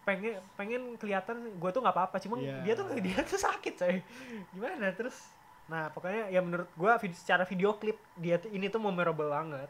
pengen 0.08 0.40
pengen 0.56 0.96
kelihatan 0.96 1.60
gue 1.60 1.70
tuh 1.70 1.84
nggak 1.84 1.92
apa-apa 1.92 2.16
cuma 2.18 2.40
Iya. 2.40 2.64
dia 2.64 2.74
tuh 2.74 2.88
dia 2.96 3.20
tuh 3.22 3.36
sakit 3.38 3.74
coy. 3.76 3.96
Gimana? 4.56 4.96
Terus 4.96 5.20
nah 5.68 5.92
pokoknya 5.92 6.32
ya 6.32 6.40
menurut 6.40 6.72
gue 6.72 6.92
vid- 7.04 7.20
secara 7.20 7.44
video 7.44 7.76
klip 7.76 8.00
dia 8.16 8.40
tuh 8.40 8.48
ini 8.50 8.72
tuh 8.72 8.80
memorable 8.80 9.28
banget 9.28 9.68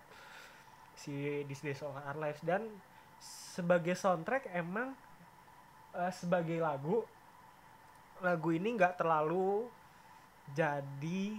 si 0.94 1.42
This 1.50 1.66
Days 1.66 1.82
of 1.82 1.98
Our 1.98 2.14
Lives. 2.16 2.46
Dan 2.46 2.70
sebagai 3.18 3.98
soundtrack 3.98 4.54
emang 4.54 4.94
eh, 5.92 6.14
sebagai 6.14 6.62
lagu 6.62 7.02
lagu 8.18 8.50
ini 8.50 8.78
nggak 8.78 8.94
terlalu 8.96 9.66
jadi 10.54 11.34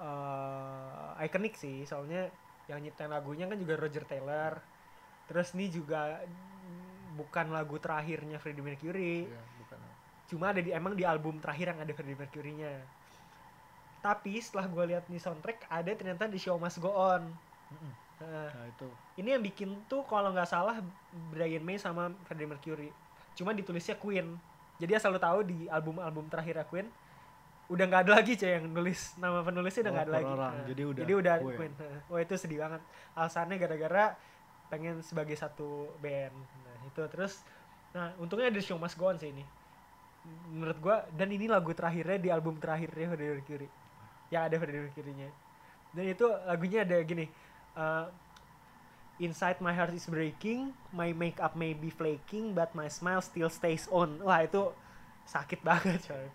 eh 0.00 1.24
ikonik 1.24 1.54
sih. 1.54 1.84
Soalnya 1.84 2.32
yang 2.66 2.80
nyiptain 2.80 3.10
lagunya 3.10 3.44
kan 3.44 3.56
juga 3.56 3.76
Roger 3.76 4.04
Taylor. 4.04 4.56
Terus 5.28 5.52
ini 5.52 5.68
juga 5.68 6.20
bukan 7.12 7.46
lagu 7.48 7.76
terakhirnya 7.76 8.36
Freddie 8.36 8.60
Mercury 8.60 9.24
Iya, 9.24 9.42
bukan. 9.58 9.78
cuma 10.26 10.44
ada 10.48 10.58
di 10.58 10.70
emang 10.70 10.92
di 10.92 11.04
album 11.04 11.36
terakhir 11.38 11.70
yang 11.70 11.80
ada 11.80 11.92
Freddie 11.92 12.14
Mercury-nya 12.14 12.72
tapi 14.00 14.34
setelah 14.36 14.66
gue 14.66 14.84
lihat 14.88 15.06
nih 15.06 15.16
soundtrack 15.16 15.68
ada 15.68 15.90
ternyata 15.92 16.26
di 16.26 16.36
Show 16.36 16.56
Must 16.56 16.78
Go 16.78 16.90
On 16.90 17.22
Mm-mm. 17.70 17.92
Nah, 18.18 18.50
Nah 18.50 18.66
itu. 18.66 18.86
ini 19.16 19.28
yang 19.30 19.42
bikin 19.42 19.68
tuh 19.84 20.02
kalau 20.02 20.30
nggak 20.30 20.46
salah 20.46 20.78
Brian 21.28 21.60
May 21.60 21.76
sama 21.76 22.10
Freddie 22.22 22.46
Mercury 22.46 22.90
cuma 23.32 23.50
ditulisnya 23.50 23.94
Queen 23.94 24.38
jadi 24.76 24.96
asal 24.96 25.10
lu 25.10 25.18
tahu 25.18 25.42
di 25.42 25.66
album-album 25.66 26.26
terakhir 26.28 26.62
Queen 26.66 26.86
udah 27.66 27.84
nggak 27.84 28.02
ada 28.04 28.12
lagi 28.14 28.34
cuy 28.34 28.52
yang 28.52 28.66
nulis 28.68 29.16
nama 29.16 29.40
penulisnya 29.40 29.82
udah 29.82 29.90
Oh, 29.90 29.94
nggak 29.94 30.04
ada 30.04 30.12
per 30.12 30.18
lagi 30.18 30.32
orang. 30.34 30.52
Nah, 30.52 30.66
Jadi 30.66 30.82
udah 30.84 31.00
jadi 31.00 31.12
udah 31.14 31.34
Queen. 31.38 31.56
Queen, 31.56 31.72
wah 32.06 32.20
itu 32.20 32.34
sedih 32.36 32.58
banget 32.60 32.80
alasannya 33.12 33.56
gara-gara 33.56 34.04
pengen 34.72 35.04
sebagai 35.04 35.36
satu 35.36 35.92
band 36.00 36.32
nah 36.64 36.76
itu 36.88 37.02
terus 37.12 37.44
nah 37.92 38.08
untungnya 38.16 38.48
ada 38.48 38.60
Show 38.64 38.80
Must 38.80 38.96
Go 38.96 39.12
On 39.12 39.20
sih 39.20 39.28
ini 39.28 39.44
menurut 40.48 40.78
gua 40.80 41.04
dan 41.12 41.28
ini 41.28 41.44
lagu 41.44 41.76
terakhirnya 41.76 42.16
di 42.16 42.32
album 42.32 42.56
terakhirnya 42.56 43.12
Freddie 43.12 43.36
Mercury 43.36 43.68
yang 44.32 44.48
ada 44.48 44.56
Freddie 44.56 44.88
Mercury-nya 44.88 45.28
dan 45.92 46.04
itu 46.08 46.24
lagunya 46.48 46.88
ada 46.88 46.96
gini 47.04 47.28
uh, 47.76 48.08
Inside 49.20 49.60
my 49.60 49.70
heart 49.76 49.92
is 49.92 50.08
breaking, 50.10 50.72
my 50.90 51.12
makeup 51.12 51.54
may 51.54 51.76
be 51.76 51.94
flaking, 51.94 52.56
but 52.56 52.74
my 52.74 52.88
smile 52.88 53.20
still 53.22 53.46
stays 53.52 53.86
on. 53.92 54.18
Wah 54.18 54.42
itu 54.42 54.72
sakit 55.28 55.62
banget 55.68 56.00
coy. 56.10 56.26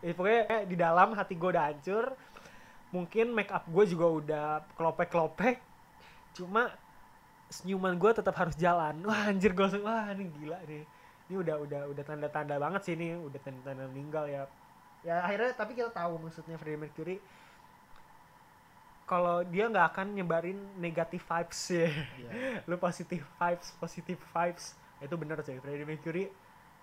Ya, 0.00 0.12
pokoknya 0.16 0.64
di 0.64 0.76
dalam 0.80 1.12
hati 1.12 1.34
gue 1.34 1.50
udah 1.50 1.68
hancur. 1.68 2.16
Mungkin 2.94 3.34
make 3.34 3.50
up 3.50 3.66
gue 3.66 3.84
juga 3.90 4.06
udah 4.06 4.46
kelopek-kelopek. 4.78 5.58
Cuma 6.38 6.70
senyuman 7.48 7.94
gue 7.96 8.10
tetap 8.12 8.34
harus 8.36 8.54
jalan. 8.58 8.94
Wah 9.06 9.30
anjir 9.30 9.54
gue 9.54 9.64
langsung, 9.64 9.84
wah 9.86 10.10
ini 10.12 10.26
gila 10.30 10.58
nih. 10.66 10.82
Ini 11.26 11.34
udah 11.42 11.56
udah 11.62 11.80
udah 11.90 12.04
tanda-tanda 12.06 12.54
banget 12.58 12.80
sih 12.86 12.92
ini, 12.94 13.14
udah 13.18 13.40
tanda-tanda 13.42 13.84
meninggal 13.90 14.24
ya. 14.26 14.42
Ya 15.06 15.22
akhirnya 15.22 15.54
tapi 15.54 15.78
kita 15.78 15.90
tahu 15.94 16.18
maksudnya 16.18 16.58
Freddie 16.58 16.80
Mercury 16.80 17.16
kalau 19.06 19.46
dia 19.46 19.70
nggak 19.70 19.86
akan 19.94 20.18
nyebarin 20.18 20.58
negatif 20.82 21.22
vibes 21.22 21.60
ya 21.70 21.86
Iya. 22.18 22.30
lu 22.68 22.74
positif 22.74 23.22
vibes 23.38 23.70
positif 23.78 24.18
vibes 24.18 24.74
itu 24.98 25.14
bener 25.14 25.38
coy 25.46 25.58
Freddie 25.62 25.86
Mercury 25.86 26.24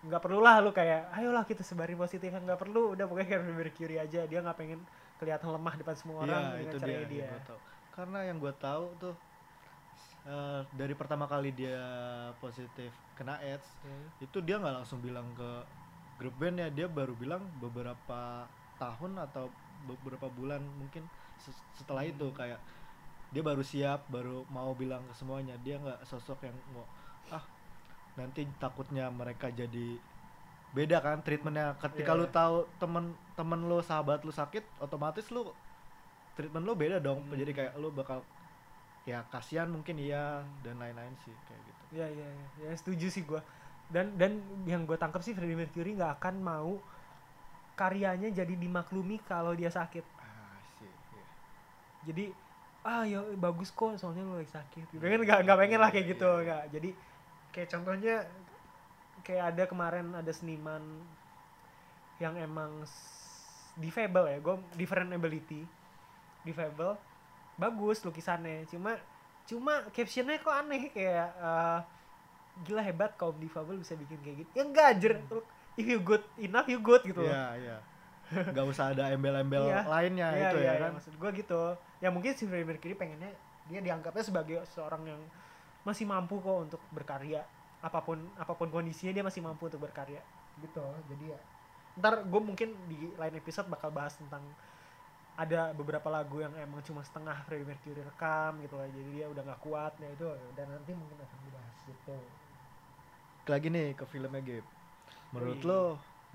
nggak 0.07 0.21
perlu 0.23 0.39
lah 0.39 0.63
lu 0.63 0.71
kayak 0.71 1.11
ayolah 1.19 1.43
kita 1.43 1.67
sebarin 1.67 1.99
positif 1.99 2.31
nggak 2.31 2.55
perlu 2.55 2.95
udah 2.95 3.03
pokoknya 3.11 3.27
kayak 3.27 3.41
Freddie 3.43 3.59
Mercury 3.59 3.95
aja 3.99 4.21
dia 4.23 4.39
nggak 4.39 4.55
pengen 4.55 4.79
kelihatan 5.19 5.51
lemah 5.51 5.73
depan 5.75 5.95
semua 5.99 6.17
orang 6.23 6.41
Iya, 6.43 6.55
dengan 6.55 6.63
itu 6.63 6.77
dia, 6.79 6.95
yang 6.95 7.07
dia, 7.11 7.27
gua 7.27 7.41
tahu. 7.43 7.59
Karena 7.93 8.19
yang 8.25 8.37
gue 8.41 8.53
tahu 8.57 8.85
tuh 8.99 9.15
eh, 10.23 10.61
dari 10.71 10.93
pertama 10.93 11.27
kali 11.27 11.51
dia 11.51 11.79
positif 12.37 12.91
kena 13.13 13.37
AIDS, 13.39 13.67
Hmm. 13.81 14.07
itu 14.19 14.37
dia 14.39 14.55
nggak 14.55 14.75
langsung 14.79 14.99
bilang 14.99 15.35
ke 15.35 15.49
grup 16.15 16.35
band 16.37 16.57
ya, 16.57 16.69
dia 16.69 16.87
baru 16.87 17.11
bilang 17.13 17.43
beberapa 17.53 18.47
tahun 18.75 19.19
atau 19.19 19.51
beberapa 19.83 20.31
bulan 20.31 20.63
mungkin 20.79 21.03
se- 21.35 21.51
setelah 21.73 22.03
itu 22.03 22.23
Hmm. 22.23 22.37
kayak 22.37 22.59
dia 23.29 23.41
baru 23.41 23.59
siap, 23.61 24.07
baru 24.07 24.45
mau 24.47 24.71
bilang 24.73 25.03
ke 25.09 25.13
semuanya. 25.13 25.57
Dia 25.57 25.81
nggak 25.81 26.05
sosok 26.05 26.45
yang 26.45 26.55
mau 26.69 26.85
ah 27.29 27.43
nanti 28.13 28.45
takutnya 28.55 29.09
mereka 29.09 29.49
jadi 29.49 29.97
beda 30.69 31.01
kan 31.01 31.21
treatmentnya 31.21 31.73
ketika 31.79 32.13
Iya. 32.13 32.19
lu 32.19 32.27
tahu 32.29 32.55
temen 32.77 33.05
temen 33.33 33.59
lu 33.65 33.81
sahabat 33.81 34.21
lu 34.21 34.29
sakit 34.29 34.61
otomatis 34.77 35.29
lu 35.29 35.49
treatment 36.33 36.61
lu 36.61 36.73
beda 36.73 36.97
dong 36.97 37.25
Hmm. 37.25 37.33
jadi 37.33 37.51
kayak 37.51 37.73
lu 37.77 37.89
bakal 37.89 38.21
ya 39.03 39.19
kasihan 39.27 39.67
mungkin 39.67 39.99
iya 39.99 40.47
dan 40.63 40.79
lain-lain 40.79 41.11
sih 41.27 41.35
kayak 41.47 41.61
gitu. 41.67 41.83
Iya 41.99 42.07
iya 42.07 42.27
iya. 42.27 42.47
Ya, 42.67 42.71
setuju 42.79 43.07
sih 43.11 43.23
gua. 43.27 43.43
Dan 43.91 44.15
dan 44.15 44.39
yang 44.63 44.87
gue 44.87 44.95
tangkap 44.95 45.19
sih 45.19 45.35
Freddie 45.35 45.59
Mercury 45.59 45.99
nggak 45.99 46.23
akan 46.23 46.35
mau 46.39 46.79
karyanya 47.75 48.31
jadi 48.31 48.55
dimaklumi 48.55 49.19
kalau 49.27 49.51
dia 49.51 49.67
sakit. 49.67 50.05
Ah 50.23 50.55
sih 50.79 50.87
iya. 50.87 51.25
jadi 52.07 52.25
ah 52.83 53.03
ya 53.03 53.23
bagus 53.39 53.71
kok 53.71 53.99
soalnya 53.99 54.23
lo 54.23 54.39
lagi 54.39 54.51
sakit. 54.55 54.95
Gitu. 54.95 55.03
Kan 55.03 55.19
nggak 55.19 55.39
nggak 55.43 55.57
pengen 55.59 55.79
lah 55.83 55.89
kayak 55.91 56.07
gitu 56.15 56.23
Iya, 56.23 56.39
iya. 56.39 56.45
nggak. 56.47 56.63
Jadi 56.71 56.89
kayak 57.51 57.67
contohnya 57.75 58.15
kayak 59.27 59.43
ada 59.55 59.63
kemarin 59.67 60.07
ada 60.15 60.31
seniman 60.31 60.83
yang 62.23 62.39
emang 62.39 62.87
difabel 63.75 64.31
ya. 64.31 64.37
Gue 64.39 64.55
different 64.79 65.11
ability. 65.11 65.67
Difabel 66.47 66.95
bagus 67.55 68.01
lukisannya. 68.01 68.65
Cuma 68.67 68.97
cuma 69.43 69.83
captionnya 69.91 70.39
kok 70.39 70.55
aneh 70.55 70.87
kayak 70.89 71.29
eh, 71.35 71.79
gila 72.63 72.81
hebat 72.85 73.11
kaum 73.17 73.35
difabel 73.41 73.81
bisa 73.81 73.97
bikin 73.97 74.19
kayak 74.21 74.37
gitu. 74.45 74.49
Ya 74.53 74.63
enggak 74.63 74.85
anjir. 74.93 75.13
If 75.73 75.85
you 75.89 75.97
good 76.05 76.21
enough 76.37 76.69
you 76.69 76.77
good 76.77 77.01
gitu 77.01 77.25
loh. 77.25 77.33
Iya 77.33 77.45
iya. 77.57 77.77
Nggak 78.33 78.65
usah 78.69 78.93
ada 78.93 79.09
embel-embel 79.13 79.67
Iya. 79.69 79.81
lainnya 79.85 80.27
Iya, 80.33 80.49
itu 80.49 80.57
iya, 80.61 80.65
ya 80.65 80.73
iya, 80.73 80.81
kan? 80.85 80.91
maksud 80.97 81.13
gue 81.17 81.29
gitu. 81.37 81.61
Ya 81.99 82.09
mungkin 82.13 82.31
si 82.37 82.45
Freddie 82.45 82.65
Mercury 82.65 82.93
pengennya 82.93 83.29
dia 83.69 83.79
dianggapnya 83.81 84.23
sebagai 84.23 84.57
seorang 84.69 85.05
yang 85.05 85.21
masih 85.83 86.05
mampu 86.05 86.37
kok 86.39 86.57
untuk 86.69 86.81
berkarya. 86.93 87.41
Apa 87.83 87.99
pun 88.05 88.21
apa 88.39 88.53
pun 88.55 88.69
kondisinya 88.69 89.11
dia 89.11 89.25
masih 89.25 89.41
mampu 89.43 89.65
untuk 89.67 89.81
berkarya 89.81 90.21
gitu. 90.61 90.85
Jadi 91.09 91.33
ya 91.33 91.39
ntar 91.93 92.25
gue 92.25 92.41
mungkin 92.41 92.73
di 92.89 93.13
lain 93.17 93.37
episode 93.37 93.69
bakal 93.69 93.93
bahas 93.93 94.17
tentang 94.17 94.41
ada 95.33 95.73
beberapa 95.79 96.09
lagu 96.13 96.37
yang 96.45 96.53
emang 96.65 96.81
cuma 96.87 97.01
setengah 97.07 97.37
Freddie 97.45 97.65
Mercury 97.69 98.01
rekam 98.05 98.51
gitu 98.63 98.75
lah. 98.79 98.87
Jadi 98.89 99.09
dia 99.17 99.25
udah 99.33 99.41
nggak 99.47 99.61
kuat 99.65 99.93
ya 100.03 100.09
itu 100.15 100.25
dan 100.57 100.67
nanti 100.73 100.91
mungkin 100.93 101.17
akan 101.25 101.39
dibahas 101.47 101.77
gitu. 101.89 102.17
Lagi 103.51 103.67
nih 103.75 103.87
ke 103.99 104.05
filmnya 104.11 104.41
Gabe. 104.47 104.67
Menurut 105.33 105.61
Wih. 105.61 105.69
lo 105.69 105.81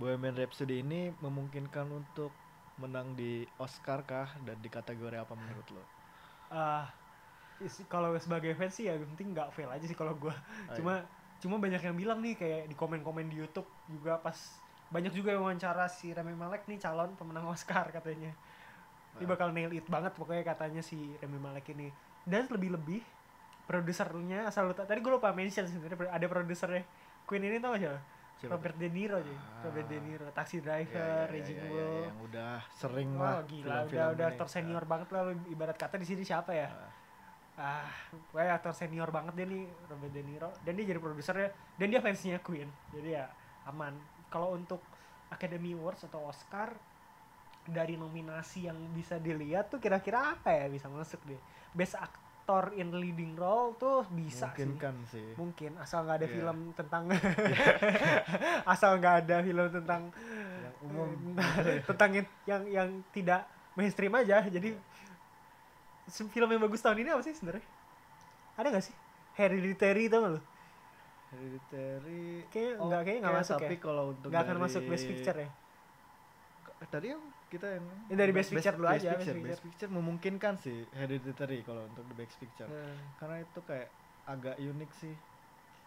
Bohemian 0.00 0.36
Rhapsody 0.40 0.76
ini 0.84 1.02
memungkinkan 1.24 1.88
untuk 2.00 2.32
menang 2.82 3.08
di 3.20 3.32
Oscar 3.64 4.00
kah? 4.10 4.28
Dan 4.46 4.56
di 4.64 4.70
kategori 4.76 5.16
apa 5.24 5.34
menurut 5.42 5.68
lo? 5.76 5.84
Ah 6.48 6.88
is- 7.60 7.86
kalau 7.90 8.14
sebagai 8.20 8.54
fans 8.58 8.74
sih 8.78 8.86
ya 8.90 8.94
penting 8.98 9.34
nggak 9.34 9.50
fail 9.56 9.70
aja 9.72 9.84
sih 9.86 9.96
kalau 9.98 10.14
gue 10.18 10.34
Oh, 10.68 10.74
cuma 10.76 11.06
cuma 11.42 11.56
banyak 11.62 11.82
yang 11.84 11.96
bilang 11.98 12.18
nih 12.24 12.34
kayak 12.38 12.62
di 12.70 12.76
komen-komen 12.78 13.26
di 13.32 13.36
YouTube 13.42 13.68
juga 13.88 14.18
pas 14.22 14.36
banyak 14.90 15.12
juga 15.14 15.34
yang 15.36 15.44
wawancara 15.46 15.86
si 15.90 16.12
Rami 16.16 16.34
Malek 16.36 16.66
nih 16.70 16.78
calon 16.82 17.14
pemenang 17.18 17.46
Oscar 17.50 17.90
katanya 17.94 18.32
dia 19.18 19.26
Ah. 19.26 19.30
bakal 19.30 19.48
nail 19.50 19.70
it 19.70 19.84
banget 19.84 20.12
pokoknya 20.12 20.42
katanya 20.42 20.80
si 20.80 20.94
Rami 21.16 21.36
Malek 21.36 21.70
ini. 21.70 21.90
Dan 22.22 22.46
lebih-lebih 22.46 23.02
produsernya 23.64 24.46
asal 24.46 24.64
lu 24.64 24.72
ta- 24.72 24.84
tadi 24.84 24.98
gue 24.98 25.10
lupa 25.10 25.28
mention 25.30 25.64
sebenarnya 25.64 26.08
ada 26.08 26.26
produsernya. 26.26 26.82
Queen 27.24 27.44
ini 27.44 27.58
tau 27.58 27.74
gak 27.74 27.82
siapa? 27.82 28.00
Siapa? 28.38 28.54
Robert 28.54 28.76
De 28.76 28.88
Niro 28.88 29.18
jadi 29.18 29.34
Ah. 29.34 29.62
Robert 29.62 29.86
De 29.86 29.98
Niro 29.98 30.26
Taxi 30.30 30.56
Ya, 30.56 30.62
Driver 30.62 30.94
ya, 30.96 31.10
ya, 31.18 31.26
Raging 31.28 31.58
ya, 31.58 31.60
ya, 31.60 31.68
Bull. 31.68 31.98
yang 32.00 32.18
udah 32.22 32.52
sering 32.70 33.10
Wah 33.12 33.20
lah 33.20 33.34
Oh, 33.34 33.42
gila 33.44 33.58
udah 33.58 33.76
film-film 33.82 34.08
udah 34.08 34.24
ini. 34.24 34.32
aktor 34.32 34.48
senior 34.48 34.84
banget 34.86 35.08
lah 35.10 35.20
lu 35.20 35.32
ibarat 35.48 35.76
kata 35.76 35.94
di 35.96 36.06
sini 36.06 36.22
siapa 36.22 36.50
ya? 36.52 36.68
Ah, 36.70 36.90
ah 37.82 37.90
pokoknya 38.24 38.52
aktor 38.54 38.72
senior 38.72 39.10
banget 39.10 39.34
dia 39.34 39.44
nih 39.44 39.62
Robert 39.84 40.12
De 40.14 40.22
Niro. 40.22 40.50
Dan 40.62 40.72
dia 40.72 40.84
jadi 40.86 40.98
produsernya 40.98 41.48
dan 41.74 41.86
dia 41.88 42.00
fansnya 42.00 42.38
Queen. 42.38 42.70
Jadi 42.88 43.08
ya 43.10 43.26
aman. 43.66 43.92
Kalau 44.28 44.54
untuk 44.54 44.80
Academy 45.28 45.74
Awards 45.74 46.04
atau 46.04 46.24
Oscar 46.24 46.72
dari 47.68 47.94
nominasi 47.94 48.64
yang 48.64 48.76
bisa 48.90 49.16
dilihat 49.16 49.68
tuh 49.68 49.76
kira-kira 49.76 50.32
apa 50.32 50.50
ya 50.50 50.66
bisa 50.66 50.86
masuk 50.86 51.20
deh. 51.22 51.36
Best 51.70 51.94
actor 51.94 52.24
in 52.72 52.92
leading 52.92 53.32
role 53.32 53.74
tuh 53.74 54.08
bisa 54.08 54.48
mungkin 54.50 54.68
sih. 54.68 54.78
kan 54.78 54.94
sih. 55.06 55.26
Mungkin 55.34 55.70
asal 55.76 56.02
nggak 56.02 56.16
ada 56.16 56.26
Iya. 56.26 56.34
film 56.34 56.58
tentang 56.72 57.02
asal 58.72 58.90
nggak 58.96 59.14
ada 59.22 59.36
film 59.40 59.66
tentang 59.70 60.02
yang 60.58 60.74
umum. 60.82 61.10
tentang 61.88 62.10
yang 62.44 62.62
yang, 62.66 62.90
tidak 63.10 63.44
mainstream 63.72 64.12
aja. 64.12 64.40
Jadi 64.42 64.72
se- 66.06 66.26
film 66.26 66.48
yang 66.48 66.60
bagus 66.60 66.80
tahun 66.80 66.98
ini 66.98 67.10
apa 67.10 67.22
sih 67.22 67.32
sebenarnya? 67.32 67.64
Ada 68.56 68.68
nggak 68.70 68.84
sih? 68.84 68.96
Hereditary 69.34 70.08
tau 70.08 70.18
gak 70.20 70.32
lu? 70.34 70.40
Hereditary 71.28 72.26
Kayaknya 72.48 72.74
Oh, 72.74 72.86
nggak- 72.88 73.02
kayaknya 73.04 73.20
nggak 73.20 73.30
kayak 73.30 73.44
masuk 73.44 73.58
tapi 73.60 73.76
ya? 73.76 73.80
kalau 73.80 74.04
untuk 74.10 74.28
nggak 74.28 74.42
akan 74.42 74.56
masuk 74.58 74.82
best 74.88 75.04
picture 75.06 75.36
ya? 75.36 75.50
Eh, 76.78 76.88
tadi 76.88 77.06
yang 77.12 77.22
kita 77.48 77.66
yang 77.80 77.84
Ya, 78.08 78.14
dari 78.16 78.32
Best 78.32 78.52
Picture 78.52 78.76
dulu 78.76 78.88
best 78.88 79.00
aja, 79.00 79.08
Best 79.08 79.18
picture, 79.18 79.34
Picture. 79.34 79.50
best 79.50 79.62
picture 79.64 79.90
memungkinkan 79.90 80.54
sih 80.60 80.78
Hereditary 80.92 81.58
kalau 81.64 81.88
untuk 81.88 82.04
the 82.04 82.16
best 82.16 82.36
picture. 82.36 82.68
Nah, 82.68 82.96
karena 83.16 83.36
itu 83.40 83.60
kayak 83.64 83.88
agak 84.28 84.56
unik 84.60 84.90
sih 84.92 85.14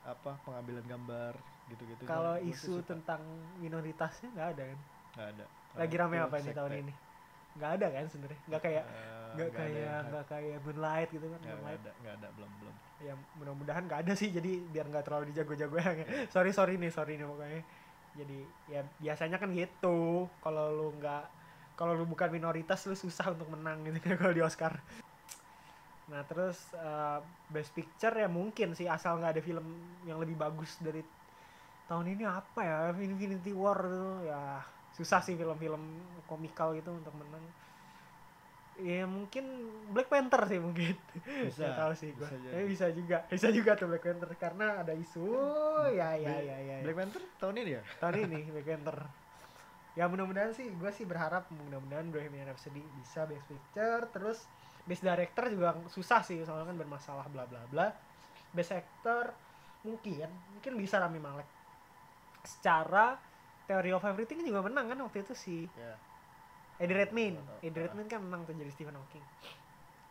apa 0.01 0.41
pengambilan 0.41 0.85
gambar 0.89 1.33
gitu-gitu. 1.69 2.01
Kalau 2.09 2.41
isu 2.41 2.81
tentang 2.81 3.21
minoritasnya 3.61 4.33
nggak 4.33 4.49
ada 4.57 4.63
kan? 4.65 4.79
Nggak 5.13 5.27
ada. 5.37 5.45
Lagi 5.77 5.95
rame 5.95 6.17
apa 6.17 6.35
ini 6.41 6.51
tahun 6.51 6.73
ini? 6.81 6.93
Nggak 7.51 7.71
ada 7.77 7.87
kan 7.93 8.05
sebenarnya? 8.09 8.41
Nggak 8.49 8.61
kayak 8.65 8.83
Eh, 8.89 9.33
nggak 9.37 9.49
kayak 9.55 9.97
nggak 10.09 10.25
kayak 10.27 10.57
Moonlight 10.65 11.09
gitu 11.13 11.25
kan? 11.29 11.39
Nggak 11.39 11.75
ada. 11.77 11.91
Nggak 12.01 12.13
ada. 12.17 12.27
Belum 12.33 12.51
belum. 12.57 12.75
Ya 13.01 13.13
mudah-mudahan 13.37 13.83
nggak 13.85 14.01
ada 14.09 14.13
sih. 14.17 14.29
Jadi 14.33 14.51
biar 14.65 14.85
nggak 14.89 15.05
terlalu 15.05 15.25
dijago-jago 15.29 15.75
ya. 15.77 15.93
Sorry 16.33 16.51
sorry 16.51 16.81
nih 16.81 16.89
sorry 16.89 17.21
nih 17.21 17.27
pokoknya. 17.29 17.61
Jadi 18.11 18.39
ya 18.67 18.81
biasanya 18.97 19.37
kan 19.37 19.53
gitu. 19.53 20.25
Kalau 20.41 20.65
lu 20.73 20.87
nggak 20.97 21.23
kalau 21.81 21.97
lu 21.97 22.05
bukan 22.05 22.29
minoritas 22.29 22.85
lu 22.85 22.93
susah 22.93 23.33
untuk 23.33 23.49
menang 23.49 23.81
gitu 23.81 23.97
kan 23.99 24.13
kalau 24.21 24.29
di 24.29 24.45
Oscar 24.45 24.77
nah 26.05 26.21
terus 26.21 26.61
eh, 26.71 27.17
best 27.49 27.73
picture 27.73 28.13
ya 28.13 28.29
mungkin 28.29 28.77
sih 28.77 28.85
asal 28.85 29.17
nggak 29.17 29.33
ada 29.33 29.41
film 29.41 29.65
yang 30.03 30.21
lebih 30.21 30.37
bagus 30.37 30.77
dari 30.77 31.01
tahun 31.87 32.05
ini 32.07 32.23
apa 32.23 32.61
ya 32.61 32.77
Infinity 32.93 33.49
War 33.51 33.81
tuh 33.81 34.29
ya 34.29 34.61
susah 34.91 35.25
sih 35.25 35.33
film-film 35.33 35.81
komikal 36.27 36.75
gitu 36.75 36.93
untuk 36.93 37.15
menang 37.15 37.41
ya 38.77 39.05
mungkin 39.05 39.45
Black 39.89 40.07
Panther 40.07 40.45
sih 40.45 40.57
mungkin 40.57 40.93
bisa 41.47 41.63
Nggak 41.63 41.77
tahu 41.77 41.93
sih 41.93 42.09
gua. 42.11 42.25
bisa 42.25 42.37
jadi. 42.39 42.53
Tapi 42.55 42.65
bisa 42.65 42.85
juga. 42.89 43.17
Bisa 43.29 43.47
juga 43.51 43.71
tuh 43.77 43.87
Black 43.87 44.03
Panther 44.03 44.29
karena 44.35 44.65
ada 44.81 44.93
isu. 44.95 45.27
ya 45.91 46.17
ya 46.17 46.27
Black- 46.27 46.43
ya 46.43 46.57
ya. 46.57 46.57
ya. 46.59 46.77
Black 46.81 46.97
Panther 46.97 47.21
tahun 47.37 47.55
ini 47.61 47.71
ya 47.77 47.81
Tahun 47.99 48.13
ini 48.17 48.39
Black 48.49 48.67
Panther. 48.67 48.97
Ya 49.91 50.07
mudah-mudahan 50.07 50.55
sih 50.55 50.71
gue 50.71 50.91
sih 50.95 51.03
berharap 51.03 51.51
mudah-mudahan 51.51 52.07
Bohemian 52.07 52.47
Rhapsody 52.47 52.79
bisa 52.95 53.27
Best 53.27 53.43
Picture 53.51 54.07
terus 54.15 54.47
Best 54.87 55.03
Director 55.03 55.51
juga 55.51 55.75
susah 55.91 56.23
sih 56.23 56.39
soalnya 56.47 56.71
kan 56.71 56.77
bermasalah 56.79 57.27
bla 57.27 57.43
bla 57.43 57.59
bla. 57.67 57.87
Best 58.55 58.71
Actor 58.71 59.35
mungkin 59.83 60.31
mungkin 60.55 60.73
bisa 60.79 60.95
Rami 61.01 61.19
Malek. 61.19 61.47
Secara 62.47 63.19
Theory 63.67 63.91
of 63.91 64.03
Everything 64.07 64.47
juga 64.47 64.63
menang 64.63 64.95
kan 64.95 64.97
waktu 65.03 65.27
itu 65.27 65.33
si 65.35 65.67
ya 65.75 65.95
Eddie 66.81 66.97
Redmayne. 66.97 67.37
Eddie 67.61 67.81
Redmayne 67.85 68.09
kan 68.09 68.25
menang 68.25 68.41
tuh 68.49 68.57
jadi 68.57 68.71
Stephen 68.73 68.97
Hawking. 68.97 69.21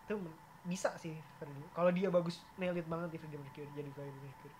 Itu 0.06 0.14
bisa 0.62 0.94
sih. 1.02 1.18
Kalau 1.74 1.90
dia 1.90 2.12
bagus 2.12 2.38
nail 2.60 2.78
it 2.78 2.86
banget 2.86 3.16
di 3.16 3.18
Freddie 3.18 3.40
Mercury 3.42 3.70
jadi 3.74 3.90
Freddie 3.90 4.22
Mercury. 4.22 4.54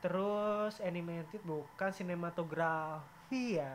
Terus 0.00 0.74
animated 0.80 1.42
bukan 1.44 1.90
sinematografi 1.92 3.60
ya. 3.60 3.74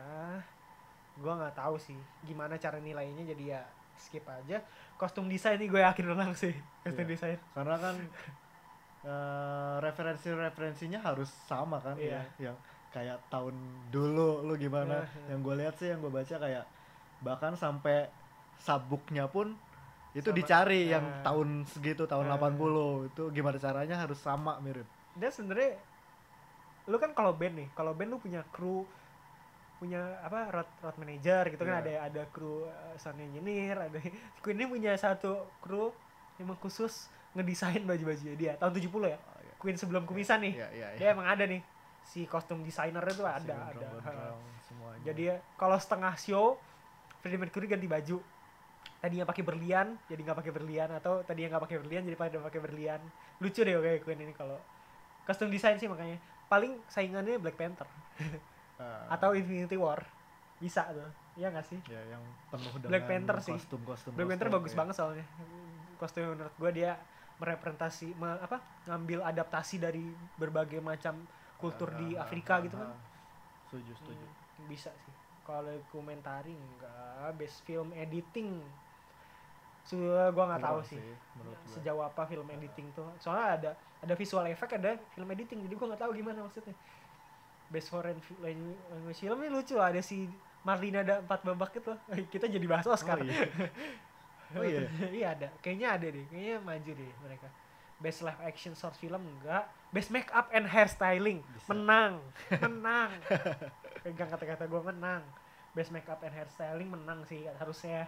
Gua 1.14 1.36
nggak 1.36 1.54
tahu 1.54 1.76
sih 1.76 1.96
gimana 2.22 2.56
cara 2.56 2.78
nilainya 2.78 3.26
jadi 3.26 3.44
ya 3.50 3.62
skip 3.94 4.24
aja. 4.24 4.62
Kostum 4.96 5.26
desain 5.26 5.54
ini 5.54 5.66
gue 5.66 5.78
yakin 5.78 6.06
menang 6.06 6.32
sih. 6.32 6.54
Kostum 6.82 7.04
Iya. 7.04 7.10
desain. 7.10 7.38
karena 7.52 7.76
kan 7.76 7.94
eh, 9.04 9.74
referensi-referensinya 9.80 11.02
harus 11.02 11.28
sama 11.44 11.78
kan 11.78 11.94
Iya. 11.96 12.22
ya 12.38 12.50
yang 12.50 12.56
kayak 12.88 13.18
tahun 13.28 13.56
dulu 13.88 14.42
lu 14.42 14.54
gimana 14.54 15.00
Iya, 15.00 15.08
iya. 15.08 15.26
yang 15.28 15.40
gue 15.40 15.54
lihat 15.56 15.74
sih 15.74 15.88
yang 15.88 15.98
gue 15.98 16.12
baca 16.12 16.36
kayak 16.36 16.64
bahkan 17.18 17.52
sampai 17.54 18.06
sabuknya 18.56 19.26
pun 19.26 19.56
itu 20.12 20.28
Sama. 20.28 20.36
dicari 20.36 20.86
yang 20.86 21.02
Ah. 21.02 21.24
tahun 21.24 21.64
segitu 21.66 22.04
tahun 22.04 22.28
Ah. 22.28 22.36
80 22.36 23.08
itu 23.08 23.22
gimana 23.30 23.56
caranya 23.56 23.96
harus 23.96 24.18
sama 24.18 24.60
mirip 24.60 24.84
Dan 25.12 25.28
sebenarnya 25.28 25.76
lu 26.84 26.96
kan 26.96 27.12
kalau 27.12 27.32
band 27.32 27.54
nih, 27.54 27.68
kalau 27.72 27.92
band 27.92 28.10
lu 28.10 28.18
punya 28.18 28.42
kru 28.48 28.82
punya 29.82 29.98
apa 30.22 30.46
road 30.54 30.70
road 30.78 30.96
manager 31.02 31.42
gitu 31.50 31.66
kan. 31.66 31.82
Iya. 31.82 31.82
ada 31.82 31.92
ada 32.06 32.22
kru 32.30 32.70
uh, 32.70 32.94
sound 32.94 33.18
engineer 33.18 33.74
ada 33.74 33.98
Queen 34.42 34.54
ini 34.62 34.70
punya 34.70 34.94
satu 34.94 35.42
kru 35.58 35.90
yang 36.38 36.54
khusus 36.62 37.10
ngedesain 37.34 37.82
baju-bajunya 37.82 38.34
dia 38.38 38.52
tahun 38.62 38.78
70 38.78 38.86
ya? 39.10 39.18
Oh, 39.18 39.40
iya. 39.42 39.54
Queen 39.58 39.74
sebelum 39.74 40.06
kumisan 40.06 40.38
nih. 40.44 40.54
Iya, 40.54 40.68
iya, 40.70 40.86
dia 40.94 41.08
emang 41.10 41.26
ada 41.26 41.42
nih. 41.48 41.58
Si 42.06 42.26
kostum 42.30 42.62
desainer 42.62 43.02
itu 43.02 43.22
Si 43.22 43.26
ada 43.26 43.54
ada. 43.72 43.74
gondrong-gondrong 43.74 44.42
semuanya. 44.66 45.02
jadi 45.02 45.22
ya, 45.22 45.36
kalau 45.58 45.78
setengah 45.78 46.14
show 46.14 46.58
Freddie 47.24 47.40
Mercury 47.42 47.66
ganti 47.66 47.88
baju. 47.90 48.18
Tadinya 49.02 49.26
pakai 49.26 49.42
berlian 49.42 49.98
jadi 50.06 50.20
nggak 50.22 50.38
pakai 50.44 50.52
berlian. 50.54 50.88
Atau 50.94 51.26
tadinya 51.26 51.56
nggak 51.56 51.64
pakai 51.66 51.78
berlian 51.82 52.02
jadi 52.06 52.16
pada 52.18 52.36
pakai 52.38 52.60
berlian. 52.62 53.00
Lucu 53.42 53.66
deh 53.66 53.74
kayak 53.74 54.06
Queen 54.06 54.20
ini 54.22 54.34
kalau 54.36 54.58
custom 55.26 55.50
design 55.50 55.78
sih 55.80 55.88
makanya. 55.90 56.20
Paling 56.46 56.78
saingannya 56.86 57.40
Black 57.40 57.56
Panther 57.56 57.88
Ah, 58.82 59.14
atau 59.14 59.30
Infinity 59.38 59.78
War. 59.78 60.02
Bisa 60.58 60.82
tuh. 60.90 61.06
Iya 61.38 61.48
nggak 61.54 61.66
sih? 61.66 61.80
Ya 61.88 62.00
yang 62.12 62.22
penuh 62.52 62.72
dengan 62.76 62.90
Black 62.92 63.04
Panther 63.08 63.38
sih. 63.40 63.56
kostum-kostum 63.56 64.10
Black 64.12 64.28
Panther 64.34 64.48
kostum, 64.50 64.58
bagus 64.60 64.72
ya. 64.74 64.78
banget 64.82 64.94
soalnya. 64.98 65.26
Kostum 65.96 66.22
menurut 66.34 66.54
gue 66.58 66.70
dia 66.74 66.90
merepresentasi 67.40 68.14
me- 68.14 68.42
apa 68.42 68.58
ngambil 68.86 69.24
adaptasi 69.26 69.80
dari 69.82 70.12
berbagai 70.36 70.78
macam 70.78 71.24
kultur 71.58 71.90
di 71.96 72.14
Ah, 72.14 72.26
Afrika 72.26 72.58
ah, 72.58 72.64
gitu 72.66 72.76
kan. 72.76 72.90
setuju 73.70 73.92
setuju. 73.96 74.26
Hmm, 74.60 74.66
bisa 74.68 74.90
sih. 75.02 75.14
Kalau 75.42 75.72
komentari 75.88 76.52
enggak. 76.54 77.32
Best 77.40 77.64
film 77.64 77.90
editing. 77.96 78.60
So 79.82 79.98
gua 80.30 80.44
nggak 80.54 80.62
tahu 80.62 80.78
sih. 80.86 81.00
gue 81.02 81.56
sejauh 81.66 82.02
apa 82.04 82.22
film 82.28 82.46
editing 82.46 82.92
tuh. 82.94 83.08
Soalnya 83.18 83.46
ada 83.58 83.70
ada 84.02 84.14
visual 84.14 84.46
effect 84.46 84.78
ada 84.78 84.94
film 85.10 85.26
editing. 85.32 85.66
Jadi 85.66 85.74
gua 85.74 85.86
nggak 85.94 86.02
tahu 86.06 86.12
gimana 86.14 86.38
maksudnya 86.44 86.74
best 87.72 87.88
foreign 87.88 88.20
language 88.38 89.16
film 89.16 89.40
ini 89.40 89.48
lucu 89.48 89.80
ada 89.80 89.98
si 89.98 90.28
Marlina 90.62 91.00
ada 91.00 91.18
empat 91.18 91.40
babak 91.42 91.72
itu. 91.74 91.92
Kita 92.32 92.46
jadi 92.46 92.66
bahas 92.68 92.84
Oscar. 92.86 93.18
oh 93.18 93.24
iya. 93.24 93.40
Oh 94.52 94.60
iya? 94.60 94.84
iya 95.08 95.26
ada. 95.32 95.48
Kayaknya 95.58 95.88
ada 95.90 96.06
deh 96.06 96.24
kayaknya 96.28 96.56
maju 96.60 96.90
deh 96.92 97.12
mereka. 97.24 97.48
Best 97.96 98.20
live 98.20 98.36
action 98.38 98.76
short 98.76 98.92
film 98.94 99.24
enggak. 99.24 99.64
Best 99.88 100.12
make 100.12 100.28
up 100.28 100.52
and 100.52 100.68
hairstyling 100.68 101.40
Bisa. 101.50 101.72
menang. 101.72 102.20
Menang. 102.60 103.16
Pegang 104.04 104.28
kata-kata 104.28 104.68
gue 104.68 104.82
menang. 104.84 105.24
Best 105.72 105.88
make 105.88 106.04
up 106.04 106.20
and 106.20 106.36
hairstyling 106.36 106.84
menang 106.84 107.24
sih 107.24 107.48
harusnya. 107.56 108.04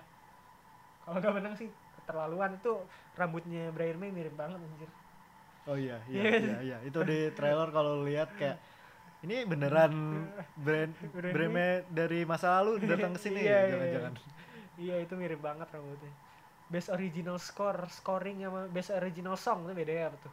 Kalau 1.02 1.16
nggak 1.16 1.32
menang 1.32 1.54
sih 1.56 1.72
keterlaluan. 1.96 2.60
Itu 2.60 2.84
rambutnya 3.14 3.72
Brian 3.72 3.96
May 3.96 4.12
mirip 4.12 4.36
banget 4.36 4.60
anjir. 4.60 4.90
Oh 5.64 5.80
iya 5.80 5.96
iya 6.04 6.20
Iya. 6.20 6.36
iya 6.36 6.56
iya. 6.60 6.78
Itu 6.84 7.00
di 7.02 7.32
trailer 7.32 7.72
kalau 7.72 8.04
lihat 8.04 8.28
kayak 8.36 8.60
ini 9.24 9.36
beneran 9.42 9.92
brand 10.54 10.92
Brand 11.10 11.32
brandnya 11.32 11.70
dari 11.88 12.22
masa 12.22 12.60
lalu 12.60 12.78
datang 12.92 13.12
ke 13.12 13.20
sini 13.20 13.40
Iya, 13.40 13.48
iya, 13.48 13.64
jangan-jangan. 13.72 14.12
iya. 14.76 14.94
Itu 15.00 15.14
mirip 15.14 15.40
banget 15.40 15.66
rambutnya. 15.66 16.12
Best 16.64 16.88
original 16.88 17.36
score 17.38 17.88
scoring 17.88 18.40
sama 18.40 18.68
best 18.68 18.90
original 18.90 19.34
song 19.34 19.64
itu 19.64 19.72
beda 19.74 19.92
ya 19.92 20.04
apa 20.08 20.18
tuh? 20.20 20.32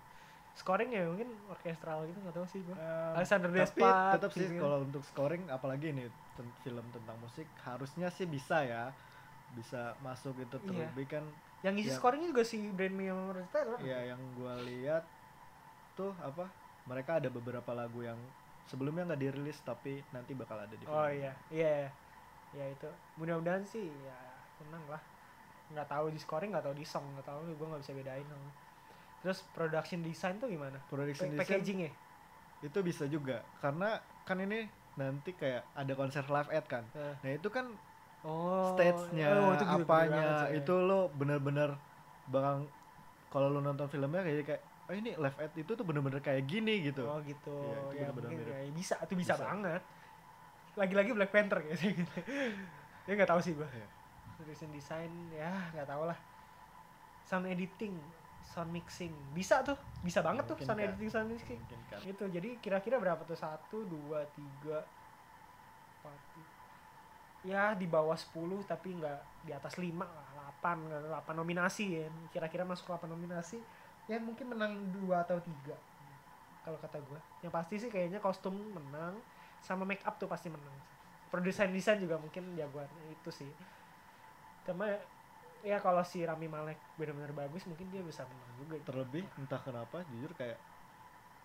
Scoring 0.51 0.91
ya 0.91 1.07
mungkin 1.07 1.31
orkestral 1.47 2.03
gitu 2.05 2.19
nggak 2.19 2.35
tahu 2.35 2.45
sih 2.45 2.59
gue 2.61 2.75
Um, 2.75 3.15
Alexander 3.15 3.47
tapi 3.47 3.59
Desplat 3.61 4.11
tetap 4.19 4.31
sih 4.31 4.43
gitu 4.43 4.59
kalau 4.59 4.77
untuk 4.81 5.03
scoring 5.05 5.43
apalagi 5.47 5.85
ini 5.89 6.03
ten- 6.33 6.55
film 6.59 6.83
tentang 6.91 7.15
musik 7.17 7.47
harusnya 7.61 8.07
sih 8.09 8.27
bisa 8.27 8.59
ya. 8.61 8.91
Bisa 9.51 9.95
masuk 9.99 10.35
itu 10.37 10.55
Iya. 10.57 10.67
terlebih 10.67 11.07
kan. 11.09 11.23
Yang 11.61 11.73
ngisi 11.77 11.89
Ya. 11.89 11.95
scoringnya 11.95 12.27
juga 12.29 12.43
si 12.43 12.57
Brand 12.67 12.91
sama 12.93 13.23
Rose 13.31 13.51
Taylor 13.51 13.79
ya 13.81 13.99
yang 14.05 14.19
gua 14.33 14.53
lihat 14.59 15.03
tuh 15.93 16.11
apa 16.17 16.47
mereka 16.83 17.19
ada 17.19 17.29
beberapa 17.29 17.71
lagu 17.71 18.01
yang 18.01 18.17
sebelumnya 18.71 19.03
nggak 19.11 19.21
dirilis 19.21 19.59
tapi 19.67 19.99
nanti 20.15 20.31
bakal 20.31 20.55
ada 20.63 20.71
di 20.71 20.85
oh 20.87 21.03
film. 21.03 21.11
iya. 21.11 21.31
Iya 21.51 21.75
ya 22.55 22.65
itu. 22.71 22.89
Mudah-mudahan 23.19 23.63
sih 23.67 23.83
ya 24.07 24.17
menang 24.63 24.83
lah. 24.87 25.01
Nggak 25.75 25.87
tahu 25.91 26.05
di 26.15 26.19
scoring 26.23 26.51
nggak 26.55 26.65
tahu 26.71 26.75
di 26.79 26.85
song 26.87 27.05
nggak 27.19 27.27
tahu. 27.27 27.39
Gue 27.51 27.67
nggak 27.67 27.81
bisa 27.83 27.93
bedain 27.95 28.27
terus 29.21 29.45
production 29.53 30.01
design 30.01 30.41
tuh 30.41 30.49
gimana? 30.49 30.81
Production 30.89 31.29
Pa- 31.29 31.35
design 31.37 31.61
packaging 31.61 31.79
ya 31.85 31.91
itu 32.61 32.79
bisa 32.85 33.03
juga. 33.09 33.41
Karena 33.59 33.97
kan 34.25 34.37
ini 34.37 34.69
nanti 34.97 35.33
kayak 35.33 35.65
ada 35.73 35.93
konser 35.97 36.23
live 36.29 36.49
aid 36.53 36.65
kan. 36.69 36.83
Eh, 36.93 37.15
nah 37.21 37.31
itu 37.33 37.49
kan 37.49 37.65
oh 38.21 38.77
stage-nya 38.77 39.27
oh, 39.33 39.51
itu 39.57 39.65
apanya 39.65 40.21
banget 40.45 40.61
itu 40.61 40.73
lo 40.77 41.09
bener-bener 41.17 41.73
bakal 42.29 42.69
kalau 43.33 43.47
lo 43.49 43.59
nonton 43.65 43.89
filmnya 43.89 44.21
kayak 44.21 44.45
kayak 44.45 44.63
oh 44.91 44.95
ini 44.99 45.15
live 45.15 45.37
aid 45.39 45.53
itu 45.55 45.71
tuh 45.71 45.85
bener-bener 45.87 46.19
kayak 46.19 46.43
gini 46.43 46.83
gitu. 46.83 47.07
Oh 47.07 47.23
gitu. 47.23 47.55
Iya, 47.63 47.79
itu 47.79 47.95
ya 47.95 48.07
bener-bener 48.11 48.27
mungkin 48.27 48.39
mirip. 48.43 48.67
ya, 48.67 48.75
bisa 48.75 48.95
tuh 49.01 49.15
bisa, 49.15 49.33
Bisa. 49.39 49.47
banget. 49.47 49.81
Lagi-lagi 50.75 51.11
Black 51.15 51.31
Panther 51.31 51.63
kayaknya 51.63 51.89
gitu. 52.03 52.13
Ya 53.07 53.11
nggak 53.15 53.31
tahu 53.31 53.39
sih 53.39 53.55
gua 53.55 53.67
Iya. 53.71 53.87
recent 54.43 54.73
design 54.73 55.11
ya 55.31 55.71
nggak 55.71 55.87
tahu 55.87 56.03
lah. 56.05 56.17
Sound 57.23 57.47
editing 57.47 57.95
sound 58.43 58.67
mixing 58.69 59.15
bisa 59.31 59.63
tuh. 59.63 59.79
Bisa 60.03 60.19
banget 60.19 60.43
tuh 60.43 60.59
Mungkin 60.59 60.67
sound 60.67 60.79
kan. 60.81 60.87
editing 60.91 61.09
sound 61.09 61.27
mixing. 61.31 61.59
Mungkin 61.61 61.79
kan. 61.87 61.99
Itu 62.03 62.23
jadi 62.27 62.49
kira-kira 62.59 62.99
berapa 62.99 63.23
tuh? 63.23 63.39
Satu 63.39 63.87
dua 63.87 64.27
tiga 64.35 64.83
empat 66.01 66.19
ya 67.41 67.73
di 67.73 67.89
bawah 67.89 68.13
10 68.13 68.37
tapi 68.65 68.93
nggak 68.93 69.45
di 69.45 69.51
atas 69.51 69.73
5 69.73 69.97
lah 69.97 70.29
8 70.61 70.77
8 71.09 71.33
nominasi 71.33 71.85
ya. 71.95 72.05
Kira-kira 72.29 72.61
masuk 72.61 72.89
8 72.89 73.05
nominasi 73.07 73.57
ya 74.09 74.17
mungkin 74.17 74.49
menang 74.49 74.73
dua 74.93 75.21
atau 75.25 75.37
tiga 75.41 75.77
kalau 76.61 76.77
kata 76.77 76.97
gue 77.01 77.19
yang 77.45 77.53
pasti 77.53 77.81
sih 77.81 77.89
kayaknya 77.89 78.21
kostum 78.21 78.53
menang 78.53 79.17
sama 79.61 79.85
make 79.85 80.01
up 80.05 80.17
tuh 80.17 80.29
pasti 80.29 80.49
menang 80.49 80.77
produsen 81.31 81.71
desain 81.71 81.97
juga 81.97 82.19
mungkin 82.19 82.43
jagoan 82.59 82.91
itu 83.07 83.31
sih. 83.31 83.47
Cuma 84.67 84.91
ya 85.63 85.79
kalau 85.79 86.03
si 86.03 86.27
Rami 86.27 86.51
Malek 86.51 86.75
benar-benar 86.99 87.31
bagus 87.31 87.63
mungkin 87.63 87.87
dia 87.87 88.03
bisa 88.03 88.27
menang 88.27 88.51
juga. 88.59 88.75
Terlebih 88.83 89.23
entah 89.39 89.63
kenapa 89.63 90.03
jujur 90.11 90.35
kayak 90.35 90.59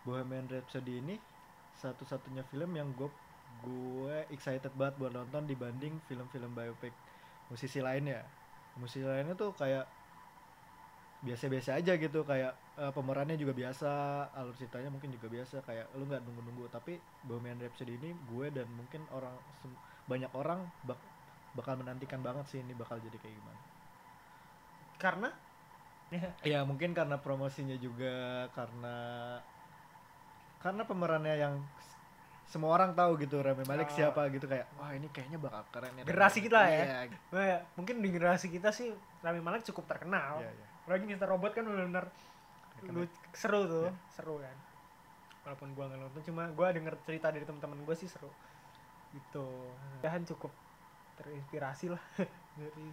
Bohemian 0.02 0.50
Rhapsody 0.50 0.98
ini 0.98 1.14
satu-satunya 1.78 2.42
film 2.50 2.74
yang 2.74 2.90
gue 2.98 3.06
gue 3.62 4.16
excited 4.34 4.74
banget 4.74 4.98
buat 4.98 5.14
nonton 5.14 5.46
dibanding 5.46 5.94
film-film 6.10 6.50
biopic 6.50 6.92
musisi 7.46 7.78
lainnya. 7.78 8.26
Musisi 8.82 9.06
lainnya 9.06 9.38
tuh 9.38 9.54
kayak 9.54 9.86
biasa-biasa 11.26 11.74
aja 11.74 11.92
gitu 11.96 12.22
kayak 12.22 12.54
eh, 12.76 12.92
pemerannya 12.94 13.34
juga 13.34 13.50
biasa 13.52 13.90
alur 14.32 14.54
ceritanya 14.54 14.88
mungkin 14.88 15.10
juga 15.10 15.26
biasa 15.26 15.60
kayak 15.60 15.90
lu 15.94 16.06
nggak 16.06 16.22
nunggu-nunggu 16.22 16.70
tapi 16.70 16.96
Bohemian 17.22 17.58
Rhapsody 17.58 17.98
ini 17.98 18.14
gue 18.30 18.46
dan 18.48 18.70
mungkin 18.70 19.02
orang 19.10 19.34
banyak 20.06 20.30
orang 20.32 20.62
bak- 20.82 21.02
bakal 21.52 21.74
menantikan 21.74 22.22
banget 22.22 22.46
sih 22.46 22.62
ini 22.62 22.72
bakal 22.72 23.02
jadi 23.02 23.18
kayak 23.18 23.34
gimana 23.34 23.60
karena 24.96 25.28
ya 26.08 26.30
Ya 26.54 26.60
mungkin 26.62 26.94
karena 26.94 27.18
promosinya 27.18 27.74
juga 27.74 28.46
karena 28.54 28.96
karena 30.56 30.82
pemerannya 30.82 31.34
yang 31.36 31.54
semua 32.46 32.78
orang 32.78 32.94
tahu 32.94 33.18
gitu 33.18 33.42
Rami 33.42 33.66
Malek 33.66 33.90
Oh. 33.90 33.94
siapa 33.96 34.30
gitu 34.30 34.46
kayak 34.46 34.70
wah 34.78 34.94
ini 34.94 35.10
kayaknya 35.10 35.42
bakal 35.42 35.66
keren 35.74 35.98
ya 35.98 36.06
Generasi 36.06 36.38
kita 36.38 36.60
ya. 36.62 37.10
Nah, 37.34 37.42
ya, 37.42 37.58
mungkin 37.74 37.98
di 37.98 38.08
generasi 38.08 38.46
kita 38.48 38.70
sih 38.70 38.94
Rami 39.20 39.42
Malek 39.42 39.66
cukup 39.66 39.90
terkenal. 39.90 40.38
iya, 40.38 40.50
iya. 40.54 40.66
Apalagi 40.86 41.04
Mr. 41.04 41.26
Robot 41.26 41.50
kan 41.50 41.66
benar-benar 41.66 42.06
seru 43.32 43.66
tuh, 43.66 43.84
Iya. 43.84 43.92
seru 44.08 44.38
kan. 44.38 44.56
Walaupun 45.42 45.74
gua 45.74 45.84
nggak 45.86 45.98
nonton, 46.00 46.22
cuma 46.22 46.46
gua 46.52 46.70
denger 46.70 46.94
cerita 47.02 47.28
dari 47.28 47.42
teman-teman 47.42 47.82
gua 47.82 47.92
sih 47.92 48.06
seru. 48.06 48.30
Gitu. 49.10 49.46
Dan 49.98 50.22
cukup 50.24 50.54
terinspirasi 51.16 51.90
lah 51.90 52.02
dari 52.60 52.86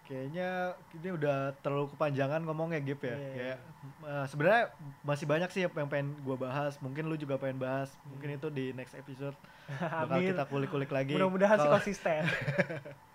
Kayaknya 0.00 0.74
ini 0.90 1.08
udah 1.14 1.54
terlalu 1.62 1.86
kepanjangan 1.94 2.42
ngomongnya 2.42 2.82
Gip 2.82 2.98
ya. 3.00 3.14
Iya, 3.14 3.30
Kayak 3.30 3.58
eh, 4.02 4.24
sebenarnya 4.26 4.64
masih 5.06 5.22
banyak 5.24 5.50
sih 5.52 5.62
yang 5.62 5.86
pengen 5.86 6.18
gua 6.20 6.34
bahas. 6.34 6.74
Mungkin 6.80 7.06
lu 7.06 7.14
juga 7.14 7.38
pengen 7.38 7.62
bahas. 7.62 7.94
Mungkin 8.08 8.26
Hmm. 8.26 8.38
itu 8.40 8.48
di 8.50 8.64
next 8.72 8.98
episode 8.98 9.38
bakal 10.02 10.18
kita 10.18 10.44
kulik-kulik 10.48 10.90
lagi. 10.90 11.14
Mudah-mudahan 11.14 11.56
sih 11.58 11.70
konsisten. 11.70 12.26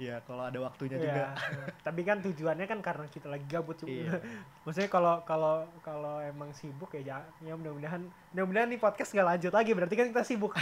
Iya, 0.00 0.16
kalau 0.24 0.48
ada 0.48 0.56
waktunya 0.64 0.96
Iya. 0.96 1.04
juga. 1.04 1.24
Tapi 1.86 2.00
kan 2.08 2.24
tujuannya 2.24 2.64
kan 2.64 2.80
karena 2.80 3.04
kita 3.12 3.28
lagi 3.28 3.44
gabut 3.44 3.76
juga. 3.76 3.92
Iya. 3.92 4.12
Maksudnya 4.64 4.88
kalau 4.88 5.20
kalau 5.28 5.68
kalau 5.84 6.24
emang 6.24 6.48
sibuk 6.56 6.88
ya 6.96 7.20
ya 7.44 7.52
mudah-mudahan 7.52 8.00
mudah-mudahan 8.32 8.72
nih 8.72 8.80
podcast 8.80 9.12
nggak 9.12 9.28
lanjut 9.36 9.52
lagi 9.52 9.70
berarti 9.76 9.94
kan 10.00 10.06
kita 10.08 10.24
sibuk. 10.24 10.56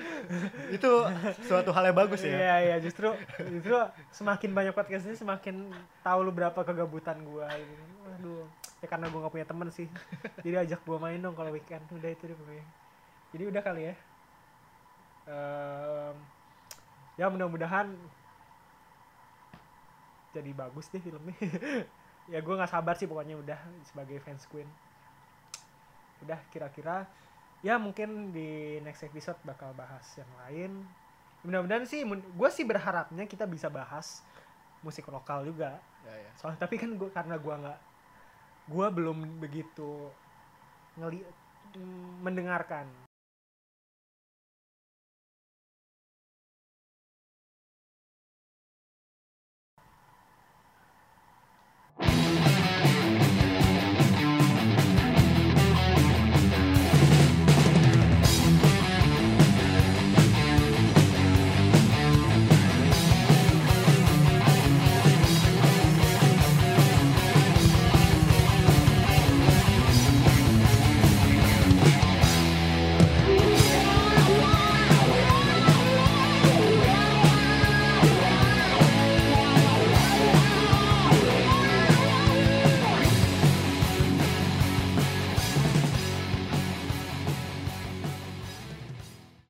itu 0.76 0.90
suatu 1.44 1.68
hal 1.68 1.92
yang 1.92 1.98
bagus 2.00 2.24
ya. 2.24 2.32
Iya 2.32 2.56
iya 2.64 2.76
justru 2.80 3.12
justru 3.52 3.76
semakin 4.08 4.50
banyak 4.56 4.72
podcast 4.72 5.04
ini 5.04 5.20
semakin 5.20 5.68
tahu 6.00 6.18
lu 6.24 6.32
berapa 6.32 6.56
kegabutan 6.64 7.20
gua 7.28 7.52
gitu. 7.52 7.84
Waduh, 8.08 8.48
ya 8.80 8.86
karena 8.88 9.06
gua 9.12 9.28
gak 9.28 9.34
punya 9.36 9.46
temen 9.46 9.68
sih. 9.68 9.84
Jadi 10.40 10.56
ajak 10.64 10.80
gua 10.88 10.96
main 10.96 11.20
dong 11.20 11.36
kalau 11.36 11.52
weekend. 11.52 11.84
Udah 11.92 12.08
itu 12.08 12.24
deh 12.24 12.36
pokoknya. 12.40 12.64
Jadi 13.36 13.42
udah 13.52 13.60
kali 13.60 13.82
ya. 13.84 13.94
Em, 15.22 16.14
ya 17.14 17.26
mudah-mudahan 17.28 17.94
jadi 20.32 20.50
bagus 20.56 20.88
deh 20.88 21.00
filmnya. 21.00 21.36
ya 22.32 22.38
gua 22.40 22.64
nggak 22.64 22.72
sabar 22.72 22.94
sih 22.96 23.06
pokoknya 23.06 23.36
udah 23.38 23.60
sebagai 23.86 24.18
fans 24.24 24.44
Queen. 24.48 24.68
Udah 26.24 26.38
kira-kira 26.50 27.06
ya 27.62 27.78
mungkin 27.78 28.34
di 28.34 28.82
next 28.82 29.06
episode 29.06 29.38
bakal 29.46 29.70
bahas 29.78 30.02
yang 30.18 30.26
lain 30.42 30.82
mudah-mudahan 31.46 31.86
sih 31.86 32.02
gue 32.06 32.50
sih 32.50 32.66
berharapnya 32.66 33.26
kita 33.26 33.46
bisa 33.46 33.70
bahas 33.70 34.22
musik 34.82 35.06
lokal 35.10 35.46
juga 35.46 35.78
Ya, 36.02 36.18
ya. 36.18 36.30
soalnya 36.34 36.58
tapi 36.66 36.82
kan 36.82 36.98
gua 36.98 37.14
karena 37.14 37.38
gua 37.38 37.54
nggak 37.62 37.80
gua 38.74 38.86
belum 38.90 39.38
begitu 39.38 40.10
ngeli 40.98 41.22
mendengarkan 42.18 42.90